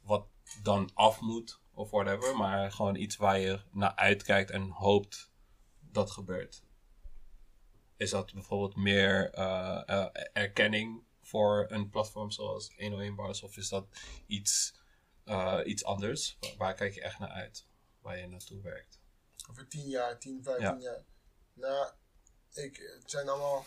wat 0.00 0.26
dan 0.62 0.90
af 0.94 1.20
moet 1.20 1.60
of 1.72 1.90
whatever. 1.90 2.36
Maar 2.36 2.72
gewoon 2.72 2.96
iets 2.96 3.16
waar 3.16 3.38
je 3.38 3.60
naar 3.72 3.94
uitkijkt 3.94 4.50
en 4.50 4.70
hoopt 4.70 5.30
dat 5.80 6.10
gebeurt. 6.10 6.62
Is 7.96 8.10
dat 8.10 8.32
bijvoorbeeld 8.32 8.76
meer 8.76 9.30
eh, 9.30 9.82
eh, 9.86 10.06
erkenning 10.32 11.02
voor 11.22 11.66
een 11.68 11.88
platform 11.88 12.30
zoals 12.30 12.72
101 12.76 13.14
Bars? 13.14 13.42
Of 13.42 13.56
is 13.56 13.68
dat 13.68 13.86
iets, 14.26 14.80
eh, 15.26 15.60
iets 15.64 15.84
anders? 15.84 16.36
Waar, 16.40 16.54
waar 16.56 16.74
kijk 16.74 16.94
je 16.94 17.00
echt 17.02 17.18
naar 17.18 17.28
uit? 17.30 17.66
Waar 18.00 18.18
je 18.18 18.26
naartoe 18.26 18.62
werkt? 18.62 19.00
over 19.50 19.68
10 19.68 19.88
jaar, 19.88 20.18
10, 20.18 20.42
15 20.42 20.64
Ja. 20.80 20.90
jaar. 20.90 21.04
Nou, 21.52 21.92
ik, 22.52 22.76
het 23.00 23.10
zijn 23.10 23.28
allemaal. 23.28 23.64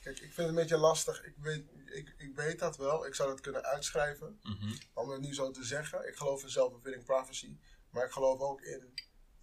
Kijk, 0.00 0.16
ik 0.16 0.22
vind 0.22 0.36
het 0.36 0.48
een 0.48 0.54
beetje 0.54 0.76
lastig. 0.76 1.24
Ik 1.24 1.34
weet, 1.36 1.64
ik, 1.84 2.14
ik 2.18 2.34
weet 2.34 2.58
dat 2.58 2.76
wel. 2.76 3.06
Ik 3.06 3.14
zou 3.14 3.28
dat 3.28 3.40
kunnen 3.40 3.64
uitschrijven. 3.64 4.38
Mhm. 4.42 4.74
om 4.94 5.08
het 5.10 5.20
nu 5.20 5.34
zo 5.34 5.50
te 5.50 5.64
zeggen. 5.64 6.08
Ik 6.08 6.16
geloof 6.16 6.42
in 6.42 6.50
self-fulfilling 6.50 7.04
prophecy. 7.04 7.58
Maar 7.90 8.04
ik 8.04 8.10
geloof 8.12 8.40
ook 8.40 8.60
in 8.62 8.94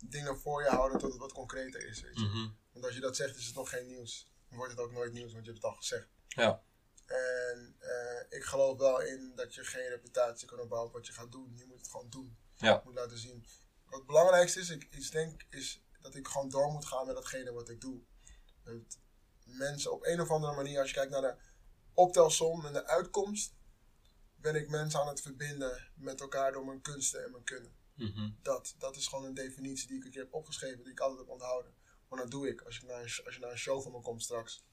dingen 0.05 0.37
voor 0.39 0.63
je 0.63 0.69
houden 0.69 0.99
tot 0.99 1.11
het 1.11 1.19
wat 1.19 1.33
concreter 1.33 1.87
is. 1.87 2.01
Weet 2.01 2.19
je? 2.19 2.25
Mhm. 2.25 2.49
Want 2.71 2.85
als 2.85 2.93
je 2.95 3.01
dat 3.01 3.15
zegt, 3.15 3.35
is 3.37 3.45
het 3.45 3.55
nog 3.55 3.69
geen 3.69 3.87
nieuws. 3.87 4.29
Dan 4.49 4.57
wordt 4.57 4.73
het 4.73 4.81
ook 4.81 4.91
nooit 4.91 5.13
nieuws, 5.13 5.31
want 5.33 5.45
je 5.45 5.51
hebt 5.51 5.63
het 5.63 5.71
al 5.71 5.77
gezegd. 5.77 6.07
Ja. 6.27 6.63
En 7.05 7.75
eh, 7.79 8.37
ik 8.37 8.43
geloof 8.43 8.77
wel 8.77 9.01
in 9.01 9.31
dat 9.35 9.55
je 9.55 9.63
geen 9.63 9.87
reputatie 9.89 10.47
kan 10.47 10.59
opbouwen 10.59 10.89
op 10.89 10.95
wat 10.95 11.07
je 11.07 11.13
gaat 11.13 11.31
doen. 11.31 11.53
Je 11.55 11.65
moet 11.65 11.77
het 11.77 11.89
gewoon 11.89 12.09
doen. 12.09 12.37
Ja. 12.55 12.73
Je 12.73 12.81
moet 12.83 12.95
laten 12.95 13.17
zien. 13.17 13.45
Wat 13.85 13.97
het 13.97 14.07
belangrijkste 14.07 14.59
is, 14.59 14.69
ik, 14.69 14.87
ik 14.89 15.11
denk, 15.11 15.45
is 15.49 15.83
dat 16.01 16.15
ik 16.15 16.27
gewoon 16.27 16.49
door 16.49 16.71
moet 16.71 16.85
gaan 16.85 17.05
met 17.05 17.15
datgene 17.15 17.51
wat 17.51 17.69
ik 17.69 17.81
doe. 17.81 18.01
Dat 18.63 18.97
mensen 19.45 19.91
op 19.91 20.05
een 20.05 20.21
of 20.21 20.29
andere 20.29 20.55
manier, 20.55 20.79
als 20.79 20.89
je 20.89 20.95
kijkt 20.95 21.11
naar 21.11 21.21
de 21.21 21.35
optelsom 21.93 22.65
en 22.65 22.73
de 22.73 22.85
uitkomst, 22.85 23.53
ben 24.35 24.55
ik 24.55 24.69
mensen 24.69 24.99
aan 24.99 25.07
het 25.07 25.21
verbinden 25.21 25.87
met 25.95 26.21
elkaar 26.21 26.51
door 26.51 26.65
mijn 26.65 26.81
kunsten 26.81 27.23
en 27.23 27.31
mijn 27.31 27.43
kunnen. 27.43 27.75
Mhm. 27.95 28.31
Dat, 28.41 28.75
dat 28.77 28.95
is 28.95 29.07
gewoon 29.07 29.25
een 29.25 29.33
definitie 29.33 29.87
die 29.87 29.97
ik 29.97 30.05
een 30.05 30.11
keer 30.11 30.21
heb 30.21 30.33
opgeschreven, 30.33 30.83
die 30.83 30.91
ik 30.91 30.99
altijd 30.99 31.19
heb 31.19 31.29
onthouden. 31.29 31.73
Maar 32.09 32.19
dat 32.19 32.31
doe 32.31 32.47
ik. 32.47 32.61
Als 32.61 32.77
je 32.77 32.85
naar 32.85 33.01
een, 33.01 33.25
als 33.25 33.35
je 33.35 33.39
naar 33.39 33.51
een 33.51 33.57
show 33.57 33.81
van 33.81 33.91
me 33.91 34.01
komt 34.01 34.23
straks, 34.23 34.63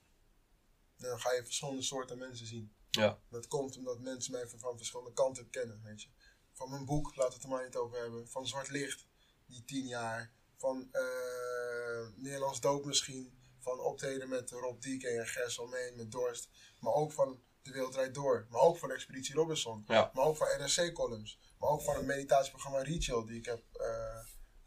dan 1.01 1.21
ga 1.21 1.33
je 1.33 1.45
verschillende 1.45 1.83
soorten 1.83 2.19
mensen 2.19 2.47
zien. 2.47 2.75
Ja. 2.91 3.19
Dat 3.29 3.47
komt 3.47 3.77
omdat 3.77 4.01
mensen 4.01 4.33
mij 4.33 4.49
van, 4.49 4.59
van 4.59 4.77
verschillende 4.77 5.13
kanten 5.13 5.51
kennen, 5.51 5.83
weet 5.83 6.03
je. 6.03 6.09
Van 6.53 6.71
mijn 6.71 6.85
boek, 6.85 7.17
laten 7.17 7.29
we 7.29 7.35
het 7.35 7.43
er 7.43 7.49
maar 7.49 7.65
niet 7.65 7.77
over 7.77 7.99
hebben. 8.01 8.29
Van 8.29 8.47
Zwart 8.47 8.71
Licht, 8.71 9.07
die 9.47 9.65
tien 9.65 9.87
jaar. 9.87 10.33
Van 10.57 10.89
eh, 10.93 12.09
Nederlands 12.17 12.61
Doop 12.61 12.85
misschien. 12.85 13.39
Van 13.59 13.81
optreden 13.81 14.29
met 14.29 14.51
Rob 14.51 14.81
Dieke 14.81 15.09
en 15.09 15.27
Gers 15.27 15.59
Almeen 15.59 15.97
met 15.97 16.11
Dorst. 16.13 16.49
Maar 16.79 16.93
ook 16.93 17.13
van 17.13 17.43
De 17.63 17.71
Wereld 17.73 17.93
Draait 17.93 18.15
Door. 18.15 18.47
Maar 18.51 18.61
ook 18.61 18.79
van 18.79 18.91
Expeditie 18.91 19.35
Robinson. 19.35 19.85
Ja. 19.87 20.11
Maar 20.15 20.25
ook 20.25 20.37
van 20.37 20.49
NRC-columns. 20.59 21.39
Maar 21.59 21.69
ook 21.69 21.83
van 21.83 21.95
het 21.95 22.05
meditatieprogramma 22.05 22.83
Ritual 22.83 23.25
die 23.25 23.39
ik 23.39 23.45
heb 23.45 23.63
eh, 23.73 24.10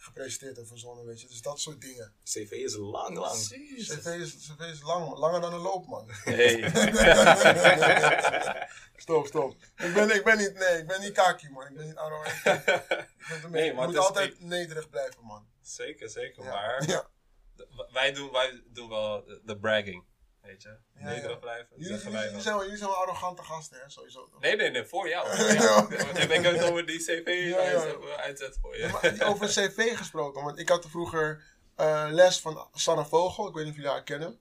gepresenteerd 0.04 0.58
en 0.58 0.68
verzonnen, 0.68 1.06
weet 1.06 1.22
je. 1.22 1.28
Dus 1.28 1.42
dat 1.42 1.60
soort 1.60 1.82
dingen. 1.82 2.14
CV 2.24 2.52
is 2.52 2.76
lang, 2.76 3.18
lang. 3.18 3.34
CV 3.36 3.52
is, 3.52 3.88
CV 4.48 4.60
is 4.60 4.82
lang, 4.82 5.18
langer 5.18 5.42
dan 5.42 5.54
een 5.54 5.60
loop, 5.60 5.88
man. 5.88 6.06
Hey. 6.10 6.62
Stop, 8.96 9.28
stop. 9.28 9.56
Ik 9.78 9.94
ben, 9.94 10.16
ik 10.16 10.24
ben 10.24 10.38
niet, 10.38 10.54
nee, 10.54 10.78
ik 10.78 10.88
ben 10.88 11.02
niet 11.02 11.12
kaki, 11.12 11.50
man. 11.50 11.68
Ik 11.68 11.74
ben 11.76 11.86
niet 11.86 11.96
arrogant. 11.96 12.66
Nee, 13.50 13.66
je 13.66 13.74
moet 13.74 13.98
altijd 13.98 14.40
nederig 14.40 14.90
blijven, 14.90 15.24
man. 15.24 15.48
zeker, 15.62 16.10
zeker. 16.10 16.44
Ja. 16.44 16.50
Maar 16.50 16.84
Ja. 16.88 17.08
wij, 17.92 18.14
doen, 18.14 18.32
wij 18.32 18.64
doen 18.68 18.90
wel 18.90 19.24
de 19.44 19.58
bragging. 19.60 20.04
Weet 20.44 20.62
je? 20.62 20.78
Nederig 20.94 21.40
blijven. 21.40 21.68
Jullie, 21.80 22.00
zijn 22.00 22.14
wel, 22.44 22.64
jullie 22.64 22.78
zijn 22.78 22.90
wel 22.90 22.98
arrogante 23.00 23.44
gasten, 23.44 23.80
hè, 23.80 23.90
sowieso. 23.90 24.28
toch? 24.28 24.40
Nee, 24.42 24.56
nee, 24.56 24.70
nee, 24.70 24.86
voor 24.86 25.10
jou. 25.10 25.28
Voor 25.38 25.50
Ik 26.22 26.44
heb 26.44 26.44
het 26.56 26.64
over 26.64 26.86
die 26.86 27.00
CV 27.00 27.54
uitzet- 28.18 28.58
voor 28.62 28.78
je. 28.78 28.88
Maar 28.88 29.28
over 29.28 29.44
een 29.44 29.70
cv 29.70 29.98
gesproken, 29.98 30.44
want 30.44 30.60
ik 30.60 30.70
had 30.70 30.86
vroeger 30.90 31.44
eh, 31.76 32.08
les 32.10 32.40
van 32.40 32.68
Sanne 32.74 33.06
Vogel. 33.06 33.48
Ik 33.48 33.54
weet 33.54 33.64
niet 33.64 33.72
of 33.74 33.78
jullie 33.80 33.92
haar 33.92 34.04
kennen. 34.04 34.40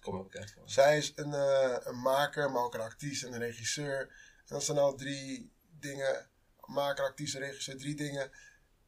Kom 0.00 0.22
bekend 0.22 0.50
voor. 0.52 0.62
Zij 0.64 0.96
is 0.98 1.12
een, 1.16 1.34
eh, 1.34 1.76
een 1.80 2.00
maker, 2.00 2.50
maar 2.50 2.62
ook 2.62 2.74
een 2.74 2.80
artiest 2.80 3.24
en 3.24 3.32
een 3.32 3.38
regisseur. 3.38 4.00
En 4.38 4.54
dat 4.54 4.64
zijn 4.64 4.76
nou 4.76 4.96
drie 4.96 5.52
dingen, 5.80 6.30
maker, 6.64 7.04
en 7.16 7.40
regisseur, 7.40 7.76
drie 7.78 7.94
dingen 7.94 8.30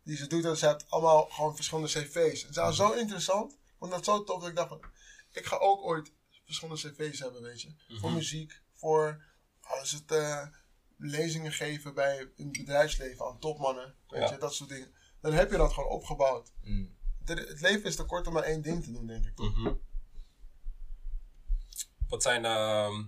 die 0.04 0.16
ze 0.16 0.26
doet. 0.26 0.44
En 0.44 0.56
ze 0.56 0.66
heeft 0.66 0.90
allemaal 0.90 1.24
gewoon 1.26 1.54
verschillende 1.56 1.88
cv's. 1.90 2.46
En 2.46 2.52
ze 2.54 2.60
was 2.60 2.76
zo 2.76 2.92
interessant, 2.92 3.58
want 3.78 3.92
dat 3.92 4.00
is 4.00 4.06
zo 4.06 4.24
tof 4.24 4.40
dat 4.40 4.48
ik 4.48 4.56
dacht 4.56 4.68
van, 4.68 4.84
ik 5.32 5.44
ga 5.46 5.56
ook 5.56 5.82
ooit 5.82 6.12
verschillende 6.54 6.80
cv's 7.08 7.18
hebben, 7.18 7.42
weet 7.42 7.60
je. 7.62 7.74
Voor 7.88 8.12
muziek, 8.12 8.62
voor 8.74 9.24
als 9.60 9.90
het 9.90 10.10
eh, 10.10 10.46
lezingen 10.96 11.52
geven 11.52 11.94
bij 11.94 12.30
een 12.36 12.52
bedrijfsleven 12.52 13.26
aan 13.26 13.38
topmannen, 13.38 13.94
weet 14.08 14.22
Ja. 14.22 14.30
je, 14.32 14.38
dat 14.38 14.54
soort 14.54 14.68
dingen. 14.70 14.94
Dan 15.20 15.32
heb 15.32 15.50
je 15.50 15.56
dat 15.56 15.72
gewoon 15.72 15.90
opgebouwd. 15.90 16.52
Mm. 16.62 16.96
De- 17.24 17.34
Het 17.34 17.60
leven 17.60 17.84
is 17.84 17.96
te 17.96 18.04
kort 18.04 18.26
om 18.26 18.32
maar 18.32 18.42
één 18.42 18.62
ding 18.62 18.84
te 18.84 18.92
doen, 18.92 19.06
denk 19.06 19.26
ik. 19.26 19.38
Mhm. 19.38 19.74
Wat 22.08 22.22
zijn, 22.22 22.44
ehm, 22.44 23.04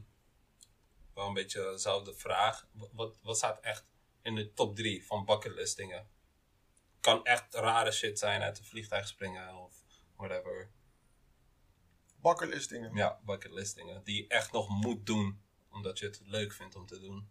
wel 1.15 1.27
een 1.27 1.35
beetje 1.35 1.63
dezelfde 1.71 2.15
vraag. 2.15 2.67
Wat- 2.73 2.91
Wat, 2.93 3.19
wat 3.23 3.37
staat 3.37 3.61
echt 3.61 3.85
in 4.23 4.35
de 4.35 4.53
top 4.53 4.77
3 4.77 5.07
van 5.07 5.25
bucketlist 5.25 5.77
dingen? 5.77 6.09
Kan 7.01 7.25
echt 7.25 7.55
rare 7.55 7.93
shit 7.93 8.19
zijn 8.19 8.43
uit 8.43 8.59
een 8.59 8.65
vliegtuig 8.65 9.09
springen 9.09 9.55
of 9.55 9.75
whatever. 10.17 10.71
Bucketlist 12.23 12.69
dingen. 12.69 12.95
Ja, 12.95 13.21
bucketlist 13.25 13.75
dingen. 13.75 14.05
Die 14.05 14.23
je 14.23 14.29
echt 14.29 14.53
nog 14.53 14.69
moet 14.69 15.07
doen, 15.07 15.43
omdat 15.71 15.99
je 15.99 16.07
het 16.07 16.21
leuk 16.25 16.53
vindt 16.53 16.75
om 16.77 16.87
te 16.87 16.99
doen. 17.01 17.29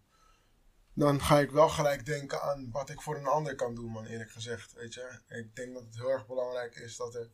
dan 0.93 1.21
ga 1.21 1.39
ik 1.39 1.51
wel 1.51 1.69
gelijk 1.69 2.05
denken 2.05 2.41
aan 2.41 2.71
wat 2.71 2.89
ik 2.89 3.01
voor 3.01 3.17
een 3.17 3.25
ander 3.27 3.55
kan 3.55 3.75
doen, 3.75 3.91
man, 3.91 4.05
eerlijk 4.05 4.31
gezegd. 4.31 4.73
Weet 4.73 4.93
je, 4.93 5.19
ik 5.27 5.55
denk 5.55 5.73
dat 5.73 5.83
het 5.83 5.95
heel 5.95 6.09
erg 6.09 6.27
belangrijk 6.27 6.75
is 6.75 6.95
dat 6.97 7.15
er 7.15 7.29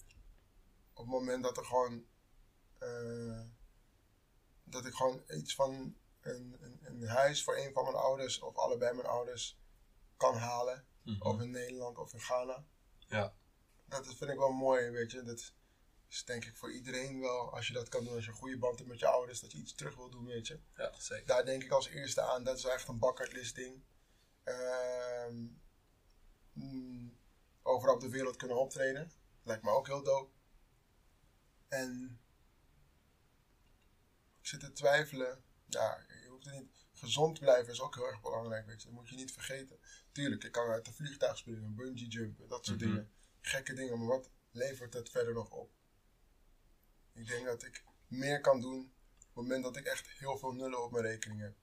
op 0.93 1.03
het 1.03 1.14
moment 1.14 1.43
dat 1.43 1.58
er 1.58 1.66
gewoon. 1.66 2.05
eh, 2.80 3.41
dat 4.64 4.86
ik 4.86 4.93
gewoon 4.93 5.24
iets 5.28 5.55
van 5.55 5.95
een, 6.22 6.58
een, 6.60 6.80
een 6.82 7.08
huis 7.08 7.43
voor 7.43 7.58
een 7.58 7.74
van 7.74 7.84
mijn 7.84 7.95
ouders 7.95 8.39
of 8.39 8.55
allebei 8.58 8.93
mijn 8.95 9.08
ouders 9.08 9.58
kan 10.18 10.36
halen. 10.36 10.86
Of 11.20 11.41
in 11.41 11.51
Nederland 11.51 11.97
of 11.97 12.14
in 12.14 12.20
Ghana. 12.20 12.66
Ja. 13.08 13.34
Dat 13.86 14.05
is- 14.05 14.16
vind 14.16 14.32
ik 14.32 14.38
wel 14.38 14.51
mooi, 14.51 14.89
weet 14.89 15.12
je. 15.12 15.24
Dat 15.24 15.53
is 16.10 16.26
denk 16.26 16.45
ik 16.45 16.58
voor 16.58 16.72
iedereen 16.72 17.20
wel, 17.20 17.53
als 17.53 17.68
je 17.68 17.74
dat 17.74 17.89
kan 17.89 18.03
doen, 18.03 18.16
als 18.16 18.26
je 18.26 18.32
een 18.32 18.38
goede 18.38 18.58
band 18.58 18.78
hebt 18.78 18.89
met 18.89 18.99
je 18.99 19.08
ouders, 19.08 19.39
dat 19.39 19.51
je 19.51 19.58
iets 19.58 19.76
terug 19.76 19.95
wil 19.95 20.10
doen, 20.10 20.26
weet 20.26 20.47
je 20.47 20.60
Ja, 20.76 20.99
zeker. 20.99 21.26
daar 21.26 21.45
denk 21.45 21.64
ik 21.64 21.72
als 21.72 21.88
eerste 21.88 22.22
aan. 22.22 22.43
Dat 22.43 22.58
is 22.58 22.64
echt 22.64 22.88
een 22.88 22.99
bucketlist 22.99 23.55
ding. 23.55 23.84
Ehm, 24.43 25.45
mm, 26.53 27.18
overal 27.64 27.95
op 27.95 28.01
de 28.01 28.10
wereld 28.10 28.36
kunnen 28.36 28.58
optreden. 28.58 29.12
Lijkt 29.43 29.64
me 29.64 29.70
ook 29.70 29.88
heel 29.88 30.03
dope. 30.03 30.32
En 31.68 32.20
ik 34.41 34.47
zit 34.47 34.60
te 34.60 34.72
twijfelen. 34.72 35.43
Ja, 35.66 36.05
je 36.24 36.28
hoeft 36.30 36.45
er 36.45 36.51
niet. 36.53 36.86
Gezond 36.93 37.39
blijven 37.39 37.74
is 37.74 37.82
ook 37.82 37.95
heel 37.95 38.08
erg 38.08 38.22
belangrijk, 38.22 38.66
weet 38.66 38.82
je. 38.82 38.88
Dat 38.88 38.95
moet 38.95 39.10
je 39.10 39.16
niet 39.16 39.32
vergeten. 39.32 39.80
Tuurlijk, 40.12 40.43
ik 40.43 40.51
kan 40.51 40.70
uit 40.70 40.88
een 40.88 40.93
vliegtuig 40.93 41.38
springen, 41.38 41.76
bungee 41.76 42.08
jumpen, 42.08 42.47
dat 42.47 42.66
soort 42.66 42.80
Mhm. 42.80 42.89
dingen. 42.89 43.12
Gekke 43.41 43.74
dingen, 43.74 43.97
maar 43.97 44.08
wat 44.08 44.30
levert 44.51 44.93
het 44.93 45.10
verder 45.10 45.34
nog 45.34 45.51
op? 45.51 45.72
Ik 47.18 47.28
denk 47.28 47.45
dat 47.45 47.63
ik 47.63 47.84
meer 48.07 48.41
kan 48.41 48.61
doen 48.61 48.80
op 49.20 49.26
het 49.26 49.36
moment 49.36 49.63
dat 49.63 49.76
ik 49.76 49.86
echt 49.86 50.07
heel 50.07 50.38
veel 50.38 50.53
nullen 50.53 50.84
op 50.84 50.91
mijn 50.91 51.03
rekening 51.03 51.41
heb. 51.41 51.55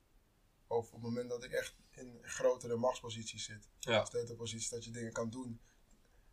Of 0.66 0.86
op 0.86 0.92
het 0.92 1.02
moment 1.02 1.28
dat 1.28 1.44
ik 1.44 1.52
echt 1.52 1.74
in 1.90 2.18
grotere 2.22 2.76
machtsposities 2.76 3.44
zit. 3.44 3.68
Ja. 3.78 4.04
Sleutelposities 4.04 4.68
dat 4.68 4.84
je 4.84 4.90
dingen 4.90 5.12
kan 5.12 5.30
doen. 5.30 5.60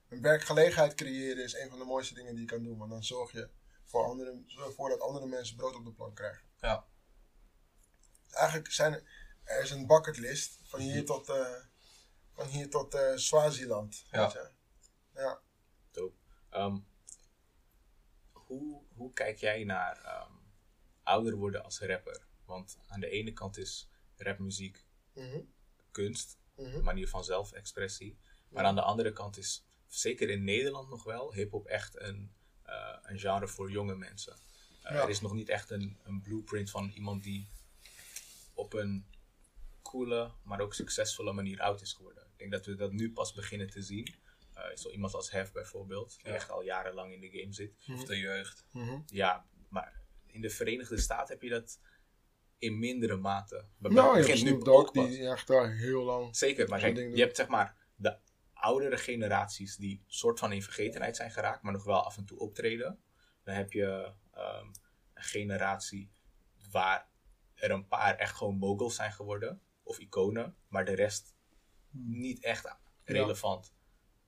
Een 0.10 0.22
werkgelegenheid 0.22 0.94
creëren 0.96 1.44
is 1.44 1.54
een 1.54 1.70
van 1.70 1.80
de 1.80 1.86
mooiste 1.86 2.14
dingen 2.14 2.32
die 2.34 2.44
je 2.44 2.50
kan 2.50 2.64
doen. 2.64 2.78
Want 2.78 2.92
dan 2.92 3.04
zorg 3.04 3.32
je 3.32 3.50
voor 3.86 4.06
andere, 4.06 4.44
zorg 4.46 4.68
ervoor 4.68 4.90
dat 4.90 5.02
andere 5.02 5.26
mensen 5.26 5.56
brood 5.56 5.76
op 5.76 5.86
de 5.86 5.94
plank 5.94 6.16
krijgen. 6.16 6.44
Ja. 6.60 6.88
Eigenlijk 8.30 8.72
zijn 8.72 8.94
er, 8.94 9.04
er 9.44 9.64
is 9.64 9.72
een 9.72 9.88
bucketlist 9.88 10.60
van 10.64 10.80
hier 10.80 11.06
tot, 11.06 11.30
eh 11.30 11.64
van 12.34 12.48
hier 12.48 12.70
tot 12.70 12.94
eh 12.94 13.16
Swaziland. 13.16 14.06
Ja. 14.12 14.24
Weet 14.24 14.32
je? 14.32 14.52
ja. 15.14 15.42
Dope. 15.92 16.16
Ehm, 16.50 16.78
hoe, 18.32 18.82
hoe 19.02 19.14
kijk 19.14 19.38
jij 19.40 19.64
naar 19.64 19.98
ehm, 20.04 20.32
ouder 21.04 21.36
worden 21.36 21.64
als 21.64 21.80
rapper? 21.80 22.26
Want 22.46 22.78
aan 22.88 23.00
de 23.00 23.10
ene 23.10 23.34
kant 23.34 23.58
is 23.58 23.88
rapmuziek 24.18 24.86
Mhm. 25.14 25.40
kunst, 25.92 26.38
Mhm. 26.56 26.76
een 26.76 26.84
manier 26.84 27.08
van 27.10 27.24
zelfexpressie. 27.24 28.18
Maar 28.50 28.64
aan 28.64 28.76
de 28.76 28.82
andere 28.82 29.14
kant 29.14 29.38
is, 29.38 29.66
zeker 29.88 30.30
in 30.30 30.44
Nederland 30.44 30.90
nog 30.90 31.04
wel, 31.04 31.34
hip-hop 31.34 31.66
echt 31.66 32.00
een, 32.02 32.32
eh, 32.64 32.98
een 33.02 33.20
genre 33.20 33.48
voor 33.48 33.72
jonge 33.72 33.96
mensen. 33.96 34.34
Eh, 34.84 34.92
Ja. 34.94 35.02
Er 35.04 35.10
is 35.10 35.22
nog 35.22 35.34
niet 35.34 35.50
echt 35.50 35.70
een, 35.70 36.00
een 36.04 36.22
blueprint 36.22 36.70
van 36.70 36.90
iemand 36.90 37.24
die 37.24 37.48
op 38.54 38.74
een 38.74 39.06
coole, 39.82 40.32
maar 40.44 40.60
ook 40.62 40.74
succesvolle 40.74 41.34
manier 41.34 41.62
oud 41.62 41.82
is 41.82 41.94
geworden. 41.94 42.24
Ik 42.24 42.38
denk 42.38 42.52
dat 42.52 42.66
we 42.66 42.76
dat 42.76 42.92
nu 42.92 43.12
pas 43.12 43.34
beginnen 43.34 43.70
te 43.70 43.82
zien. 43.82 44.16
Eh, 44.70 44.76
zo 44.76 44.90
iemand 44.90 45.14
als 45.14 45.32
Hef 45.32 45.52
bijvoorbeeld, 45.52 46.16
die 46.18 46.28
Ja. 46.28 46.34
echt 46.34 46.50
al 46.52 46.62
jarenlang 46.62 47.14
in 47.14 47.20
de 47.22 47.30
game 47.40 47.54
zit. 47.54 47.74
Of 47.94 48.04
de 48.06 48.18
jeugd. 48.18 48.66
Mhm. 48.72 49.00
Ja, 49.06 49.46
maar 49.70 50.02
in 50.26 50.42
de 50.42 50.50
Verenigde 50.50 50.98
Staten 50.98 51.34
heb 51.34 51.42
je 51.42 51.50
dat 51.50 51.80
in 52.58 52.80
mindere 52.80 53.16
mate. 53.16 53.66
Bij- 53.78 53.92
Nou, 53.92 54.08
je 54.08 54.14
hebt 54.16 54.28
begint 54.28 54.44
nu 54.44 54.50
Snoop 54.50 54.66
Dogg 54.66 54.92
die 54.92 55.28
echt 55.30 55.48
daar 55.48 55.74
heel 55.76 56.04
lang... 56.04 56.36
Zeker, 56.36 56.70
maar 56.70 56.80
kijk, 56.80 56.98
je 57.16 57.22
hebt 57.22 57.36
zeg 57.36 57.48
maar 57.48 57.76
de 57.96 58.18
oudere 58.54 58.98
generaties 58.98 59.76
die 59.76 60.04
soort 60.08 60.40
van 60.40 60.52
in 60.52 60.64
vergetenheid 60.64 61.16
zijn 61.16 61.32
geraakt, 61.32 61.62
maar 61.62 61.74
nog 61.74 61.84
wel 61.84 62.02
af 62.04 62.18
en 62.18 62.26
toe 62.26 62.40
optreden. 62.40 63.00
Dan 63.44 63.56
heb 63.56 63.72
je 63.72 64.14
ehm, 64.34 64.66
een 65.14 65.24
generatie 65.24 66.12
waar 66.72 67.10
er 67.56 67.72
een 67.72 67.88
paar 67.88 68.16
echt 68.18 68.36
gewoon 68.36 68.58
moguls 68.58 68.96
zijn 68.96 69.12
geworden, 69.12 69.62
of 69.84 70.00
iconen, 70.00 70.56
maar 70.68 70.86
de 70.86 70.94
rest 70.96 71.36
niet 71.92 72.44
echt 72.44 72.76
relevant. 73.04 73.74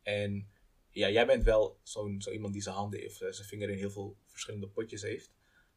En 0.03 0.49
ja, 0.89 1.09
jij 1.09 1.25
bent 1.25 1.43
wel 1.43 1.79
zo'n 1.83 2.21
zo 2.21 2.31
iemand 2.31 2.53
die 2.53 2.61
zijn 2.61 2.75
handen 2.75 2.99
heeft, 2.99 3.21
eh, 3.21 3.31
zijn 3.31 3.47
vinger 3.47 3.69
in 3.69 3.77
heel 3.77 3.91
veel 3.91 4.17
verschillende 4.25 4.67
potjes 4.67 5.01
heeft. 5.01 5.31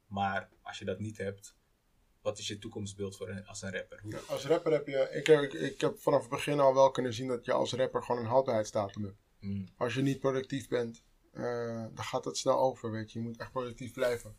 Maar 0.07 0.49
als 0.63 0.79
je 0.79 0.85
dat 0.85 0.99
niet 0.99 1.19
hebt, 1.19 1.57
wat 2.21 2.39
is 2.39 2.47
je 2.47 2.59
toekomstbeeld 2.59 3.17
voor 3.17 3.29
een, 3.29 3.47
als 3.47 3.63
een 3.63 3.73
rapper? 3.73 4.01
Hoe, 4.03 4.19
Als 4.27 4.45
rapper 4.45 4.73
heb 4.73 4.87
je... 4.87 5.09
Ik 5.13 5.27
heb, 5.27 5.53
ik, 5.53 5.81
heb 5.81 5.99
vanaf 5.99 6.21
het 6.21 6.31
begin 6.31 6.61
al 6.61 6.75
wel 6.75 6.91
kunnen 6.91 7.15
zien 7.15 7.29
dat 7.29 7.45
je 7.45 7.53
als 7.53 7.73
rapper 7.73 8.03
gewoon 8.03 8.21
een 8.21 8.29
houdbaarheidsdatum 8.29 9.05
hebt. 9.05 9.17
Hmm, 9.39 9.69
Als 9.77 9.95
je 9.95 10.03
niet 10.03 10.19
productief 10.19 10.69
bent, 10.69 11.05
eh, 11.33 11.85
dan 11.95 12.05
gaat 12.05 12.25
het 12.25 12.37
snel 12.37 12.59
over, 12.59 12.91
weet 12.91 13.13
je. 13.13 13.19
Je 13.19 13.25
moet 13.25 13.37
echt 13.37 13.53
productief 13.53 13.93
blijven. 13.93 14.37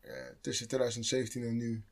Eh, 0.00 0.26
tussen 0.40 0.68
2017 0.68 1.42
en 1.42 1.56
nu 1.56 1.84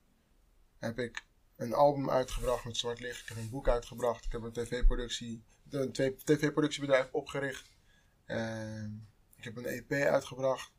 heb 0.78 0.98
ik 0.98 1.24
een 1.56 1.72
album 1.72 2.10
uitgebracht 2.10 2.64
met 2.64 2.76
Zwart 2.76 3.00
Licht. 3.00 3.20
Ik 3.20 3.28
heb 3.28 3.36
een 3.36 3.50
boek 3.50 3.68
uitgebracht. 3.68 4.24
Ik 4.24 4.32
heb 4.32 4.42
een 4.42 4.52
tv-productie, 4.52 5.44
een 5.70 5.92
tv-productiebedrijf 6.24 7.08
opgericht. 7.12 7.70
Ik 9.36 9.44
heb 9.44 9.56
een 9.56 9.66
EP 9.66 9.92
uitgebracht. 9.92 10.72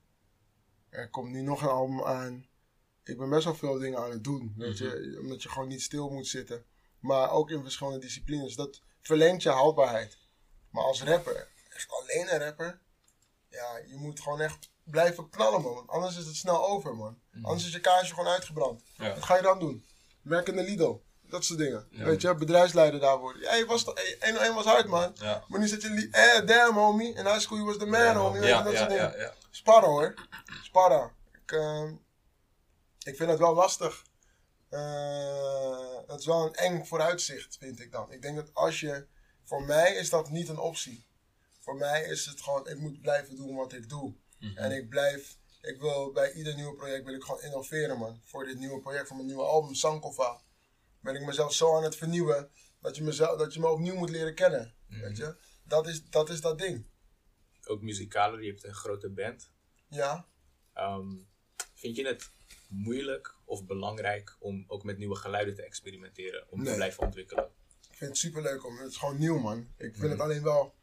Er 0.90 1.10
komt 1.10 1.32
nu 1.32 1.42
nog 1.42 1.62
een 1.62 1.70
album 1.70 2.04
aan. 2.04 2.48
Ik 3.04 3.18
ben 3.18 3.30
best 3.30 3.44
wel 3.44 3.56
veel 3.56 3.80
dingen 3.80 4.00
aan 4.00 4.12
het 4.12 4.24
doen. 4.24 4.54
Weet 4.58 4.78
je? 4.78 5.18
Omdat 5.22 5.44
je 5.44 5.50
gewoon 5.50 5.68
niet 5.68 5.82
stil 5.82 6.10
moet 6.10 6.28
zitten. 6.28 6.66
Maar 7.00 7.32
ook 7.32 7.50
in 7.50 7.62
verschillende 7.62 8.00
disciplines. 8.00 8.56
Dat 8.56 8.82
verlengt 9.02 9.44
je 9.44 9.50
houdbaarheid. 9.50 10.18
Maar 10.70 10.84
als 10.84 11.04
rapper, 11.04 11.48
echt 11.70 11.92
alleen 11.92 12.34
een 12.34 12.40
rapper. 12.40 12.82
Ja, 13.50 13.78
je 13.88 13.96
moet 13.96 14.20
gewoon 14.20 14.42
echt 14.42 14.72
blijven 14.84 15.30
knallen, 15.30 15.62
man. 15.62 15.74
Want 15.74 15.90
Anders 15.90 16.18
is 16.18 16.26
het 16.26 16.36
snel 16.36 16.68
over, 16.68 16.96
man. 16.96 17.20
Anders 17.42 17.66
is 17.66 17.72
je 17.72 17.80
kaasje 17.80 18.14
gewoon 18.14 18.30
uitgebrand. 18.30 18.84
Ja. 18.98 19.14
Wat 19.14 19.24
ga 19.24 19.36
je 19.36 19.42
dan 19.42 19.60
doen? 19.60 19.86
Werken 20.22 20.58
in 20.58 20.66
de 20.66 20.72
Lidl. 20.72 20.98
Dat 21.30 21.44
soort 21.44 21.60
dingen. 21.60 21.88
Weet 21.92 22.22
je, 22.22 22.36
bedrijfsleider 22.36 23.00
daar 23.00 23.18
worden. 23.18 23.42
Ja, 23.42 23.56
je 23.56 23.66
was 23.66 23.84
toch, 23.84 23.94
hey, 23.96 24.18
101 24.20 24.54
was 24.54 24.66
hard, 24.66 24.88
man. 24.88 25.12
Ja. 25.16 25.44
Maar 25.48 25.60
nu 25.60 25.68
zit 25.68 25.82
je, 25.82 26.08
eh, 26.12 26.48
damn, 26.48 26.78
homie. 26.78 27.14
In 27.14 27.26
high 27.26 27.40
school, 27.40 27.58
you 27.58 27.70
was 27.70 27.78
the 27.78 27.86
man, 27.86 28.16
homie. 28.16 28.42
Ja, 28.42 28.62
dat 28.62 28.72
ja, 28.72 28.78
soort 28.78 28.90
dingen. 28.90 29.34
Sparren 29.50 29.90
hoor. 29.90 30.14
Sparren. 30.64 31.12
Ik, 31.32 31.52
ehm, 31.52 31.94
ik 33.04 33.16
vind 33.16 33.30
het 33.30 33.40
wel 33.40 33.54
lastig. 33.54 34.04
Eh, 34.70 35.98
het 36.08 36.20
is 36.20 36.26
wel 36.26 36.46
een 36.46 36.54
eng 36.54 36.86
vooruitzicht, 36.86 37.58
vind 37.60 37.80
ik 37.80 37.92
dan. 37.92 38.12
Ik 38.12 38.22
denk 38.22 38.36
dat 38.36 38.54
als 38.54 38.80
je. 38.80 39.08
Voor 39.44 39.64
mij 39.64 39.96
is 39.96 40.10
dat 40.10 40.30
niet 40.30 40.50
een 40.50 40.58
optie. 40.58 41.06
Voor 41.60 41.76
mij 41.76 42.04
is 42.04 42.26
het 42.26 42.42
gewoon, 42.42 42.68
ik 42.68 42.80
moet 42.80 43.02
blijven 43.02 43.36
doen 43.36 43.56
wat 43.56 43.74
ik 43.74 43.90
doe. 43.90 44.14
En 44.56 44.72
ik 44.72 44.90
blijf. 44.90 45.38
Ik 45.62 45.80
wil 45.80 46.12
bij 46.12 46.32
ieder 46.32 46.56
nieuw 46.56 46.76
project 46.76 47.06
wil 47.06 47.14
ik 47.14 47.24
gewoon 47.24 47.42
innoveren, 47.42 47.98
man. 47.98 48.22
Voor 48.26 48.46
dit 48.46 48.60
nieuwe 48.60 48.80
project, 48.80 49.08
voor 49.08 49.16
mijn 49.16 49.28
nieuwe 49.28 49.44
album, 49.44 49.74
Sankova. 49.74 50.42
Ben 51.06 51.16
ik 51.16 51.26
mezelf 51.26 51.54
zo 51.54 51.76
aan 51.76 51.84
het 51.84 51.96
vernieuwen 51.96 52.50
dat 52.82 52.96
je, 52.96 53.04
mezelf, 53.04 53.38
dat 53.38 53.54
je 53.54 53.60
me 53.60 53.68
opnieuw 53.68 53.96
moet 53.96 54.10
leren 54.10 54.36
kennen. 54.36 54.74
Weet 54.88 55.18
je? 55.18 55.36
Dat 55.64 55.88
is, 55.88 56.10
dat 56.10 56.30
is 56.30 56.42
dat 56.42 56.58
ding. 56.58 56.86
Ook 57.66 57.82
muzikaler, 57.82 58.44
je 58.44 58.50
hebt 58.50 58.64
een 58.64 58.74
grote 58.74 59.10
band. 59.10 59.52
Ja. 59.90 60.28
Ehm, 60.74 61.08
vind 61.74 61.96
je 61.96 62.08
het 62.08 62.30
moeilijk 62.68 63.36
of 63.46 63.66
belangrijk 63.66 64.36
om 64.40 64.64
ook 64.68 64.84
met 64.84 64.98
nieuwe 64.98 65.16
geluiden 65.16 65.56
te 65.56 65.64
experimenteren? 65.64 66.46
Om 66.50 66.64
te 66.64 66.74
blijven 66.74 67.04
ontwikkelen? 67.04 67.46
Ik 67.90 67.98
vind 67.98 68.10
het 68.10 68.20
super 68.20 68.42
leuk 68.42 68.66
om. 68.66 68.78
Het 68.78 68.90
is 68.90 68.98
gewoon 68.98 69.18
nieuw, 69.20 69.40
man. 69.40 69.68
Ik 69.78 69.96
vind 69.96 70.12
het 70.12 70.20
alleen 70.20 70.44
wel 70.44 70.74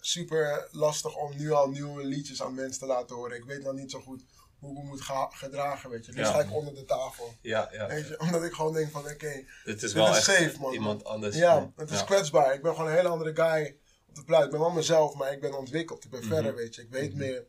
super 0.00 0.68
lastig 0.70 1.16
om 1.16 1.36
nu 1.36 1.50
al 1.50 1.68
nieuwe 1.68 2.04
liedjes 2.04 2.42
aan 2.42 2.54
mensen 2.54 2.80
te 2.80 2.86
laten 2.86 3.16
horen. 3.16 3.36
Ik 3.36 3.44
weet 3.44 3.62
nog 3.62 3.74
niet 3.74 3.90
zo 3.90 4.00
goed 4.00 4.24
hoe 4.62 4.76
ik 4.76 4.82
me 4.82 4.88
moet 4.88 5.00
ga- 5.00 5.28
gedragen, 5.30 5.90
weet 5.90 6.06
je. 6.06 6.12
Dus 6.12 6.20
Ja. 6.20 6.32
sta 6.32 6.40
ik 6.40 6.52
onder 6.52 6.74
de 6.74 6.84
tafel. 6.84 7.34
Ja, 7.40 7.68
ja. 7.72 7.86
Weet 7.86 8.08
je, 8.08 8.20
omdat 8.20 8.44
ik 8.44 8.52
gewoon 8.52 8.72
denk 8.72 8.90
van, 8.90 9.00
oké, 9.00 9.44
Dit 9.64 9.74
is 9.74 9.80
dit 9.80 9.92
wel 9.92 10.08
is 10.08 10.16
echt 10.16 10.24
safe, 10.24 10.56
man. 10.60 10.72
iemand 10.72 11.04
anders. 11.04 11.36
Ja, 11.36 11.72
het 11.76 11.90
is 11.90 11.98
Ja. 11.98 12.04
kwetsbaar. 12.04 12.54
Ik 12.54 12.62
ben 12.62 12.72
gewoon 12.74 12.86
een 12.90 12.96
hele 12.96 13.08
andere 13.08 13.34
guy 13.34 13.76
op 14.08 14.14
de 14.14 14.24
plaat. 14.24 14.44
Ik 14.44 14.50
ben 14.50 14.60
wel 14.60 14.70
mezelf, 14.70 15.14
maar 15.14 15.32
ik 15.32 15.40
ben 15.40 15.58
ontwikkeld. 15.58 16.04
Ik 16.04 16.10
ben 16.10 16.20
Mhm. 16.20 16.28
verder, 16.28 16.54
weet 16.54 16.74
je. 16.74 16.82
Ik 16.82 16.90
weet 16.90 17.14
meer. 17.14 17.46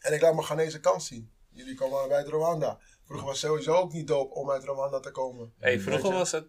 En 0.00 0.12
ik 0.12 0.20
laat 0.20 0.34
mijn 0.34 0.46
Ghanese 0.46 0.80
kant 0.80 1.02
zien. 1.02 1.30
Jullie 1.50 1.74
komen 1.74 1.98
allebei 1.98 2.22
uit 2.22 2.32
Rwanda. 2.32 2.78
Vroeger 3.04 3.26
was 3.26 3.40
het 3.42 3.50
sowieso 3.50 3.72
ook 3.74 3.92
niet 3.92 4.06
dope 4.06 4.34
om 4.34 4.50
uit 4.50 4.64
Rwanda 4.64 5.00
te 5.00 5.10
komen. 5.10 5.52
Hey, 5.58 5.80
vroeger 5.80 6.12
was 6.12 6.30
het. 6.32 6.46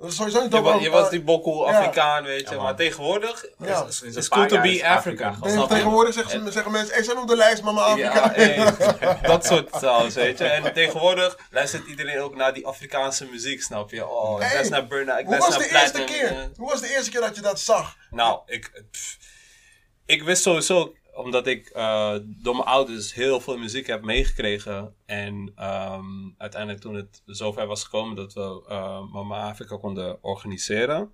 Dat 0.00 0.08
is 0.10 0.16
sowieso 0.16 0.42
niet 0.42 0.52
Je, 0.52 0.60
was, 0.60 0.74
ook, 0.74 0.80
je 0.80 0.90
was 0.90 1.00
maar- 1.00 1.10
die 1.10 1.22
bokkel 1.22 1.66
Ja. 1.70 1.78
Afrikaan, 1.78 2.24
weet 2.24 2.48
je. 2.48 2.56
Maar 2.56 2.76
tegenwoordig. 2.76 3.44
Ja. 3.58 3.86
It's 3.86 4.28
paar 4.28 4.38
cool 4.38 4.46
to 4.46 4.60
be 4.60 4.68
is 4.74 4.82
Africa. 4.82 5.36
tegenwoordig 5.68 6.14
zeggen 6.14 6.44
ze, 6.46 6.52
zeggen 6.52 6.72
mensen, 6.72 6.94
hey, 6.94 7.02
zijn 7.04 7.18
op 7.18 7.28
de 7.28 7.36
lijst, 7.36 7.62
mama 7.62 7.80
Afrika. 7.82 8.32
Ja, 8.32 8.32
hey, 8.32 9.18
dat 9.32 9.46
soort 9.46 9.68
sounds, 9.80 10.14
weet 10.14 10.38
je. 10.38 10.44
En 10.44 10.72
tegenwoordig 10.72 11.38
luistert 11.50 11.86
iedereen 11.86 12.20
ook 12.20 12.34
naar 12.36 12.52
die 12.54 12.66
Afrikaanse 12.66 13.24
muziek, 13.30 13.62
snap 13.62 13.90
je? 13.90 14.06
Oh, 14.06 14.36
ik 14.40 14.42
Hey, 14.46 14.54
luister 14.54 14.78
naar 14.78 14.86
Burna, 14.86 15.18
ik 15.18 15.26
Hoe 15.26 15.36
luister 15.38 15.58
was 15.58 15.66
de 15.68 15.72
naar 15.72 15.82
eerste 15.82 15.96
Platinum. 16.04 16.28
keer? 16.28 16.38
eh. 16.38 16.46
Hoe 16.56 16.70
was 16.70 16.80
de 16.80 16.88
eerste 16.94 17.10
keer 17.10 17.20
dat 17.20 17.36
je 17.36 17.42
dat 17.42 17.60
zag? 17.60 17.96
Nou, 18.10 18.40
ik, 18.46 18.82
pff, 18.90 19.16
ik 20.06 20.22
wist 20.22 20.42
sowieso, 20.42 20.94
omdat 21.24 21.46
ik 21.46 21.68
eh, 21.68 22.16
door 22.24 22.54
mijn 22.54 22.66
ouders 22.66 23.14
heel 23.14 23.40
veel 23.40 23.58
muziek 23.58 23.86
heb 23.86 24.02
meegekregen. 24.04 24.94
En 25.06 25.52
ehm, 25.56 26.04
uiteindelijk 26.38 26.80
toen 26.82 26.94
het 26.94 27.22
zover 27.26 27.66
was 27.66 27.84
gekomen 27.84 28.16
dat 28.16 28.32
we 28.32 28.64
eh, 28.68 29.12
Mama 29.12 29.48
Afrika 29.48 29.76
konden 29.76 30.22
organiseren. 30.22 31.12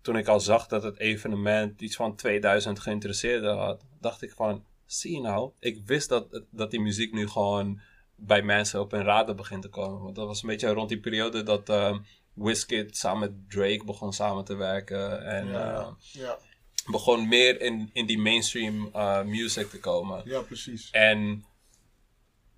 Toen 0.00 0.16
ik 0.16 0.28
al 0.28 0.40
zag 0.40 0.66
dat 0.66 0.82
het 0.82 0.98
evenement 0.98 1.80
iets 1.80 1.96
van 1.96 2.16
2000 2.16 2.80
geïnteresseerden 2.80 3.56
had, 3.56 3.84
dacht 4.00 4.22
ik 4.22 4.32
van, 4.32 4.64
zie 4.86 5.14
je 5.14 5.20
nou, 5.20 5.50
ik 5.58 5.82
wist 5.86 6.08
dat, 6.08 6.42
dat 6.50 6.70
die 6.70 6.80
muziek 6.80 7.12
nu 7.12 7.28
gewoon 7.28 7.80
bij 8.14 8.42
mensen 8.42 8.80
op 8.80 8.90
hun 8.90 9.04
radar 9.04 9.34
begint 9.34 9.62
te 9.62 9.68
komen. 9.68 10.02
Want 10.02 10.16
dat 10.16 10.26
was 10.26 10.42
een 10.42 10.48
beetje 10.48 10.68
rond 10.72 10.88
die 10.88 11.00
periode 11.00 11.42
dat 11.42 11.68
ehm 11.68 11.98
Wizkid 12.34 12.96
samen 12.96 13.20
met 13.20 13.50
Drake 13.50 13.84
begon 13.84 14.12
samen 14.12 14.44
te 14.44 14.54
werken. 14.54 15.24
En 15.26 15.46
Ja. 15.46 15.78
eh, 15.78 15.88
Ja, 15.98 16.38
begon 16.86 17.28
meer 17.28 17.60
in, 17.60 17.90
in 17.92 18.06
die 18.06 18.18
mainstream 18.18 18.90
eh, 18.92 19.22
music 19.22 19.70
te 19.70 19.80
komen. 19.80 20.22
ja 20.24 20.40
precies. 20.40 20.90
En 20.90 21.44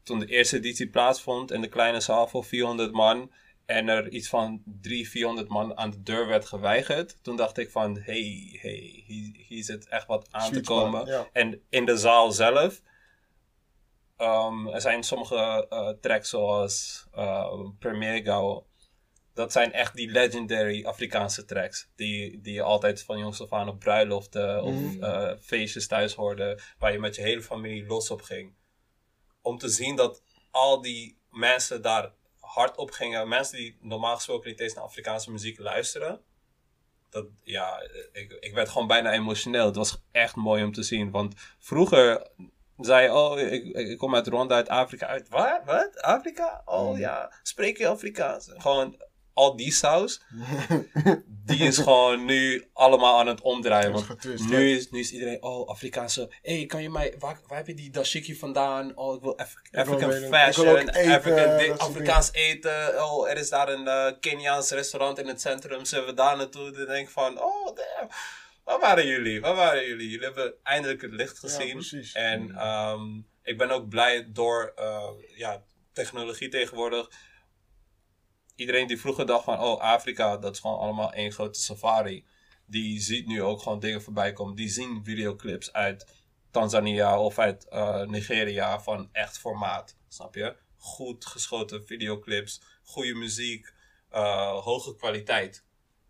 toen 0.02 0.18
de 0.18 0.26
eerste 0.26 0.56
editie 0.56 0.88
plaatsvond 0.88 1.50
in 1.50 1.60
de 1.60 1.68
kleine 1.68 2.00
zaal 2.00 2.28
voor 2.28 2.44
400 2.44 2.92
man 2.92 3.30
en 3.66 3.88
er 3.88 4.08
iets 4.08 4.28
van 4.28 4.62
300, 4.80 5.10
400 5.10 5.48
man 5.48 5.76
aan 5.76 5.90
de 5.90 6.02
deur 6.02 6.26
werd 6.26 6.44
geweigerd, 6.44 7.16
toen 7.22 7.36
dacht 7.36 7.58
ik 7.58 7.70
van, 7.70 7.98
hey, 7.98 8.58
hey, 8.60 9.02
hier, 9.06 9.32
hier 9.46 9.64
zit 9.64 9.88
echt 9.88 10.06
wat 10.06 10.28
aan 10.30 10.46
Sweet 10.46 10.64
te 10.64 10.72
komen. 10.72 11.06
ja. 11.06 11.28
En 11.32 11.60
in 11.68 11.84
de 11.84 11.96
zaal 11.96 12.32
zelf, 12.32 12.82
ehm, 14.16 14.66
er 14.66 14.80
zijn 14.80 15.02
sommige 15.02 15.66
eh, 15.68 15.88
tracks 16.00 16.28
zoals 16.28 17.06
uh, 17.16 17.68
Premier 17.78 18.22
Gao, 18.22 18.66
dat 19.34 19.52
zijn 19.52 19.72
echt 19.72 19.94
die 19.94 20.10
legendary 20.10 20.84
Afrikaanse 20.84 21.44
tracks. 21.44 21.88
Die, 21.96 22.40
die 22.40 22.54
je 22.54 22.62
altijd 22.62 23.02
van 23.02 23.18
jongs 23.18 23.42
af 23.42 23.52
aan 23.52 23.68
op 23.68 23.78
bruiloften 23.78 24.62
of 24.62 24.74
Mhm. 24.74 25.02
eh, 25.04 25.36
feestjes 25.40 25.86
thuis 25.86 26.14
hoorde. 26.14 26.58
Waar 26.78 26.92
je 26.92 26.98
met 26.98 27.14
je 27.14 27.22
hele 27.22 27.42
familie 27.42 27.86
los 27.86 28.10
op 28.10 28.22
ging. 28.22 28.54
Om 29.42 29.58
te 29.58 29.68
zien 29.68 29.96
dat 29.96 30.22
al 30.50 30.80
die 30.80 31.18
mensen 31.30 31.82
daar 31.82 32.12
hard 32.40 32.76
op 32.76 32.90
gingen. 32.90 33.28
Mensen 33.28 33.56
die 33.56 33.78
normaal 33.80 34.14
gesproken 34.14 34.50
niet 34.50 34.60
eens 34.60 34.74
naar 34.74 34.84
Afrikaanse 34.84 35.30
muziek 35.30 35.58
luisteren. 35.58 36.20
Dat, 37.10 37.26
ja, 37.42 37.80
ik, 38.12 38.36
ik 38.40 38.54
werd 38.54 38.68
gewoon 38.68 38.86
bijna 38.86 39.12
emotioneel. 39.12 39.66
Het 39.66 39.76
was 39.76 40.02
echt 40.12 40.36
mooi 40.36 40.64
om 40.64 40.72
te 40.72 40.82
zien. 40.82 41.10
Want 41.10 41.34
vroeger 41.58 42.26
zei 42.78 43.02
je, 43.02 43.12
oh, 43.14 43.38
ik, 43.38 43.64
ik 43.64 43.98
kom 43.98 44.14
uit 44.14 44.26
Rwanda, 44.26 44.54
uit 44.54 44.68
Afrika. 44.68 45.06
Uit 45.06 45.28
waar? 45.28 45.64
Wat? 45.64 46.00
Afrika? 46.02 46.62
Oh 46.64 46.98
ja, 46.98 47.32
spreek 47.42 47.78
je 47.78 47.86
Afrikaans? 47.88 48.50
Gewoon 48.56 49.02
al 49.34 49.56
die 49.56 49.72
saus, 49.72 50.22
die 51.26 51.58
is 51.58 51.78
gewoon 51.78 52.24
nu 52.24 52.64
allemaal 52.72 53.18
aan 53.18 53.26
het 53.26 53.40
omdraaien. 53.40 53.92
Want 53.92 54.04
getwist, 54.04 54.48
nu 54.48 54.70
is, 54.76 54.90
nu 54.90 54.98
is 55.00 55.12
iedereen, 55.12 55.42
oh, 55.42 55.68
Afrikaanse. 55.68 56.32
Hé, 56.42 56.56
hey, 56.56 56.66
kan 56.66 56.82
je 56.82 56.90
mij, 56.90 57.14
waar, 57.18 57.40
waar 57.46 57.56
heb 57.56 57.66
je 57.66 57.74
die 57.74 57.90
dashiki 57.90 58.36
vandaan? 58.36 58.96
Oh, 58.96 59.14
ik 59.14 59.20
wil 59.22 59.38
Af- 59.38 59.54
African 59.72 60.12
ik 60.12 60.28
fashion, 60.28 60.66
wil 60.66 60.76
eten, 60.76 61.12
African 61.12 61.78
Afrikaans 61.78 62.32
eten. 62.32 63.04
Oh, 63.04 63.30
er 63.30 63.36
is 63.36 63.48
daar 63.48 63.68
een 63.68 63.88
eh 63.88 64.12
Keniaans 64.20 64.70
restaurant 64.70 65.18
in 65.18 65.26
het 65.26 65.40
centrum. 65.40 65.84
Zullen 65.84 66.06
we 66.06 66.14
daar 66.14 66.36
naartoe? 66.36 66.70
Dan 66.70 66.86
denk 66.86 67.06
ik 67.06 67.12
van, 67.12 67.40
oh, 67.42 67.66
damn. 67.66 68.10
Waar 68.64 68.80
waren 68.80 69.06
jullie? 69.06 69.40
Waar 69.40 69.54
waren 69.54 69.86
jullie? 69.86 70.08
Jullie 70.08 70.24
hebben 70.24 70.54
eindelijk 70.62 71.02
het 71.02 71.12
licht 71.12 71.38
Ja, 71.42 71.48
gezien. 71.48 71.72
precies. 71.72 72.12
En 72.12 72.54
ehm, 72.56 73.00
ik 73.42 73.58
ben 73.58 73.70
ook 73.70 73.88
blij 73.88 74.26
door 74.32 74.72
eh, 74.76 75.08
ja, 75.36 75.62
technologie 75.92 76.48
tegenwoordig. 76.48 77.10
Iedereen 78.54 78.86
die 78.86 79.00
vroeger 79.00 79.26
dacht 79.26 79.44
van, 79.44 79.60
oh, 79.60 79.80
Afrika, 79.80 80.36
dat 80.36 80.54
is 80.54 80.60
gewoon 80.60 80.78
allemaal 80.78 81.12
één 81.12 81.32
grote 81.32 81.60
safari. 81.60 82.24
Die 82.66 83.00
ziet 83.00 83.26
nu 83.26 83.42
ook 83.42 83.62
gewoon 83.62 83.80
dingen 83.80 84.02
voorbij 84.02 84.32
komen. 84.32 84.54
Die 84.54 84.68
zien 84.68 85.04
videoclips 85.04 85.72
uit 85.72 86.06
Tanzania 86.50 87.20
of 87.20 87.38
uit 87.38 87.68
eh, 87.68 88.02
Nigeria 88.02 88.80
van 88.80 89.08
echt 89.12 89.38
formaat. 89.38 89.96
Snap 90.08 90.34
je? 90.34 90.56
Goed 90.76 91.26
geschoten 91.26 91.86
videoclips, 91.86 92.62
goede 92.82 93.14
muziek, 93.14 93.72
eh, 94.08 94.58
hoge 94.58 94.96
kwaliteit. 94.96 95.64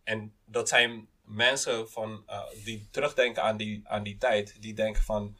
En 0.04 0.34
dat 0.44 0.68
zijn 0.68 1.08
mensen 1.24 1.90
van, 1.90 2.22
eh, 2.26 2.42
die 2.64 2.88
terugdenken 2.90 3.42
aan 3.42 3.56
die, 3.56 3.88
aan 3.88 4.02
die 4.02 4.18
tijd. 4.18 4.62
Die 4.62 4.74
denken 4.74 5.02
van, 5.02 5.36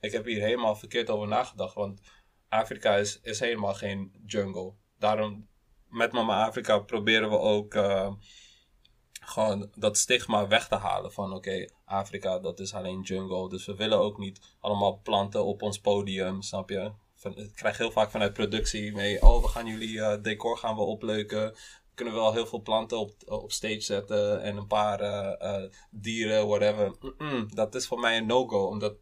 ik 0.00 0.12
heb 0.12 0.24
hier 0.24 0.42
helemaal 0.42 0.76
verkeerd 0.76 1.10
over 1.10 1.28
nagedacht. 1.28 1.74
Want 1.74 2.00
Afrika 2.48 2.96
is 2.96 3.40
helemaal 3.40 3.74
geen 3.74 4.12
jungle. 4.26 4.72
Daarom, 4.98 5.48
met 5.88 6.12
Mama 6.12 6.46
Afrika 6.46 6.78
proberen 6.78 7.30
we 7.30 7.38
ook 7.38 7.74
eh, 7.74 8.12
gewoon 9.20 9.70
dat 9.74 9.96
stigma 9.96 10.48
weg 10.48 10.68
te 10.68 10.74
halen. 10.74 11.12
Van 11.12 11.32
oké, 11.32 11.68
Afrika 11.84 12.38
dat 12.38 12.60
is 12.60 12.74
alleen 12.74 13.00
jungle. 13.00 13.48
Dus 13.48 13.66
we 13.66 13.74
willen 13.74 13.98
ook 13.98 14.18
niet 14.18 14.40
allemaal 14.60 15.00
planten 15.02 15.44
op 15.44 15.62
ons 15.62 15.78
podium, 15.78 16.42
snap 16.42 16.70
je? 16.70 16.92
Van, 17.14 17.36
ik 17.36 17.54
krijg 17.54 17.78
heel 17.78 17.90
vaak 17.90 18.10
vanuit 18.10 18.32
productie 18.32 18.92
mee, 18.92 19.22
oh 19.22 19.42
we 19.42 19.48
gaan 19.48 19.66
jullie 19.66 20.00
eh, 20.00 20.22
decor 20.22 20.58
gaan 20.58 20.76
we 20.76 20.82
opleuken. 20.82 21.52
We 21.52 22.02
kunnen 22.02 22.14
wel 22.14 22.32
heel 22.32 22.46
veel 22.46 22.62
planten 22.62 22.98
op, 22.98 23.12
op 23.26 23.52
stage 23.52 23.80
zetten 23.80 24.42
en 24.42 24.56
een 24.56 24.66
paar 24.66 25.00
eh, 25.00 25.70
dieren, 25.90 26.46
whatever. 26.46 26.96
Dat 27.54 27.74
is 27.74 27.86
voor 27.86 28.00
mij 28.00 28.16
een 28.16 28.26
no-go, 28.26 28.66
omdat. 28.66 28.94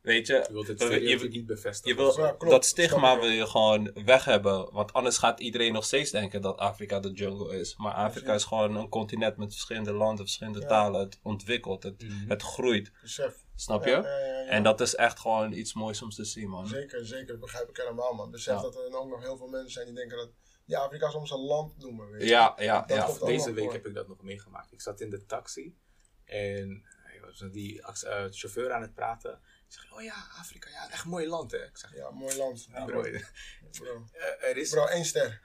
Weet 0.00 0.26
je, 0.26 0.32
Je 0.32 0.52
wilt 0.52 0.66
het 0.66 0.80
je- 0.80 1.28
niet 1.28 1.46
bevestigen. 1.46 2.04
Je 2.04 2.12
wil, 2.12 2.24
Ja, 2.24 2.28
klopt. 2.32 2.50
dat 2.52 2.64
stigma 2.64 3.18
wil 3.20 3.28
je 3.28 3.46
gewoon 3.46 3.90
weg 4.04 4.24
hebben. 4.24 4.72
Want 4.72 4.92
anders 4.92 5.18
gaat 5.18 5.40
iedereen 5.40 5.72
nog 5.72 5.84
steeds 5.84 6.10
denken 6.10 6.40
dat 6.42 6.58
Afrika 6.58 7.00
de 7.00 7.10
jungle 7.12 7.58
is. 7.58 7.76
Maar 7.76 7.92
Afrika 7.92 8.34
is 8.34 8.44
gewoon 8.44 8.76
een 8.76 8.88
continent 8.88 9.36
met 9.36 9.52
verschillende 9.52 9.92
landen, 9.92 10.24
verschillende 10.24 10.60
Ja. 10.60 10.66
talen. 10.66 11.00
Het 11.00 11.18
ontwikkelt, 11.22 11.82
het, 11.82 12.02
Mhm. 12.02 12.28
het 12.28 12.42
groeit. 12.42 12.92
Besef. 13.02 13.44
Snap 13.54 13.84
je? 13.84 13.90
Ja, 13.90 13.96
ja, 14.02 14.18
ja, 14.18 14.26
ja. 14.40 14.46
En 14.46 14.62
dat 14.62 14.80
is 14.80 14.94
echt 14.94 15.18
gewoon 15.20 15.52
iets 15.52 15.74
moois 15.74 16.02
om 16.02 16.10
te 16.10 16.24
zien, 16.24 16.48
man. 16.48 16.66
Zeker, 16.66 17.06
zeker. 17.06 17.26
Dat 17.26 17.40
begrijp 17.40 17.68
ik 17.68 17.76
helemaal, 17.76 18.14
man. 18.14 18.30
Besef 18.30 18.54
Ja. 18.54 18.62
dat 18.62 18.76
er 18.76 18.96
ook 18.98 19.08
nog 19.08 19.20
heel 19.22 19.36
veel 19.36 19.48
mensen 19.48 19.70
zijn 19.70 19.86
die 19.86 19.94
denken 19.94 20.16
dat 20.16 20.30
die 20.66 20.76
Afrika 20.78 21.10
soms 21.10 21.30
een 21.30 21.38
land 21.44 21.78
noemen, 21.78 22.10
weet 22.10 22.22
je. 22.22 22.28
Ja, 22.28 22.54
ja, 22.58 22.80
Dat 22.86 22.96
ja. 23.20 23.26
Deze 23.26 23.52
week 23.52 23.64
voor. 23.64 23.72
heb 23.72 23.86
ik 23.86 23.94
dat 23.94 24.08
nog 24.08 24.22
meegemaakt. 24.22 24.72
Ik 24.72 24.80
zat 24.80 25.00
in 25.00 25.10
de 25.10 25.26
taxi 25.26 25.76
en 26.24 26.84
ik 27.14 27.20
was 27.24 27.40
met 27.40 27.52
die 27.52 27.82
eh, 27.82 28.24
chauffeur 28.30 28.72
aan 28.72 28.82
het 28.82 28.94
praten. 28.94 29.40
Ik 29.70 29.76
zeg, 29.76 29.92
oh 29.92 30.02
ja, 30.02 30.14
Afrika, 30.38 30.70
ja, 30.70 30.90
echt 30.90 31.04
mooi 31.04 31.26
land 31.26 31.50
hè. 31.50 31.64
Ik 31.64 31.76
zeg, 31.76 31.94
Ja, 31.96 32.10
mooi 32.10 32.36
land. 32.36 32.68
bro, 32.72 32.84
bro. 32.86 33.02
eh, 33.02 33.22
Bro, 33.70 34.06
er 34.40 34.56
is... 34.56 34.70
bro 34.70 34.86
één 34.86 35.04
ster. 35.04 35.40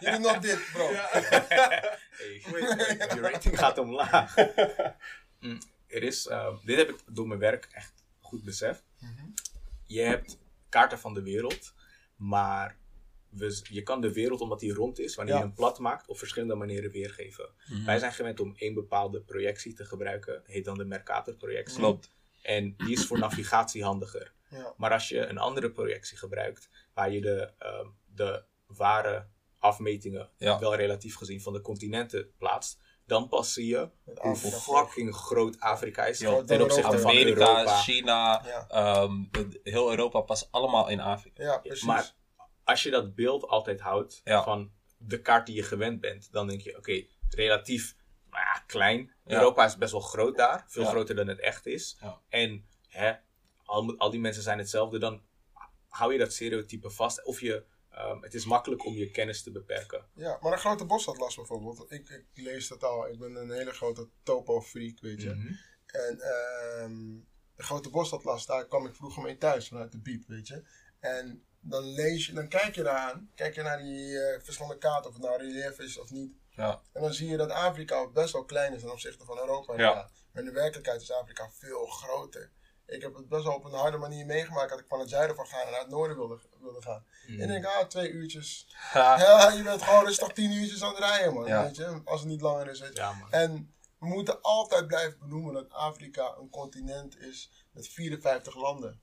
Je 0.00 0.08
doet 0.10 0.18
nog 0.20 0.38
dit, 0.38 0.60
bro. 0.72 0.88
Hey, 0.92 2.42
je 3.14 3.18
rating 3.32 3.58
gaat 3.58 3.78
omlaag. 3.78 4.34
Mm, 5.40 5.58
er 5.86 6.02
is, 6.02 6.26
eh, 6.26 6.56
dit 6.64 6.76
heb 6.76 6.88
ik 6.88 6.98
door 7.06 7.26
mijn 7.28 7.40
werk 7.40 7.68
echt 7.72 7.92
goed 8.20 8.44
beseft. 8.44 8.82
Je 9.86 10.00
hebt 10.00 10.38
kaarten 10.68 10.98
van 10.98 11.14
de 11.14 11.22
wereld, 11.22 11.74
maar 12.16 12.76
we, 13.30 13.60
je 13.70 13.82
kan 13.82 14.00
de 14.00 14.12
wereld, 14.12 14.40
omdat 14.40 14.60
die 14.60 14.72
rond 14.74 14.98
is, 14.98 15.14
wanneer 15.14 15.34
Ja. 15.34 15.40
je 15.40 15.46
hem 15.46 15.54
plat 15.56 15.78
maakt, 15.78 16.08
op 16.08 16.18
verschillende 16.18 16.54
manieren 16.54 16.90
weergeven. 16.90 17.48
Wij 17.84 17.98
zijn 17.98 18.12
gewend 18.12 18.40
om 18.40 18.52
één 18.56 18.74
bepaalde 18.74 19.20
projectie 19.20 19.74
te 19.74 19.84
gebruiken, 19.84 20.42
heet 20.44 20.64
dan 20.64 20.78
de 20.78 20.84
Mercator-projectie. 20.84 21.78
Klopt. 21.78 22.10
En 22.42 22.74
die 22.76 22.92
is 22.92 23.06
voor 23.06 23.18
navigatie 23.28 23.84
handiger. 23.84 24.32
Ja. 24.50 24.74
Maar 24.76 24.92
als 24.92 25.08
je 25.08 25.26
een 25.26 25.38
andere 25.38 25.70
projectie 25.70 26.18
gebruikt, 26.18 26.68
waar 26.94 27.12
je 27.12 27.20
de, 27.20 27.52
ehm, 27.58 27.86
de 28.14 28.44
ware 28.66 29.26
afmetingen, 29.58 30.30
Ja. 30.36 30.58
wel 30.58 30.74
relatief 30.74 31.14
gezien, 31.16 31.40
van 31.40 31.52
de 31.52 31.60
continenten 31.60 32.30
plaatst, 32.38 32.78
dan 33.06 33.28
pas 33.28 33.52
zie 33.52 33.66
je 33.66 33.90
hoe 34.04 34.18
Afrika. 34.20 34.56
fucking 34.56 35.14
groot 35.14 35.60
Afrika 35.60 36.06
is 36.06 36.18
Ja, 36.18 36.42
ten 36.42 36.62
opzichte 36.62 36.98
van 36.98 37.10
Amerika, 37.10 37.48
Europa. 37.50 37.76
China, 37.80 38.42
Ja. 38.46 38.66
ehm, 38.68 39.12
heel 39.62 39.90
Europa 39.90 40.20
past 40.20 40.48
allemaal 40.50 40.88
in 40.88 41.00
Afrika. 41.00 41.42
Ja, 41.42 41.58
precies. 41.58 41.84
Maar 41.86 42.14
als 42.70 42.82
je 42.82 42.90
dat 42.90 43.14
beeld 43.14 43.46
altijd 43.46 43.80
houdt 43.80 44.20
Ja. 44.24 44.42
van 44.42 44.72
de 44.96 45.20
kaart 45.20 45.46
die 45.46 45.54
je 45.56 45.62
gewend 45.62 46.00
bent, 46.00 46.32
dan 46.32 46.46
denk 46.46 46.60
je, 46.60 46.76
oké, 46.76 47.06
relatief 47.28 47.96
nou 48.30 48.42
ja, 48.44 48.62
klein. 48.66 49.12
Ja. 49.24 49.36
Europa 49.38 49.64
is 49.64 49.76
best 49.76 49.92
wel 49.92 50.00
groot 50.00 50.36
daar, 50.36 50.64
veel 50.68 50.82
Ja. 50.82 50.88
groter 50.90 51.14
dan 51.14 51.28
het 51.28 51.40
echt 51.40 51.66
is. 51.66 51.96
Ja. 52.00 52.20
En 52.28 52.66
hè, 52.88 53.12
al, 53.64 53.96
al 53.98 54.10
die 54.10 54.20
mensen 54.20 54.42
zijn 54.42 54.58
hetzelfde, 54.58 54.98
dan 54.98 55.22
hou 55.88 56.12
je 56.12 56.18
dat 56.18 56.32
stereotype 56.32 56.90
vast. 56.90 57.24
Of 57.24 57.40
je, 57.40 57.64
ehm, 57.90 58.22
het 58.22 58.34
is 58.34 58.44
makkelijk 58.44 58.84
om 58.86 58.94
je 58.94 59.10
kennis 59.10 59.42
te 59.42 59.50
beperken. 59.50 60.06
Ja, 60.14 60.38
maar 60.40 60.52
een 60.52 60.58
grote 60.58 60.84
bosatlas 60.84 61.36
bijvoorbeeld. 61.36 61.92
Ik, 61.92 62.08
ik 62.08 62.42
lees 62.44 62.68
dat 62.68 62.84
al. 62.84 63.08
Ik 63.08 63.18
ben 63.18 63.34
een 63.34 63.50
hele 63.50 63.72
grote 63.72 64.08
topo-freak, 64.22 65.00
weet 65.00 65.22
je. 65.22 65.34
Mhm. 65.34 65.52
En 65.86 66.20
ehm 66.20 67.28
de 67.56 67.62
grote 67.66 67.90
bosatlas, 67.90 68.46
daar 68.46 68.66
kwam 68.66 68.86
ik 68.86 68.94
vroeger 68.94 69.22
mee 69.22 69.36
thuis 69.36 69.68
vanuit 69.68 69.92
de 69.92 69.98
biep, 70.00 70.26
weet 70.26 70.46
je. 70.48 70.62
En 71.00 71.44
dan 71.60 71.84
lees 71.84 72.26
je, 72.26 72.32
dan 72.32 72.48
kijk 72.48 72.74
je 72.74 72.82
daaraan, 72.82 73.30
kijk 73.34 73.54
je 73.54 73.62
naar 73.62 73.78
die 73.78 74.18
eh, 74.18 74.40
verschillende 74.42 74.78
kaarten, 74.78 75.10
of 75.10 75.16
het 75.16 75.22
nou 75.22 75.36
relief 75.36 75.78
is 75.78 75.98
of 75.98 76.10
niet. 76.10 76.32
Ja. 76.50 76.80
En 76.92 77.02
dan 77.02 77.14
zie 77.14 77.28
je 77.28 77.36
dat 77.36 77.50
Afrika 77.50 78.08
best 78.08 78.32
wel 78.32 78.44
klein 78.44 78.74
is 78.74 78.80
ten 78.80 78.92
opzichte 78.92 79.24
van 79.24 79.38
Europa. 79.38 79.74
Ja. 79.76 79.94
Maar 80.32 80.42
in 80.42 80.44
de 80.44 80.54
werkelijkheid 80.54 81.00
is 81.00 81.12
Afrika 81.12 81.50
veel 81.50 81.86
groter. 81.86 82.50
Ik 82.86 83.02
heb 83.02 83.14
het 83.14 83.28
best 83.28 83.44
wel 83.44 83.54
op 83.54 83.64
een 83.64 83.72
harde 83.72 83.96
manier 83.96 84.26
meegemaakt 84.26 84.70
dat 84.70 84.78
ik 84.78 84.84
van 84.88 85.00
het 85.00 85.08
zuiden 85.08 85.36
van 85.36 85.46
gaan 85.46 85.64
en 85.64 85.70
naar 85.70 85.80
het 85.80 85.90
noorden 85.90 86.16
wilde, 86.16 86.38
wilde 86.60 86.82
gaan. 86.82 87.04
Mhm. 87.26 87.40
En 87.40 87.50
ik 87.50 87.62
denk, 87.62 87.64
ah, 87.64 87.86
twee 87.86 88.10
uurtjes. 88.10 88.66
Ja, 88.92 89.50
je 89.50 89.62
bent 89.62 89.82
gewoon 89.82 90.04
rustig 90.04 90.32
tien 90.32 90.52
uurtjes 90.52 90.82
aan 90.82 90.94
het 90.94 90.98
rijden, 90.98 91.34
man. 91.34 91.44
Weet 91.44 91.76
je? 91.76 92.00
Als 92.04 92.20
het 92.20 92.28
niet 92.28 92.40
langer 92.40 92.68
is, 92.70 92.80
weet 92.80 92.96
je. 92.96 93.12
En 93.30 93.74
we 93.98 94.06
moeten 94.06 94.42
altijd 94.42 94.86
blijven 94.86 95.18
benoemen 95.18 95.52
dat 95.54 95.72
Afrika 95.72 96.34
een 96.38 96.50
continent 96.50 97.18
is 97.18 97.50
met 97.72 97.88
54 97.88 98.54
landen. 98.54 99.00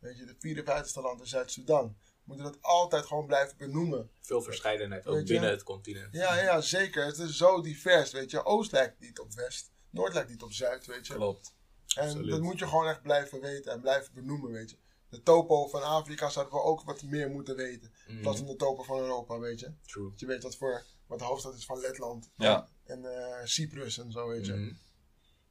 Weet 0.00 0.18
je, 0.18 0.24
de 0.24 0.62
54ste 0.62 1.02
land 1.02 1.20
is 1.22 1.30
Zuid-Soedan. 1.30 1.96
We 2.04 2.22
moeten 2.24 2.44
dat 2.44 2.62
altijd 2.62 3.06
gewoon 3.06 3.26
blijven 3.26 3.56
benoemen. 3.56 4.10
Veel 4.20 4.42
verscheidenheid, 4.42 5.06
ook 5.06 5.26
binnen 5.26 5.50
het 5.50 5.62
continent. 5.62 6.14
Ja, 6.14 6.40
ja, 6.40 6.60
zeker. 6.60 7.04
Het 7.04 7.18
is 7.18 7.36
zo 7.36 7.60
divers, 7.60 8.12
weet 8.12 8.30
je. 8.30 8.44
Oost 8.44 8.72
lijkt 8.72 9.00
niet 9.00 9.18
op 9.18 9.34
West. 9.34 9.72
Noord 9.90 10.14
lijkt 10.14 10.30
niet 10.30 10.42
op 10.42 10.52
Zuid, 10.52 10.86
weet 10.86 11.06
je. 11.06 11.14
Klopt. 11.14 11.54
En 11.96 12.02
Absoluut. 12.02 12.30
dat 12.30 12.40
moet 12.40 12.58
je 12.58 12.66
gewoon 12.66 12.88
echt 12.88 13.02
blijven 13.02 13.40
weten 13.40 13.72
en 13.72 13.80
blijven 13.80 14.14
benoemen, 14.14 14.50
weet 14.50 14.70
je. 14.70 14.76
De 15.08 15.22
topo 15.22 15.68
van 15.68 15.82
Afrika 15.82 16.28
zouden 16.28 16.54
we 16.54 16.62
ook 16.62 16.82
wat 16.82 17.02
meer 17.02 17.30
moeten 17.30 17.56
weten. 17.56 17.92
In 18.06 18.20
plaats 18.20 18.38
van 18.38 18.46
de 18.46 18.56
topo 18.56 18.82
van 18.82 18.98
Europa, 18.98 19.38
weet 19.38 19.60
je. 19.60 19.72
True. 19.86 20.10
Dat 20.10 20.20
je 20.20 20.26
weet 20.26 20.42
wat, 20.42 20.56
voor, 20.56 20.84
wat 21.06 21.18
de 21.18 21.24
hoofdstad 21.24 21.54
is 21.54 21.64
van 21.64 21.80
Letland. 21.80 22.30
Ja. 22.36 22.68
En 22.84 23.04
eh, 23.04 23.44
Cyprus 23.44 23.98
en 23.98 24.12
zo, 24.12 24.28
weet 24.28 24.46
je. 24.46 24.52
Mhm. 24.52 24.72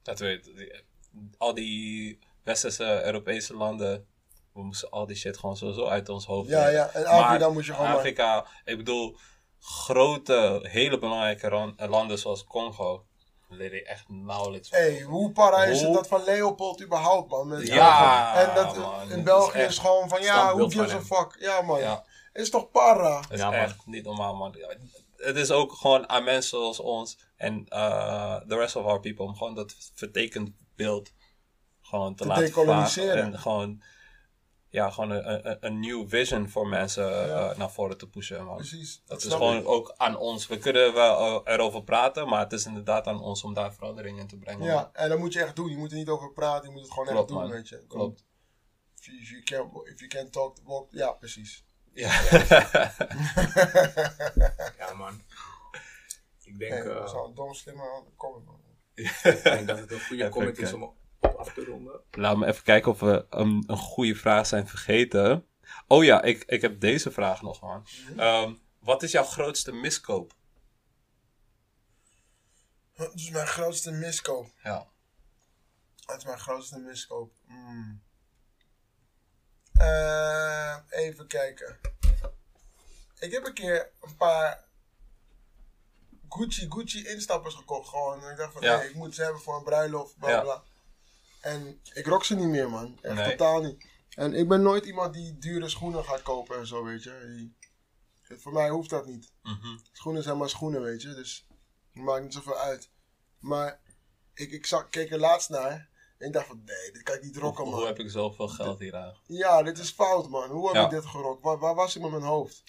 Dat 0.01 0.19
weet 0.19 0.51
Al 1.37 1.53
die 1.53 2.19
westerse 2.43 3.03
Europese 3.05 3.55
landen, 3.55 4.07
we 4.59 4.65
moesten 4.65 4.89
al 4.89 5.05
die 5.05 5.15
shit 5.15 5.37
gewoon 5.37 5.57
sowieso 5.57 5.85
uit 5.87 6.09
ons 6.09 6.25
hoofd 6.25 6.49
Ja, 6.49 6.57
leren. 6.59 6.73
ja. 6.73 6.89
En 6.89 7.05
Afrika 7.05 7.37
Maar 7.45 7.51
moet 7.51 7.65
je 7.65 7.73
gewoon 7.73 7.87
maar- 7.87 7.97
Afrika, 7.97 8.45
ik 8.65 8.77
bedoel, 8.77 9.17
grote, 9.59 10.59
hele 10.63 10.97
belangrijke 10.99 11.73
landen 11.89 12.19
zoals 12.19 12.43
Congo, 12.43 13.05
leer 13.49 13.75
je 13.75 13.83
echt 13.83 14.09
nauwelijks 14.09 14.69
van. 14.69 14.77
Hey, 14.79 15.01
hoe 15.01 15.31
para 15.31 15.63
is 15.63 15.77
het 15.77 15.85
Hoe- 15.87 15.95
dat 15.95 16.07
van 16.07 16.23
Leopold 16.23 16.81
überhaupt, 16.83 17.29
man? 17.31 17.47
Met 17.47 17.67
Ja, 17.67 18.47
En 18.47 18.55
dat 18.55 18.77
man, 18.77 19.11
in 19.11 19.23
België 19.23 19.59
is 19.59 19.77
gewoon 19.77 20.09
van, 20.09 20.21
ja, 20.21 20.39
standbeeld 20.39 20.73
gives 20.73 20.93
a 20.93 21.01
fuck? 21.01 21.35
Ja, 21.39 21.61
man. 21.61 21.79
Ja. 21.79 22.03
Is 22.33 22.49
toch 22.49 22.71
para? 22.71 23.21
Is 23.31 23.39
Ja, 23.39 23.45
man. 23.49 23.59
echt 23.59 23.85
niet 23.85 24.03
normaal, 24.03 24.35
man. 24.35 24.55
Ja, 24.57 24.73
Het 25.17 25.35
is 25.35 25.51
ook 25.51 25.71
gewoon 25.73 26.09
aan 26.09 26.23
mensen 26.23 26.49
zoals 26.49 26.79
ons 26.79 27.19
en 27.35 27.65
uh, 27.69 28.35
the 28.35 28.55
rest 28.55 28.75
of 28.75 28.85
our 28.85 28.99
people 28.99 29.25
om 29.25 29.35
gewoon 29.35 29.55
dat 29.55 29.75
vertekend 29.95 30.51
beeld 30.75 31.11
gewoon 31.81 32.15
te, 32.15 32.21
Te 32.23 32.27
laten 32.29 32.43
decoloniseren. 32.45 33.09
varen. 33.17 33.33
En 33.33 33.39
gewoon, 33.39 33.81
ja, 34.69 34.89
gewoon 34.89 35.09
een, 35.09 35.47
een, 35.49 35.57
een 35.59 35.79
nieuw 35.79 36.07
vision 36.07 36.49
voor 36.49 36.67
mensen 36.67 37.05
Ja. 37.27 37.51
uh, 37.51 37.57
naar 37.57 37.71
voren 37.71 37.97
te 37.97 38.07
pushen, 38.09 38.45
man. 38.45 38.55
Precies. 38.55 39.01
Dat 39.05 39.23
is 39.23 39.33
gewoon 39.33 39.57
ik. 39.57 39.67
ook 39.67 39.93
aan 39.97 40.17
ons. 40.17 40.47
We 40.47 40.57
kunnen 40.57 40.93
wel 40.93 41.41
uh, 41.47 41.53
erover 41.53 41.83
praten, 41.83 42.27
maar 42.27 42.39
het 42.39 42.51
is 42.53 42.65
inderdaad 42.65 43.07
aan 43.07 43.21
ons 43.21 43.43
om 43.43 43.53
daar 43.53 43.73
verandering 43.73 44.19
in 44.19 44.27
te 44.27 44.37
brengen. 44.37 44.59
man. 44.59 44.67
Ja, 44.69 44.89
en 44.93 45.09
dat 45.09 45.19
moet 45.19 45.33
je 45.33 45.41
echt 45.43 45.55
doen. 45.55 45.69
Je 45.69 45.77
moet 45.77 45.91
er 45.91 45.97
niet 45.97 46.09
over 46.09 46.31
praten, 46.33 46.67
je 46.67 46.73
moet 46.73 46.81
het 46.83 46.91
gewoon 46.91 47.05
Klopt, 47.07 47.19
echt 47.19 47.29
doen, 47.29 47.37
man. 47.47 47.49
weet 47.51 47.69
je. 47.69 47.83
Klopt. 47.87 48.23
If 48.99 49.05
you, 49.05 49.17
if 49.21 49.29
you 49.29 49.43
can't, 49.43 49.87
if 49.87 49.99
you 49.99 50.09
can't 50.09 50.31
talk, 50.31 50.57
walk. 50.63 50.87
Ja, 50.91 51.11
precies. 51.11 51.63
Ja. 51.93 52.11
Ja, 54.77 54.93
man. 54.93 55.21
Ik 56.43 56.57
denk, 56.59 56.71
Hey, 56.71 56.81
eh, 56.81 56.93
dat 56.95 57.11
wel 57.13 57.25
een 57.25 57.33
dom, 57.35 57.53
slimme 57.53 58.03
comment, 58.17 58.45
man. 58.45 58.57
ik 59.33 59.43
denk 59.43 59.67
dat 59.67 59.79
het 59.79 59.91
een 59.91 59.99
goede 59.99 60.29
comment 60.29 60.57
is 60.57 60.73
om 60.73 60.83
op 60.83 60.95
af 61.39 61.53
te 61.53 61.65
ronden. 61.65 62.01
Laten 62.11 62.39
we 62.39 62.45
even 62.45 62.63
kijken 62.63 62.91
of 62.91 62.99
we 62.99 63.25
een, 63.29 63.63
een 63.67 63.77
goede 63.77 64.15
vraag 64.15 64.47
zijn 64.47 64.67
vergeten. 64.67 65.45
Oh 65.87 66.03
ja, 66.03 66.21
ik, 66.21 66.43
ik 66.43 66.61
heb 66.61 66.79
deze 66.79 67.11
vraag 67.11 67.41
nog, 67.41 67.61
man. 67.61 67.87
Ehm, 68.17 68.53
wat 68.79 69.03
is 69.03 69.11
jouw 69.11 69.23
grootste 69.23 69.71
miskoop? 69.71 70.33
Dat 72.93 73.13
is 73.13 73.29
mijn 73.29 73.47
grootste 73.47 73.91
miskoop. 73.91 74.47
Ja. 74.63 74.87
Wat 76.05 76.17
is 76.17 76.23
mijn 76.23 76.39
grootste 76.39 76.79
miskoop? 76.79 77.31
Hmm. 77.47 78.01
Eh, 79.73 80.75
even 80.89 81.27
kijken. 81.27 81.79
Ik 83.19 83.31
heb 83.31 83.45
een 83.45 83.53
keer 83.53 83.91
een 84.01 84.15
paar 84.15 84.67
Gucci 86.29 86.65
Gucci 86.69 87.07
instappers 87.07 87.55
gekocht. 87.55 87.89
Gewoon. 87.89 88.29
Ik 88.29 88.37
dacht 88.37 88.53
van, 88.53 88.61
Ja. 88.61 88.77
nee, 88.77 88.89
ik 88.89 88.95
moet 88.95 89.15
ze 89.15 89.23
hebben 89.23 89.41
voor 89.41 89.55
een 89.57 89.63
bruiloft, 89.63 90.17
bla 90.17 90.29
Ja. 90.29 90.63
En 91.39 91.79
ik 91.93 92.05
rok 92.05 92.23
ze 92.23 92.35
niet 92.35 92.47
meer, 92.47 92.69
man. 92.69 92.97
Echt 93.01 93.15
Nee. 93.15 93.29
totaal 93.29 93.61
niet. 93.61 93.85
En 94.09 94.33
ik 94.33 94.47
ben 94.47 94.61
nooit 94.61 94.85
iemand 94.85 95.13
die 95.13 95.37
dure 95.37 95.69
schoenen 95.69 96.03
gaat 96.03 96.21
kopen 96.21 96.57
en 96.57 96.67
zo, 96.67 96.83
weet 96.83 97.03
je. 97.03 97.25
Die- 97.27 97.57
voor 98.39 98.53
mij 98.53 98.69
hoeft 98.69 98.89
dat 98.89 99.05
niet. 99.05 99.31
Mhm. 99.43 99.77
Schoenen 99.91 100.23
zijn 100.23 100.37
maar 100.37 100.49
schoenen, 100.49 100.81
weet 100.81 101.01
je. 101.01 101.13
Dus 101.13 101.47
het 101.93 102.03
maakt 102.03 102.23
niet 102.23 102.33
zoveel 102.33 102.57
uit. 102.57 102.89
Maar 103.39 103.79
ik, 104.33 104.51
ik 104.51 104.65
zag, 104.65 104.89
keek 104.89 105.11
er 105.11 105.19
laatst 105.19 105.49
naar. 105.49 105.89
En 106.17 106.27
ik 106.27 106.33
dacht 106.33 106.47
van, 106.47 106.61
nee, 106.65 106.91
dit 106.91 107.03
kan 107.03 107.15
ik 107.15 107.23
niet 107.23 107.37
rocken, 107.37 107.61
Hoe, 107.63 107.71
man. 107.71 107.79
hoe 107.79 107.89
heb 107.89 107.99
ik 107.99 108.09
zoveel 108.09 108.47
geld 108.47 108.79
hier 108.79 108.95
aan? 108.95 109.15
Ja, 109.25 109.63
dit 109.63 109.77
is 109.77 109.89
fout, 109.91 110.29
man. 110.29 110.49
Hoe 110.49 110.65
heb 110.67 110.75
Ja. 110.75 110.83
ik 110.83 110.89
dit 110.89 111.05
gerokt? 111.05 111.43
Waar, 111.43 111.57
waar 111.59 111.75
was 111.75 111.95
ik 111.95 112.01
met 112.01 112.11
mijn 112.11 112.23
hoofd? 112.23 112.63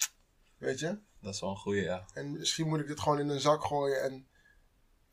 Weet 0.57 0.79
je? 0.79 0.99
Dat 1.21 1.33
is 1.33 1.39
wel 1.41 1.49
een 1.49 1.57
goeie, 1.57 1.83
ja. 1.83 2.05
En 2.13 2.31
misschien 2.31 2.67
moet 2.67 2.79
ik 2.79 2.87
dit 2.87 2.99
gewoon 2.99 3.19
in 3.19 3.29
een 3.29 3.39
zak 3.39 3.63
gooien 3.63 4.01
en 4.01 4.27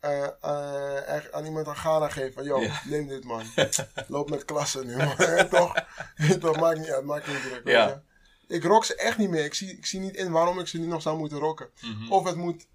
eh, 0.01 0.29
eh, 0.41 1.07
echt 1.09 1.33
aan 1.33 1.45
iemand 1.45 1.67
aan 1.69 1.77
Ghana 1.77 2.09
geven. 2.09 2.33
Van, 2.33 2.45
yo, 2.45 2.61
Ja. 2.61 2.81
neem 2.85 3.07
dit, 3.09 3.25
man. 3.25 3.43
Loop 4.09 4.31
met 4.31 4.45
klassen 4.45 4.87
nu, 4.87 4.97
man. 4.97 5.17
Toch? 5.51 5.75
Toch, 6.41 6.61
maakt 6.61 6.79
niet 6.79 6.91
uit, 6.91 7.05
maakt 7.05 7.27
niet 7.27 7.43
druk, 7.43 7.69
Ja. 7.69 8.03
Ik 8.49 8.65
rok 8.65 8.85
ze 8.85 8.95
echt 8.97 9.19
niet 9.19 9.31
meer. 9.31 9.45
Ik 9.45 9.55
zie, 9.55 9.77
ik 9.77 9.87
zie 9.87 10.01
niet 10.01 10.15
in 10.17 10.31
waarom 10.33 10.59
ik 10.59 10.67
ze 10.69 10.79
nu 10.79 10.87
nog 10.87 11.03
zou 11.03 11.19
moeten 11.19 11.39
rocken. 11.39 11.69
Mhm. 11.81 12.13
Of 12.13 12.25
het 12.27 12.37
moet 12.37 12.67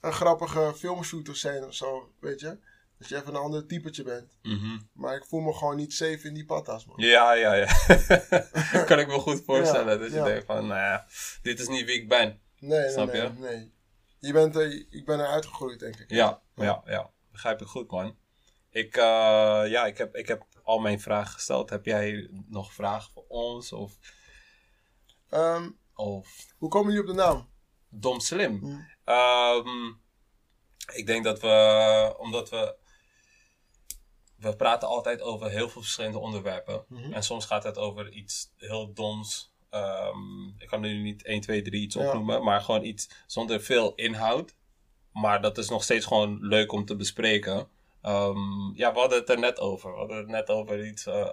een 0.00 0.12
grappige 0.12 0.72
filmshooter 0.76 1.36
zijn 1.36 1.64
of 1.64 1.74
zo, 1.74 2.12
weet 2.20 2.40
je. 2.40 2.58
Dat 2.98 3.08
je 3.08 3.16
even 3.16 3.28
een 3.34 3.40
ander 3.40 3.66
typetje 3.66 4.02
bent. 4.02 4.36
Mhm. 4.42 4.78
Maar 4.92 5.16
ik 5.16 5.24
voel 5.24 5.40
me 5.40 5.52
gewoon 5.54 5.76
niet 5.76 5.92
safe 5.92 6.18
in 6.22 6.34
die 6.34 6.44
patas, 6.44 6.84
man. 6.84 6.94
Ja, 6.98 7.32
ja, 7.32 7.54
ja. 7.54 7.66
kan 8.86 8.98
ik 8.98 9.06
me 9.06 9.18
goed 9.18 9.42
voorstellen. 9.46 9.92
Ja, 9.92 9.98
dat 9.98 10.12
je 10.12 10.22
denkt 10.22 10.44
van, 10.46 10.66
nou 10.66 10.80
ja, 10.80 11.06
dit 11.42 11.60
is 11.60 11.68
niet 11.68 11.84
wie 11.84 11.94
ik 12.00 12.08
ben. 12.08 12.40
Nee, 12.58 12.80
nee, 12.80 12.90
Snap 12.90 13.12
nee, 13.12 13.22
je? 13.22 13.30
nee. 13.38 13.72
Je 14.22 14.32
bent 14.32 14.56
er, 14.56 14.86
ik 14.90 15.04
ben 15.04 15.20
eruit 15.20 15.46
gegroeid, 15.46 15.80
denk 15.80 15.96
ik. 15.96 16.10
Ja, 16.10 16.42
ja, 16.54 16.82
ja. 16.84 17.10
Begrijp 17.30 17.60
ik 17.60 17.66
goed, 17.66 17.90
man. 17.90 18.16
Ik, 18.70 18.96
eh, 18.96 19.62
ja, 19.66 19.86
ik 19.86 19.98
heb, 19.98 20.16
ik 20.16 20.28
heb 20.28 20.44
al 20.62 20.78
mijn 20.78 21.00
vragen 21.00 21.32
gesteld. 21.32 21.70
Heb 21.70 21.84
jij 21.84 22.28
nog 22.46 22.72
vragen 22.72 23.12
voor 23.12 23.24
ons? 23.28 23.72
Of, 23.72 23.98
Ehm, 25.28 25.70
of 25.94 26.54
hoe 26.58 26.68
komen 26.68 26.92
jullie 26.92 27.10
op 27.10 27.16
de 27.16 27.22
naam? 27.22 27.50
dom 27.88 28.20
slim? 28.20 28.58
Hm. 28.58 28.80
Ehm, 29.04 29.86
ik 30.92 31.06
denk 31.06 31.24
dat 31.24 31.40
we, 31.40 32.14
omdat 32.18 32.50
we, 32.50 32.76
we 34.36 34.56
praten 34.56 34.88
altijd 34.88 35.20
over 35.20 35.50
heel 35.50 35.68
veel 35.68 35.82
verschillende 35.82 36.18
onderwerpen. 36.18 36.84
Mhm. 36.88 37.12
En 37.12 37.22
soms 37.22 37.44
gaat 37.46 37.62
het 37.64 37.78
over 37.78 38.12
iets 38.12 38.52
heel 38.56 38.92
doms. 38.92 39.51
Ehm, 39.72 40.46
ik 40.58 40.66
kan 40.66 40.80
nu 40.80 40.98
niet 40.98 41.24
1, 41.26 41.40
2, 41.40 41.62
3 41.62 41.82
iets 41.82 41.94
Ja. 41.94 42.06
opnoemen, 42.06 42.42
maar 42.44 42.60
gewoon 42.60 42.84
iets 42.84 43.08
zonder 43.26 43.60
veel 43.60 43.92
inhoud. 43.94 44.54
Maar 45.12 45.40
dat 45.42 45.58
is 45.58 45.68
nog 45.68 45.82
steeds 45.82 46.06
gewoon 46.06 46.38
leuk 46.40 46.72
om 46.72 46.84
te 46.84 46.96
bespreken. 46.96 47.68
Ehm, 48.02 48.74
ja, 48.74 48.92
we 48.92 48.98
hadden 48.98 49.18
het 49.18 49.28
er 49.30 49.38
net 49.38 49.60
over. 49.60 49.92
We 49.92 49.98
hadden 49.98 50.16
het 50.16 50.26
net 50.28 50.48
over 50.48 50.86
iets, 50.86 51.06
eh, 51.06 51.26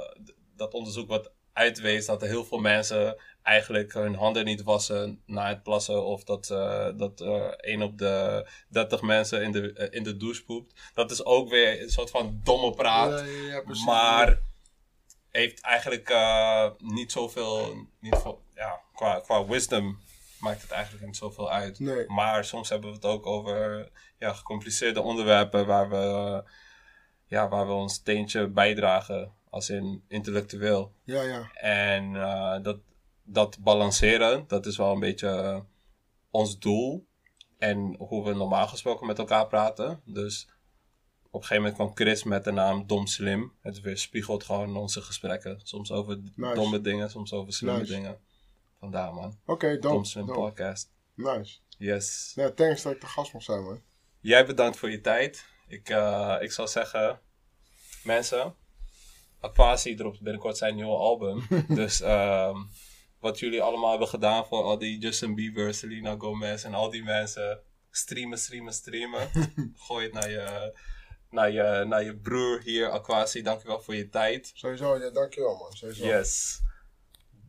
dat 0.55 0.73
onderzoek 0.73 1.07
wat 1.07 1.31
uitwees 1.53 2.05
dat 2.05 2.21
er 2.21 2.27
heel 2.27 2.43
veel 2.45 2.57
mensen 2.57 3.15
eigenlijk 3.43 3.93
hun 3.93 4.15
handen 4.15 4.45
niet 4.45 4.63
wassen 4.63 5.21
na 5.25 5.47
het 5.47 5.63
plassen. 5.63 6.05
Of 6.05 6.23
dat, 6.23 6.49
eh 6.49 6.87
dat 6.97 7.21
eh 7.21 7.47
1 7.57 7.81
op 7.81 7.97
de 7.97 8.47
30 8.69 9.01
mensen 9.01 9.41
in 9.43 9.51
de, 9.51 9.87
in 9.91 10.03
de 10.03 10.17
douche 10.17 10.43
poept. 10.45 10.91
Dat 10.93 11.11
is 11.11 11.25
ook 11.25 11.49
weer 11.49 11.81
een 11.81 11.89
soort 11.89 12.09
van 12.09 12.41
domme 12.43 12.71
praat. 12.73 13.19
Ja, 13.19 13.25
ja, 13.25 13.47
ja, 13.53 13.61
precies. 13.61 13.85
Maar 13.85 14.39
heeft 15.39 15.61
eigenlijk 15.61 16.09
eh, 16.09 16.69
niet 16.77 17.11
zoveel, 17.11 17.75
niet 17.99 18.17
veel, 18.17 18.41
ja, 18.53 18.81
qua, 18.93 19.19
qua 19.19 19.45
wisdom 19.45 19.99
maakt 20.39 20.61
het 20.61 20.71
eigenlijk 20.71 21.05
niet 21.05 21.17
zoveel 21.17 21.51
uit. 21.51 21.79
Nee. 21.79 22.07
Maar 22.07 22.45
soms 22.45 22.69
hebben 22.69 22.89
we 22.89 22.95
het 22.95 23.05
ook 23.05 23.25
over 23.25 23.91
ja, 24.17 24.33
gecompliceerde 24.33 25.01
onderwerpen 25.01 25.65
waar 25.65 25.89
we, 25.89 26.43
ja, 27.25 27.47
waar 27.47 27.67
we 27.67 27.73
ons 27.73 27.93
steentje 27.93 28.47
bijdragen, 28.47 29.33
als 29.49 29.69
in 29.69 30.03
intellectueel. 30.07 30.93
Ja, 31.03 31.21
ja. 31.21 31.51
En 31.53 32.15
eh, 32.15 32.63
dat, 32.63 32.79
dat 33.23 33.59
balanceren, 33.59 34.43
dat 34.47 34.65
is 34.65 34.77
wel 34.77 34.91
een 34.91 34.99
beetje 34.99 35.29
eh, 35.29 35.59
ons 36.29 36.59
doel. 36.59 37.07
En 37.57 37.95
hoe 37.97 38.23
we 38.23 38.33
normaal 38.33 38.67
gesproken 38.67 39.07
met 39.07 39.17
elkaar 39.17 39.47
praten. 39.47 40.01
Dus 40.05 40.49
op 41.31 41.41
een 41.41 41.47
gegeven 41.47 41.55
moment 41.55 41.75
kwam 41.75 41.91
Chris 41.95 42.23
met 42.23 42.43
de 42.43 42.51
naam 42.51 42.87
Dom 42.87 43.07
Slim. 43.07 43.53
Het 43.61 43.81
weerspiegelt 43.81 44.43
gewoon 44.43 44.77
onze 44.77 45.01
gesprekken. 45.01 45.59
Soms 45.63 45.91
over 45.91 46.21
Nice. 46.35 46.53
domme 46.53 46.81
dingen, 46.81 47.09
soms 47.09 47.33
over 47.33 47.53
slimme 47.53 47.79
Nice. 47.79 47.93
dingen. 47.93 48.19
Vandaar 48.79 49.13
man. 49.13 49.39
Oké, 49.45 49.79
Dom. 49.79 50.03
Slim 50.03 50.25
podcast. 50.25 50.91
Nice. 51.15 51.57
Yes. 51.77 52.31
Ja, 52.35 52.51
thanks 52.51 52.81
dat 52.81 52.93
ik 52.93 53.01
de 53.01 53.07
gast 53.07 53.33
mocht 53.33 53.45
zijn, 53.45 53.63
man. 53.63 53.81
Jij 54.19 54.45
bedankt 54.45 54.77
voor 54.77 54.91
je 54.91 55.01
tijd. 55.01 55.45
Ik, 55.67 55.89
eh, 55.89 56.37
ik 56.39 56.51
zou 56.51 56.67
zeggen, 56.67 57.19
mensen, 58.03 58.55
Aquasi 59.39 59.95
dropt 59.95 60.21
binnenkort 60.21 60.57
zijn 60.57 60.75
nieuwe 60.75 60.97
album. 60.97 61.47
dus 61.67 62.01
ehm, 62.01 62.57
wat 63.19 63.39
jullie 63.39 63.61
allemaal 63.61 63.89
hebben 63.89 64.07
gedaan 64.07 64.45
voor 64.45 64.63
al 64.63 64.77
die 64.77 64.99
Justin 64.99 65.35
Bieber, 65.35 65.73
Selena 65.73 66.15
Gomez 66.17 66.63
en 66.63 66.73
al 66.73 66.89
die 66.89 67.03
mensen, 67.03 67.61
streamen, 67.89 68.37
streamen, 68.37 68.73
streamen. 68.73 69.29
Gooi 69.85 70.03
het 70.05 70.13
naar 70.13 70.29
je, 70.29 70.77
naar 71.29 71.51
je, 71.51 71.85
naar 71.87 72.03
je 72.03 72.15
broer 72.15 72.61
hier, 72.63 72.89
Aquasi. 72.89 73.41
Dankjewel 73.41 73.81
voor 73.81 73.95
je 73.95 74.09
tijd. 74.09 74.51
Sowieso, 74.53 74.97
ja, 74.97 75.09
dankjewel, 75.09 75.57
man. 75.57 75.71
Sowieso. 75.73 76.05
Yes. 76.05 76.61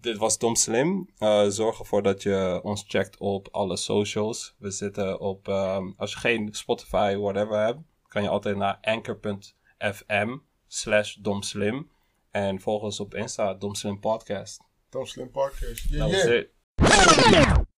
Dit 0.00 0.16
was 0.16 0.38
Dom 0.38 0.54
Slim. 0.54 1.10
Eh, 1.18 1.46
zorg 1.46 1.78
ervoor 1.78 2.02
dat 2.02 2.22
je 2.22 2.60
ons 2.62 2.84
checkt 2.86 3.18
op 3.18 3.48
alle 3.50 3.76
socials. 3.76 4.54
We 4.58 4.70
zitten 4.70 5.20
op, 5.20 5.48
ehm, 5.48 5.90
als 5.96 6.12
je 6.12 6.18
geen 6.18 6.48
Spotify, 6.54 7.16
whatever 7.16 7.64
hebt, 7.64 7.78
kan 8.08 8.22
je 8.22 8.28
altijd 8.28 8.56
naar 8.56 8.78
anchor.fm 8.80 10.36
slash 10.66 11.14
domslim. 11.14 11.90
En 12.30 12.60
volg 12.60 12.82
ons 12.82 13.00
op 13.00 13.14
Insta, 13.14 13.54
Domslim 13.54 14.00
Podcast. 14.00 14.60
Tom 14.88 15.06
Slim 15.06 15.30
Parkers. 15.30 15.86
Yeah, 15.88 16.10
yeah. 16.10 17.56